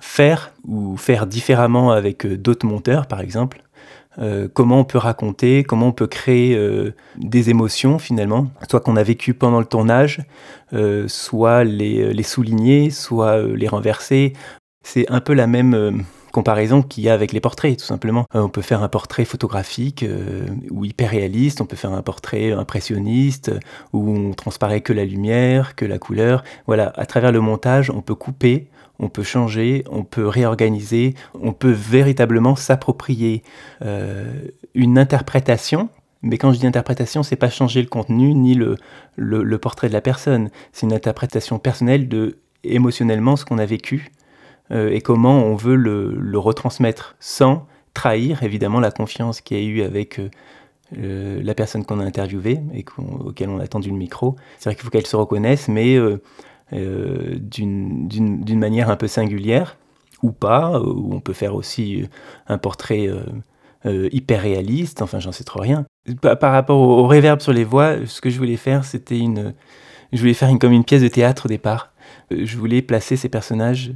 faire 0.01 0.51
ou 0.67 0.97
faire 0.97 1.25
différemment 1.25 1.91
avec 1.91 2.27
d'autres 2.27 2.65
monteurs, 2.65 3.07
par 3.07 3.21
exemple. 3.21 3.63
Euh, 4.19 4.47
comment 4.53 4.79
on 4.79 4.83
peut 4.83 4.97
raconter, 4.97 5.63
comment 5.63 5.87
on 5.87 5.91
peut 5.93 6.07
créer 6.07 6.55
euh, 6.55 6.93
des 7.17 7.49
émotions 7.49 7.97
finalement, 7.97 8.47
soit 8.69 8.81
qu'on 8.81 8.97
a 8.97 9.03
vécu 9.03 9.33
pendant 9.33 9.59
le 9.59 9.65
tournage, 9.65 10.21
euh, 10.73 11.07
soit 11.07 11.63
les, 11.63 12.23
souligner, 12.23 12.89
soit 12.89 13.41
les 13.41 13.67
renverser. 13.67 14.33
C'est 14.83 15.09
un 15.09 15.21
peu 15.21 15.33
la 15.33 15.47
même 15.47 16.03
comparaison 16.31 16.81
qu'il 16.81 17.03
y 17.03 17.09
a 17.09 17.13
avec 17.13 17.33
les 17.33 17.39
portraits, 17.39 17.77
tout 17.77 17.85
simplement. 17.85 18.25
on 18.33 18.49
peut 18.49 18.63
faire 18.63 18.81
un 18.81 18.89
portrait 18.89 19.25
photographique 19.25 20.03
ou 20.71 20.85
hyper 20.85 21.11
réaliste, 21.11 21.61
on 21.61 21.65
peut 21.65 21.75
faire 21.75 21.91
un 21.91 22.01
portrait 22.01 22.51
impressionniste 22.51 23.51
où 23.93 24.09
on 24.09 24.33
transparaît 24.33 24.81
que 24.81 24.91
la 24.91 25.05
lumière, 25.05 25.75
que 25.75 25.85
la 25.85 25.99
couleur. 25.99 26.43
Voilà, 26.65 26.91
à 26.95 27.05
travers 27.05 27.31
le 27.31 27.41
montage, 27.41 27.91
on 27.91 28.01
peut 28.01 28.15
couper, 28.15 28.69
on 29.01 29.09
peut 29.09 29.23
changer, 29.23 29.83
on 29.89 30.03
peut 30.03 30.27
réorganiser, 30.27 31.15
on 31.33 31.53
peut 31.53 31.71
véritablement 31.71 32.55
s'approprier 32.55 33.43
euh, 33.81 34.31
une 34.75 34.97
interprétation. 34.97 35.89
Mais 36.21 36.37
quand 36.37 36.53
je 36.53 36.59
dis 36.59 36.67
interprétation, 36.67 37.23
c'est 37.23 37.35
pas 37.35 37.49
changer 37.49 37.81
le 37.81 37.87
contenu 37.87 38.35
ni 38.35 38.53
le, 38.53 39.57
portrait 39.57 39.87
de 39.87 39.93
la 39.93 40.01
personne. 40.01 40.51
C'est 40.71 40.85
une 40.85 40.93
interprétation 40.93 41.57
personnelle 41.57 42.07
de 42.07 42.37
émotionnellement 42.63 43.35
ce 43.35 43.43
qu'on 43.43 43.57
a 43.57 43.65
vécu 43.65 44.11
euh, 44.69 44.91
et 44.91 45.01
comment 45.01 45.43
on 45.43 45.55
veut 45.55 45.75
le, 45.75 46.37
retransmettre 46.37 47.15
sans 47.19 47.65
trahir 47.95 48.43
évidemment 48.43 48.79
la 48.79 48.91
confiance 48.91 49.41
qu'il 49.41 49.57
y 49.57 49.59
a 49.59 49.63
eu 49.63 49.81
avec 49.81 50.19
euh, 50.95 51.41
la 51.43 51.55
personne 51.55 51.83
qu'on 51.85 51.99
a 51.99 52.05
interviewée 52.05 52.59
et 52.75 52.85
auquel 53.25 53.49
on 53.49 53.59
a 53.59 53.67
tendu 53.67 53.89
le 53.89 53.95
micro. 53.95 54.35
C'est 54.59 54.69
vrai 54.69 54.75
qu'il 54.75 54.83
faut 54.83 54.91
qu'elle 54.91 55.07
se 55.07 55.15
reconnaisse, 55.15 55.67
mais 55.67 55.97
d'une 56.71 58.59
manière 58.59 58.89
un 58.89 58.95
peu 58.95 59.07
singulière, 59.07 59.77
ou 60.23 60.31
pas, 60.31 60.79
ou 60.79 61.13
on 61.13 61.19
peut 61.19 61.33
faire 61.33 61.55
aussi 61.55 62.05
un 62.47 62.57
portrait 62.57 63.07
euh, 63.07 63.23
euh, 63.85 64.09
hyper 64.11 64.41
réaliste, 64.41 65.01
enfin 65.01 65.19
j'en 65.19 65.31
sais 65.31 65.43
trop 65.43 65.61
rien. 65.61 65.85
Par, 66.21 66.51
rapport 66.51 66.79
au, 66.79 67.07
reverb 67.07 67.41
sur 67.41 67.53
les 67.53 67.63
voix, 67.63 68.05
ce 68.05 68.21
que 68.21 68.29
je 68.29 68.37
voulais 68.37 68.57
faire, 68.57 68.85
c'était 68.85 69.19
une... 69.19 69.53
Je 70.13 70.19
voulais 70.19 70.33
faire 70.33 70.49
une, 70.49 70.59
comme 70.59 70.73
une 70.73 70.83
pièce 70.83 71.01
de 71.01 71.07
théâtre 71.07 71.45
au 71.45 71.49
départ. 71.49 71.93
Je 72.31 72.57
voulais 72.57 72.81
placer 72.81 73.15
ces 73.15 73.29
personnages 73.29 73.93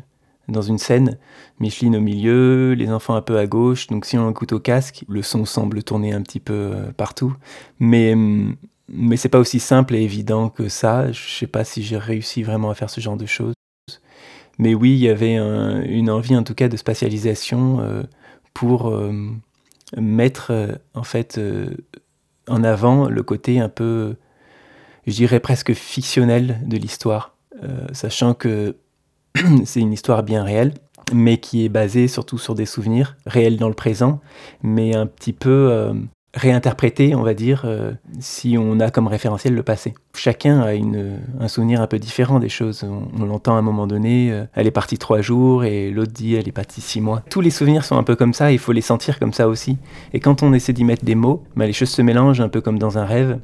dans 0.48 0.62
une 0.62 0.78
scène, 0.78 1.18
Micheline 1.60 1.96
au 1.98 2.00
milieu, 2.00 2.74
les 2.74 2.90
enfants 2.90 3.16
un 3.16 3.22
peu 3.22 3.38
à 3.38 3.48
gauche, 3.48 3.88
donc 3.88 4.06
si 4.06 4.18
on 4.18 4.30
écoute 4.30 4.54
au 4.54 4.60
casque, 4.60 5.04
le 5.10 5.24
son 5.24 5.44
semble 5.44 5.84
tourner 5.84 6.14
un 6.14 6.22
petit 6.22 6.40
peu 6.40 6.72
partout. 6.96 7.36
Mais 7.80 8.14
hum, 8.14 8.56
mais 8.88 9.18
c'est 9.18 9.30
pas 9.30 9.40
aussi 9.40 9.60
simple 9.60 9.96
et 9.96 10.02
évident 10.02 10.50
que 10.50 10.70
ça. 10.70 11.12
Je 11.12 11.30
sais 11.30 11.48
pas 11.48 11.64
si 11.64 11.84
j'ai 11.84 11.98
réussi 11.98 12.44
vraiment 12.44 12.70
à 12.70 12.76
faire 12.76 12.90
ce 12.90 13.02
genre 13.02 13.18
de 13.18 13.26
choses. 13.26 13.54
Mais 14.58 14.74
oui, 14.74 14.92
il 14.92 15.00
y 15.00 15.10
avait 15.10 15.36
une 15.36 16.10
envie 16.10 16.36
en 16.36 16.44
tout 16.44 16.56
cas 16.56 16.70
de 16.70 16.78
spatialisation 16.78 17.82
euh, 17.82 18.04
pour 18.54 18.90
euh, 18.90 19.12
mettre 19.98 20.52
euh, 20.52 20.76
en 20.94 21.04
fait 21.04 21.40
en 22.48 22.64
avant 22.64 23.10
le 23.10 23.24
côté 23.24 23.60
un 23.60 23.70
peu, 23.70 24.16
je 25.08 25.14
dirais 25.14 25.40
presque 25.40 25.74
fictionnel 25.74 26.62
de 26.66 26.78
l'histoire, 26.78 27.36
sachant 27.92 28.34
que 28.34 28.78
c'est 29.66 29.82
une 29.82 29.92
histoire 29.92 30.24
bien 30.24 30.44
réelle, 30.44 30.74
mais 31.12 31.40
qui 31.40 31.66
est 31.66 31.70
basée 31.70 32.08
surtout 32.08 32.38
sur 32.38 32.56
des 32.56 32.66
souvenirs 32.66 33.18
réels 33.26 33.58
dans 33.58 33.68
le 33.68 33.74
présent, 33.74 34.22
mais 34.62 34.96
un 34.96 35.08
petit 35.08 35.34
peu 35.34 35.92
réinterpréter, 36.36 37.16
on 37.16 37.24
va 37.24 37.34
dire, 37.34 37.64
euh, 37.66 37.94
si 38.20 38.58
on 38.60 38.80
a 38.80 38.92
comme 38.92 39.08
référentiel 39.08 39.54
le 39.54 39.64
passé. 39.64 39.94
Chacun 40.14 40.60
a 40.60 40.74
une, 40.74 41.20
un 41.40 41.48
souvenir 41.48 41.82
un 41.82 41.88
peu 41.88 41.98
différent 41.98 42.40
des 42.40 42.50
choses. 42.50 42.84
On, 42.84 43.26
l'entend 43.26 43.56
à 43.56 43.60
un 43.60 43.62
moment 43.62 43.88
donné, 43.88 44.32
euh, 44.32 44.46
elle 44.54 44.68
est 44.68 44.72
partie 44.72 44.98
trois 44.98 45.22
jours 45.22 45.64
et 45.64 45.90
l'autre 45.92 46.12
dit 46.12 46.36
elle 46.36 46.48
est 46.48 46.52
partie 46.52 46.82
six 46.82 47.02
mois. 47.02 47.24
Tous 47.30 47.42
les 47.42 47.50
souvenirs 47.50 47.86
sont 47.86 47.98
un 47.98 48.04
peu 48.04 48.16
comme 48.16 48.34
ça, 48.34 48.52
il 48.52 48.60
faut 48.60 48.74
les 48.74 48.82
sentir 48.82 49.18
comme 49.18 49.34
ça 49.34 49.48
aussi. 49.48 49.78
Et 50.14 50.20
quand 50.20 50.44
on 50.44 50.54
essaie 50.54 50.74
d'y 50.74 50.84
mettre 50.84 51.06
des 51.06 51.16
mots, 51.16 51.44
bah, 51.56 51.66
les 51.66 51.74
choses 51.74 51.90
se 51.90 52.02
mélangent 52.02 52.42
un 52.42 52.50
peu 52.50 52.62
comme 52.62 52.80
dans 52.80 52.98
un 52.98 53.06
rêve. 53.06 53.40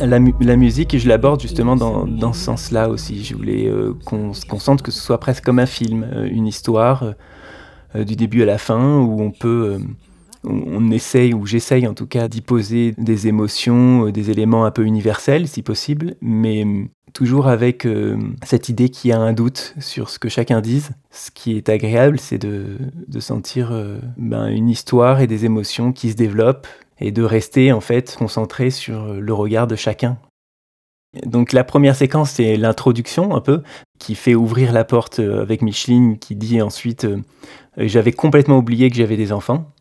La, 0.00 0.56
musique, 0.56 0.96
je 0.96 1.08
l'aborde 1.08 1.40
justement 1.40 1.76
dans, 1.76 2.32
ce 2.32 2.40
sens-là 2.44 2.88
aussi. 2.88 3.24
Je 3.24 3.34
voulais 3.34 3.66
euh, 3.66 3.94
qu'on 4.04 4.32
sente 4.32 4.82
que 4.82 4.90
ce 4.90 5.00
soit 5.00 5.18
presque 5.18 5.44
comme 5.44 5.58
un 5.58 5.66
film, 5.66 6.06
euh, 6.12 6.28
une 6.30 6.46
histoire 6.46 7.14
euh, 7.94 8.04
du 8.04 8.16
début 8.16 8.42
à 8.42 8.46
la 8.46 8.58
fin, 8.58 8.98
où 8.98 9.20
on 9.20 9.30
peut, 9.30 9.78
on, 10.44 10.90
essaye, 10.90 11.34
ou 11.34 11.46
j'essaye 11.46 11.86
en 11.86 11.94
tout 11.94 12.06
cas, 12.06 12.28
d'y 12.28 12.40
poser 12.40 12.94
des 12.98 13.28
émotions, 13.28 14.10
des 14.10 14.30
éléments 14.30 14.64
un 14.64 14.70
peu 14.70 14.84
universels 14.84 15.48
si 15.48 15.62
possible, 15.62 16.14
mais 16.20 16.64
toujours 17.14 17.48
avec 17.48 17.88
cette 18.44 18.68
idée 18.68 18.90
qu'il 18.90 19.10
y 19.10 19.12
a 19.12 19.18
un 19.18 19.32
doute 19.32 19.74
sur 19.80 20.10
ce 20.10 20.18
que 20.18 20.28
chacun 20.28 20.60
dise. 20.60 20.90
Ce 21.10 21.30
qui 21.30 21.56
est 21.56 21.70
agréable, 21.70 22.20
c'est 22.20 22.38
de, 22.38 22.76
sentir 23.18 23.72
ben, 24.18 24.48
une 24.48 24.68
histoire 24.68 25.20
et 25.22 25.26
des 25.26 25.46
émotions 25.46 25.92
qui 25.92 26.10
se 26.10 26.16
développent 26.16 26.68
et 27.00 27.12
de 27.12 27.22
rester 27.22 27.72
en 27.72 27.80
fait 27.80 28.16
concentré 28.18 28.70
sur 28.70 29.14
le 29.14 29.32
regard 29.32 29.66
de 29.66 29.76
chacun. 29.76 30.18
Donc 31.24 31.52
la 31.52 31.64
première 31.64 31.96
séquence, 31.96 32.32
c'est 32.32 32.56
l'introduction 32.56 33.34
un 33.34 33.40
peu, 33.40 33.62
qui 33.98 34.14
fait 34.14 34.34
ouvrir 34.34 34.72
la 34.72 34.84
porte 34.84 35.20
euh, 35.20 35.40
avec 35.40 35.62
Micheline, 35.62 36.18
qui 36.18 36.36
dit 36.36 36.60
ensuite 36.60 37.04
euh, 37.04 37.22
J'avais 37.78 38.12
complètement 38.12 38.58
oublié 38.58 38.90
que 38.90 38.96
j'avais 38.96 39.16
des 39.16 39.32
enfants». 39.32 39.72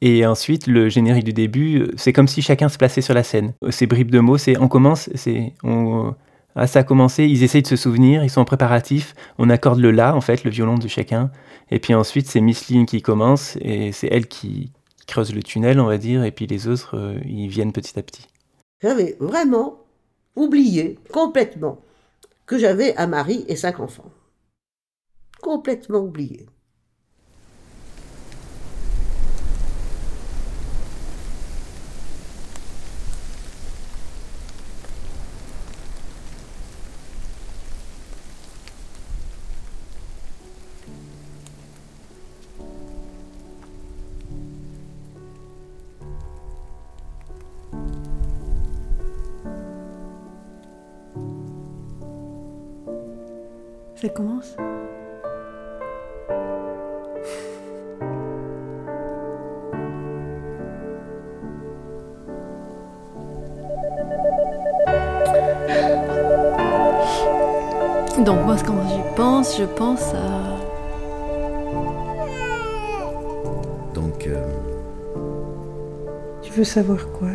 Et 0.00 0.26
ensuite, 0.26 0.66
le 0.66 0.90
générique 0.90 1.24
du 1.24 1.32
début, 1.32 1.80
euh, 1.80 1.92
c'est 1.96 2.12
comme 2.12 2.28
si 2.28 2.42
chacun 2.42 2.68
se 2.68 2.76
plaçait 2.76 3.00
sur 3.00 3.14
la 3.14 3.22
scène. 3.22 3.54
Ces 3.70 3.86
bribes 3.86 4.10
de 4.10 4.20
mots, 4.20 4.36
c'est 4.36 4.58
on 4.58 4.68
commence, 4.68 5.08
c'est 5.14 5.54
on, 5.62 6.14
ah, 6.56 6.66
ça 6.66 6.80
a 6.80 6.82
commencé, 6.82 7.24
ils 7.24 7.42
essayent 7.42 7.62
de 7.62 7.66
se 7.66 7.76
souvenir, 7.76 8.22
ils 8.22 8.28
sont 8.28 8.42
en 8.42 8.44
préparatif, 8.44 9.14
on 9.38 9.48
accorde 9.48 9.80
le 9.80 9.90
la, 9.90 10.14
en 10.14 10.20
fait, 10.20 10.44
le 10.44 10.50
violon 10.50 10.74
de 10.74 10.88
chacun. 10.88 11.30
Et 11.70 11.78
puis 11.78 11.94
ensuite, 11.94 12.26
c'est 12.28 12.40
Micheline 12.40 12.84
qui 12.84 13.00
commence, 13.00 13.56
et 13.62 13.92
c'est 13.92 14.08
elle 14.10 14.26
qui, 14.26 14.70
creuse 15.06 15.34
le 15.34 15.42
tunnel, 15.42 15.80
on 15.80 15.86
va 15.86 15.98
dire, 15.98 16.24
et 16.24 16.32
puis 16.32 16.46
les 16.46 16.68
autres, 16.68 16.96
euh, 16.96 17.18
ils 17.24 17.48
viennent 17.48 17.72
petit 17.72 17.98
à 17.98 18.02
petit. 18.02 18.26
J'avais 18.82 19.16
vraiment 19.20 19.84
oublié 20.36 20.98
complètement 21.12 21.80
que 22.46 22.58
j'avais 22.58 22.96
un 22.96 23.06
mari 23.06 23.44
et 23.48 23.56
cinq 23.56 23.80
enfants. 23.80 24.10
Complètement 25.40 26.00
oublié. 26.00 26.46
Commence. 54.14 54.56
Donc 68.24 68.46
moi, 68.46 68.56
quand 68.64 68.88
j'y 68.88 69.16
pense, 69.16 69.58
je 69.58 69.64
pense 69.64 70.14
à... 70.14 70.56
Donc, 73.92 74.26
euh, 74.26 74.40
Tu 76.42 76.52
veux 76.52 76.64
savoir 76.64 77.10
quoi? 77.12 77.33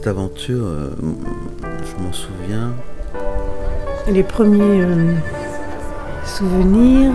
Cette 0.00 0.06
aventure, 0.06 0.64
euh, 0.64 0.90
je 1.62 2.02
m'en 2.02 2.10
souviens. 2.10 2.72
Les 4.08 4.22
premiers 4.22 4.80
euh, 4.80 5.14
souvenirs. 6.24 7.12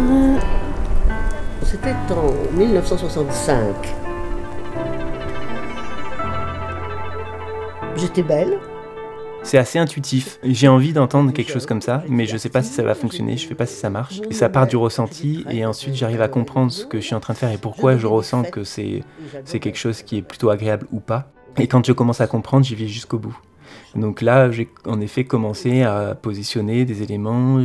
C'était 1.64 1.96
en 2.12 2.56
1965. 2.56 3.58
J'étais 7.96 8.22
belle. 8.22 8.60
C'est 9.42 9.58
assez 9.58 9.80
intuitif. 9.80 10.38
J'ai 10.44 10.68
envie 10.68 10.94
d'entendre 10.94 11.34
quelque 11.34 11.52
chose 11.52 11.66
comme 11.66 11.82
ça, 11.82 12.04
mais 12.08 12.28
je 12.28 12.38
sais 12.38 12.50
pas 12.50 12.62
si 12.62 12.72
ça 12.72 12.84
va 12.84 12.94
fonctionner, 12.94 13.36
je 13.36 13.48
sais 13.48 13.56
pas 13.56 13.66
si 13.66 13.78
ça 13.78 13.90
marche. 13.90 14.22
Et 14.30 14.34
ça 14.36 14.48
part 14.50 14.68
du 14.68 14.76
ressenti, 14.76 15.44
et 15.50 15.66
ensuite 15.66 15.96
j'arrive 15.96 16.22
à 16.22 16.28
comprendre 16.28 16.72
ce 16.72 16.86
que 16.86 17.00
je 17.00 17.06
suis 17.08 17.16
en 17.16 17.20
train 17.20 17.34
de 17.34 17.40
faire 17.40 17.52
et 17.52 17.58
pourquoi 17.58 17.98
je 17.98 18.06
ressens 18.06 18.44
que 18.44 18.64
c'est 18.64 19.02
c'est 19.44 19.60
quelque 19.60 19.80
chose 19.80 20.04
qui 20.04 20.18
est 20.18 20.22
plutôt 20.22 20.52
agréable 20.52 20.86
ou 20.92 21.00
pas. 21.00 21.32
Et 21.58 21.68
quand 21.68 21.86
je 21.86 21.94
commence 21.94 22.22
à 22.22 22.28
comprendre, 22.28 22.66
j'y 22.66 22.76
vais 22.76 22.88
jusqu'au 22.88 23.18
bout. 23.20 23.38
Donc 23.96 24.22
là, 24.22 24.52
j'ai 24.52 24.70
en 24.86 25.00
effet 25.00 25.24
commencé 25.24 25.84
à 25.84 26.16
positionner 26.16 26.86
des 26.86 27.02
éléments, 27.04 27.60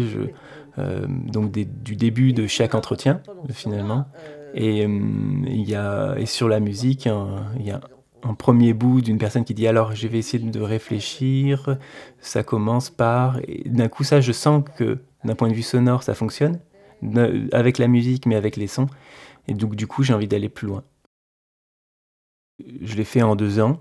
euh, 0.78 1.06
donc 1.08 1.50
du 1.50 1.96
début 1.96 2.32
de 2.32 2.46
chaque 2.46 2.74
entretien 2.74 3.20
finalement. 3.52 4.06
Et 4.54 4.86
euh, 4.86 5.00
y 5.48 5.74
a 5.74 6.14
et 6.18 6.26
sur 6.26 6.48
la 6.48 6.60
musique, 6.60 7.08
il 7.58 7.66
y 7.66 7.70
a 7.70 7.80
un 8.22 8.34
premier 8.34 8.74
bout 8.74 9.00
d'une 9.00 9.18
personne 9.18 9.44
qui 9.44 9.54
dit 9.54 9.66
alors 9.66 9.94
je 9.94 10.06
vais 10.08 10.18
essayer 10.18 10.44
de 10.44 10.60
réfléchir. 10.60 11.76
Ça 12.20 12.42
commence 12.42 12.90
par 12.90 13.40
d'un 13.66 13.88
coup 13.88 14.04
ça, 14.04 14.20
je 14.20 14.32
sens 14.32 14.62
que 14.76 14.98
d'un 15.24 15.34
point 15.34 15.48
de 15.48 15.54
vue 15.54 15.62
sonore, 15.62 16.02
ça 16.02 16.14
fonctionne 16.14 16.60
Ne- 17.02 17.48
avec 17.52 17.78
la 17.78 17.88
musique, 17.88 18.26
mais 18.26 18.36
avec 18.36 18.56
les 18.56 18.66
sons. 18.66 18.86
Et 19.48 19.54
donc 19.54 19.74
du 19.74 19.86
coup, 19.86 20.02
j'ai 20.02 20.12
envie 20.14 20.28
d'aller 20.28 20.48
plus 20.50 20.66
loin. 20.68 20.82
Je 22.82 22.96
l'ai 22.96 23.04
fait 23.04 23.22
en 23.22 23.36
deux 23.36 23.60
ans, 23.60 23.80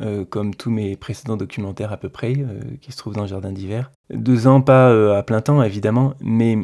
euh, 0.00 0.24
comme 0.24 0.52
tous 0.52 0.70
mes 0.70 0.96
précédents 0.96 1.36
documentaires 1.36 1.92
à 1.92 1.96
peu 1.96 2.08
près, 2.08 2.34
euh, 2.36 2.60
qui 2.80 2.90
se 2.90 2.96
trouvent 2.96 3.14
dans 3.14 3.22
le 3.22 3.28
jardin 3.28 3.52
d'hiver. 3.52 3.92
Deux 4.12 4.48
ans, 4.48 4.60
pas 4.60 4.90
euh, 4.90 5.16
à 5.16 5.22
plein 5.22 5.40
temps 5.40 5.62
évidemment, 5.62 6.14
mais 6.20 6.58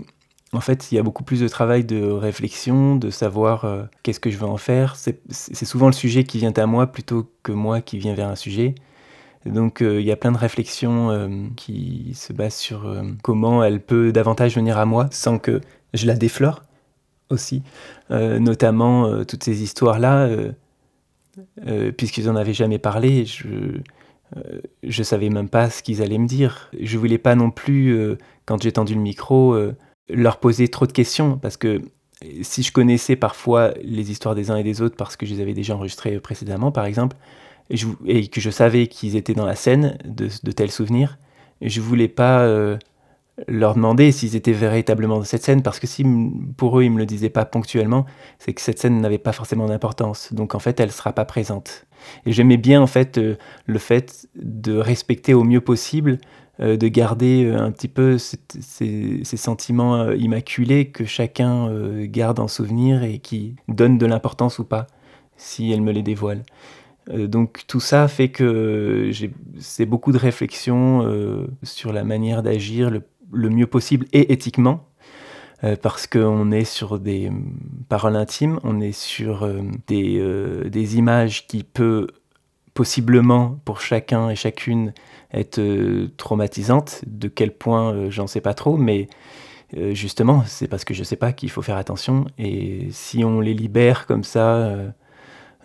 en 0.53 0.61
fait, 0.61 0.91
il 0.91 0.97
y 0.97 0.99
a 0.99 1.05
beaucoup 1.05 1.23
plus 1.23 1.39
de 1.39 1.47
travail 1.47 1.85
de 1.85 2.03
réflexion, 2.03 2.97
de 2.97 3.11
savoir 3.11 3.89
qu'est-ce 4.03 4.19
que 4.19 4.31
je 4.31 4.39
veux 4.39 4.47
en 4.47 4.57
faire. 4.57 4.97
C'est 4.97 5.65
souvent 5.65 5.87
le 5.87 5.93
sujet 5.93 6.25
qui 6.25 6.39
vient 6.39 6.53
à 6.53 6.67
moi 6.67 6.87
plutôt 6.87 7.31
que 7.43 7.53
moi 7.53 7.81
qui 7.81 7.99
viens 7.99 8.15
vers 8.15 8.29
un 8.29 8.37
sujet. 8.37 8.75
Donc 9.45 9.79
il 9.83 10.01
y 10.01 10.13
a 10.13 10.17
plein 10.17 10.33
de 10.33 10.39
réflexions 10.39 11.51
qui 11.57 12.13
se 12.15 12.33
basent 12.33 12.55
sur 12.55 12.91
comment 13.23 13.63
elle 13.65 13.81
peut 13.81 14.13
davantage 14.13 14.55
venir 14.55 14.79
à 14.79 14.87
moi 14.87 15.09
sans 15.11 15.39
que 15.39 15.61
je 15.95 16.07
la 16.07 16.15
déflore 16.15 16.63
aussi. 17.29 17.63
Notamment 18.09 19.25
toutes 19.25 19.45
ces 19.45 19.63
histoires-là, 19.63 20.29
euh, 21.67 21.93
puisqu'ils 21.93 22.29
en 22.29 22.37
avaient 22.37 22.55
jamais 22.55 22.79
parlé, 22.79 23.25
je 23.25 23.81
euh, 24.37 25.05
savais 25.05 25.29
même 25.29 25.49
pas 25.49 25.71
ce 25.71 25.83
qu'ils 25.83 26.03
allaient 26.03 26.19
me 26.19 26.27
dire. 26.27 26.71
Je 26.79 26.99
voulais 26.99 27.19
pas 27.19 27.35
non 27.35 27.51
plus, 27.51 27.97
euh, 27.97 28.17
quand 28.45 28.63
j'ai 28.63 28.73
tendu 28.73 28.95
le 28.95 29.01
micro, 29.01 29.53
euh, 29.55 29.77
leur 30.09 30.39
poser 30.39 30.69
trop 30.69 30.87
de 30.87 30.93
questions 30.93 31.39
parce 31.39 31.57
que 31.57 31.83
si 32.43 32.63
je 32.63 32.73
connaissais 32.73 33.17
parfois 33.17 33.75
les 33.83 34.11
histoires 34.11 34.35
des 34.35 34.51
uns 34.51 34.57
et 34.57 34.63
des 34.63 34.81
autres 34.81 34.97
parce 34.97 35.17
que 35.17 35.27
je 35.27 35.35
les 35.35 35.43
avais 35.43 35.53
déjà 35.53 35.75
enregistrées 35.75 36.19
précédemment, 36.19 36.73
par 36.73 36.87
exemple, 36.87 37.17
et, 37.69 38.29
que 38.29 38.41
je 38.41 38.51
savais 38.51 38.87
qu'ils 38.87 39.17
étaient 39.17 39.35
dans 39.35 39.45
la 39.45 39.57
scène 39.57 39.99
de, 40.05 40.29
de 40.43 40.53
tels 40.53 40.71
souvenirs, 40.71 41.19
je 41.61 41.81
voulais 41.81 42.09
pas 42.09 42.47
leur 43.49 43.75
demander 43.75 44.13
s'ils 44.13 44.35
étaient 44.35 44.53
véritablement 44.53 45.19
dans 45.19 45.25
cette 45.25 45.45
scène 45.45 45.63
parce 45.63 45.79
que 45.79 45.87
si 45.87 46.05
pour 46.57 46.79
eux 46.79 46.85
ils 46.85 46.91
me 46.91 46.99
le 46.99 47.07
disaient 47.07 47.31
pas 47.31 47.45
ponctuellement, 47.45 48.07
c'est 48.39 48.55
que 48.55 48.61
cette 48.61 48.79
scène 48.79 49.01
n'avait 49.01 49.19
pas 49.19 49.33
forcément 49.33 49.67
d'importance. 49.67 50.33
Donc 50.33 50.55
en 50.55 50.59
fait, 50.59 50.81
elle 50.81 50.91
sera 50.91 51.13
pas 51.13 51.25
présente. 51.25 51.87
Et 52.25 52.33
j'aimais 52.33 52.57
bien 52.57 52.81
en 52.81 52.87
fait 52.87 53.19
euh, 53.19 53.37
le 53.67 53.79
fait 53.79 54.29
de 54.37 54.77
respecter 54.77 55.35
au 55.35 55.45
mieux 55.45 55.61
possible, 55.61 56.19
euh, 56.61 56.77
de 56.77 56.89
garder 56.89 57.45
euh, 57.45 57.59
un 57.59 57.71
petit 57.73 57.89
peu 57.89 58.17
ces, 58.19 59.23
sentiments 59.25 60.11
immaculés 60.13 60.89
que 60.89 61.05
chacun 61.05 61.71
garde 62.05 62.39
en 62.39 62.49
souvenir 62.49 63.03
et 63.03 63.19
qui 63.19 63.57
donnent 63.69 63.99
de 63.99 64.07
l'importance 64.07 64.59
ou 64.59 64.65
pas, 64.65 64.87
si 65.37 65.73
elle 65.73 65.83
me 65.83 65.93
les 65.93 66.03
dévoile. 66.03 66.43
Donc 67.15 67.63
tout 67.69 67.79
ça 67.79 68.09
fait 68.09 68.31
que 68.31 69.13
c'est 69.61 69.87
beaucoup 69.87 70.11
de 70.11 70.19
réflexion 70.19 71.47
sur 71.63 71.93
la 71.93 72.03
manière 72.03 72.43
d'agir 72.43 72.91
le 73.33 73.51
mieux 73.51 73.67
possible 73.67 74.07
et 74.13 74.33
éthiquement. 74.33 74.89
euh, 75.65 75.77
parce 75.81 76.07
qu'on 76.07 76.53
est 76.53 76.65
sur 76.65 76.99
des 76.99 77.29
hum, 77.29 77.59
paroles 77.89 78.17
intimes, 78.17 78.61
on 78.63 78.81
est 78.81 78.93
sur 78.93 79.45
euh, 79.45 79.63
des, 79.87 80.19
euh, 80.19 80.69
des 80.69 80.97
images 80.99 81.47
qui 81.47 81.63
peuvent 81.65 82.09
possiblement 82.75 83.59
pour 83.65 83.81
chacun 83.81 84.29
et 84.31 84.37
chacune 84.37 84.93
être 85.33 85.61
traumatisantes. 86.19 87.03
De 87.07 87.29
quel 87.29 87.53
point, 87.57 88.11
j'en 88.11 88.27
sais 88.27 88.43
pas 88.43 88.53
trop, 88.55 88.77
mais 88.77 89.09
justement, 89.93 90.45
c'est 90.47 90.69
parce 90.69 90.85
que 90.85 90.93
je 90.95 91.03
sais 91.03 91.17
pas 91.17 91.33
qu'il 91.33 91.51
faut 91.51 91.63
faire 91.63 91.77
attention. 91.79 92.27
Et 92.39 92.89
si 92.91 93.25
on 93.25 93.41
les 93.41 93.55
libère 93.55 94.07
comme 94.07 94.25
ça, 94.25 94.77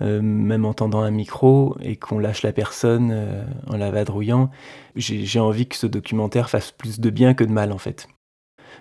euh, 0.02 0.22
même 0.22 0.66
en 0.66 0.74
tendant 0.74 1.02
un 1.02 1.12
micro, 1.12 1.76
et 1.82 1.96
qu'on 1.96 2.20
lâche 2.20 2.44
la 2.44 2.54
personne 2.54 3.12
euh, 3.12 3.44
en 3.68 3.78
la 3.78 3.92
vadrouillant, 3.92 4.50
j'ai 4.96 5.40
envie 5.40 5.68
que 5.68 5.76
ce 5.76 5.88
documentaire 5.88 6.50
fasse 6.50 6.72
plus 6.72 7.00
de 7.00 7.10
bien 7.10 7.34
que 7.34 7.44
de 7.44 7.52
mal, 7.52 7.72
en 7.72 7.78
fait. 7.78 8.08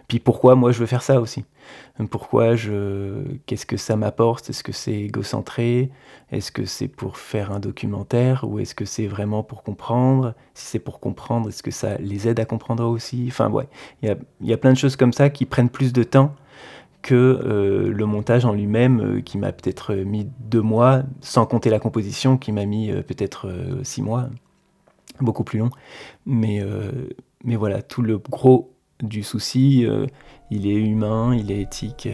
Puis 0.09 0.19
pourquoi 0.19 0.55
moi 0.55 0.73
je 0.73 0.79
veux 0.79 0.87
faire 0.87 1.03
ça 1.03 1.21
aussi? 1.21 1.45
Pourquoi 2.11 2.57
je. 2.57 3.23
Qu'est-ce 3.47 3.67
que 3.67 3.77
ça 3.77 3.97
m'apporte? 3.97 4.51
Est-ce 4.51 4.65
que 4.65 4.73
c'est 4.73 4.95
égocentré? 4.95 5.91
Est-ce 6.31 6.51
que 6.51 6.65
c'est 6.65 6.89
pour 6.89 7.17
faire 7.17 7.53
un 7.53 7.61
documentaire? 7.61 8.45
Ou 8.49 8.59
est-ce 8.59 8.75
que 8.75 8.85
c'est 8.85 9.07
vraiment 9.07 9.43
pour 9.43 9.63
comprendre? 9.63 10.35
Si 10.55 10.67
c'est 10.67 10.79
pour 10.79 11.01
comprendre, 11.01 11.49
est-ce 11.49 11.63
que 11.63 11.71
ça 11.71 11.97
les 11.99 12.29
aide 12.29 12.41
à 12.41 12.45
comprendre 12.45 12.85
aussi? 12.87 13.27
Enfin, 13.29 13.51
ouais, 13.51 13.69
il 14.03 14.17
y 14.43 14.53
a 14.53 14.57
plein 14.57 14.73
de 14.73 14.79
choses 14.79 14.97
comme 14.97 15.13
ça 15.13 15.31
qui 15.31 15.45
prennent 15.45 15.71
plus 15.71 15.93
de 15.93 16.03
temps 16.03 16.35
que 17.03 17.15
euh, 17.15 17.91
le 17.91 18.07
montage 18.07 18.45
en 18.45 18.53
lui-même, 18.53 19.01
euh, 19.01 19.21
qui 19.21 19.39
m'a 19.39 19.53
peut-être 19.53 19.95
mis 19.95 20.29
deux 20.41 20.61
mois, 20.61 21.03
sans 21.21 21.47
compter 21.47 21.71
la 21.71 21.79
composition, 21.79 22.37
qui 22.37 22.53
m'a 22.53 22.67
mis 22.67 22.91
euh, 22.91 23.03
peut-être 23.03 23.49
euh, 23.49 23.83
six 23.85 24.03
mois, 24.03 24.29
beaucoup 25.21 25.45
plus 25.45 25.59
long. 25.59 25.71
Mais, 26.27 26.61
euh, 26.61 26.91
voilà, 27.45 27.83
tout 27.83 28.03
le 28.03 28.19
gros 28.19 28.73
du 29.03 29.23
souci, 29.23 29.87
euh, 29.87 30.07
il 30.51 30.67
est 30.67 30.77
humain, 30.77 31.35
il 31.35 31.51
est 31.51 31.61
éthique. 31.61 32.09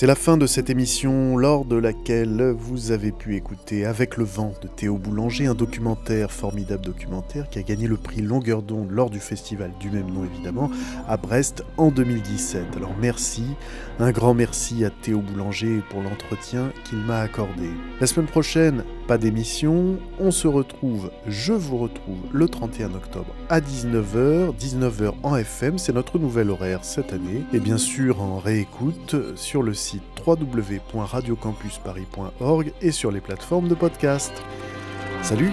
C'est 0.00 0.06
la 0.06 0.14
fin 0.14 0.38
de 0.38 0.46
cette 0.46 0.70
émission 0.70 1.36
lors 1.36 1.66
de 1.66 1.76
laquelle 1.76 2.54
vous 2.56 2.90
avez 2.90 3.12
pu 3.12 3.36
écouter 3.36 3.84
Avec 3.84 4.16
le 4.16 4.24
vent 4.24 4.54
de 4.62 4.66
Théo 4.66 4.96
Boulanger, 4.96 5.46
un 5.46 5.54
documentaire, 5.54 6.32
formidable 6.32 6.82
documentaire, 6.82 7.50
qui 7.50 7.58
a 7.58 7.62
gagné 7.62 7.86
le 7.86 7.98
prix 7.98 8.22
Longueur 8.22 8.62
d'onde 8.62 8.90
lors 8.90 9.10
du 9.10 9.20
festival 9.20 9.72
du 9.78 9.90
même 9.90 10.10
nom 10.10 10.24
évidemment, 10.24 10.70
à 11.06 11.18
Brest 11.18 11.64
en 11.76 11.90
2017. 11.90 12.78
Alors 12.78 12.94
merci, 12.98 13.44
un 13.98 14.10
grand 14.10 14.32
merci 14.32 14.86
à 14.86 14.88
Théo 14.88 15.20
Boulanger 15.20 15.82
pour 15.90 16.00
l'entretien 16.00 16.72
qu'il 16.84 17.00
m'a 17.00 17.20
accordé. 17.20 17.68
La 18.00 18.06
semaine 18.06 18.26
prochaine, 18.26 18.84
pas 19.06 19.18
d'émission, 19.18 19.98
on 20.18 20.30
se 20.30 20.48
retrouve, 20.48 21.10
je 21.26 21.52
vous 21.52 21.76
retrouve 21.76 22.20
le 22.32 22.48
31 22.48 22.94
octobre 22.94 23.34
à 23.50 23.60
19h, 23.60 24.56
19h 24.56 25.12
en 25.24 25.36
FM, 25.36 25.76
c'est 25.76 25.92
notre 25.92 26.18
nouvel 26.18 26.50
horaire 26.50 26.84
cette 26.84 27.12
année, 27.12 27.42
et 27.52 27.58
bien 27.58 27.78
sûr 27.78 28.22
en 28.22 28.38
réécoute 28.38 29.16
sur 29.34 29.64
le 29.64 29.74
site 29.74 29.89
www.radiocampusparis.org 30.26 32.72
et 32.80 32.92
sur 32.92 33.10
les 33.10 33.20
plateformes 33.20 33.68
de 33.68 33.74
podcast. 33.74 34.32
Salut 35.22 35.52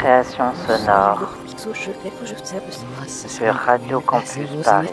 Récréation 0.00 0.52
sonore 0.66 1.28
sur 3.28 3.54
Radio 3.54 4.00
Campus 4.00 4.48
Paris. 4.64 4.88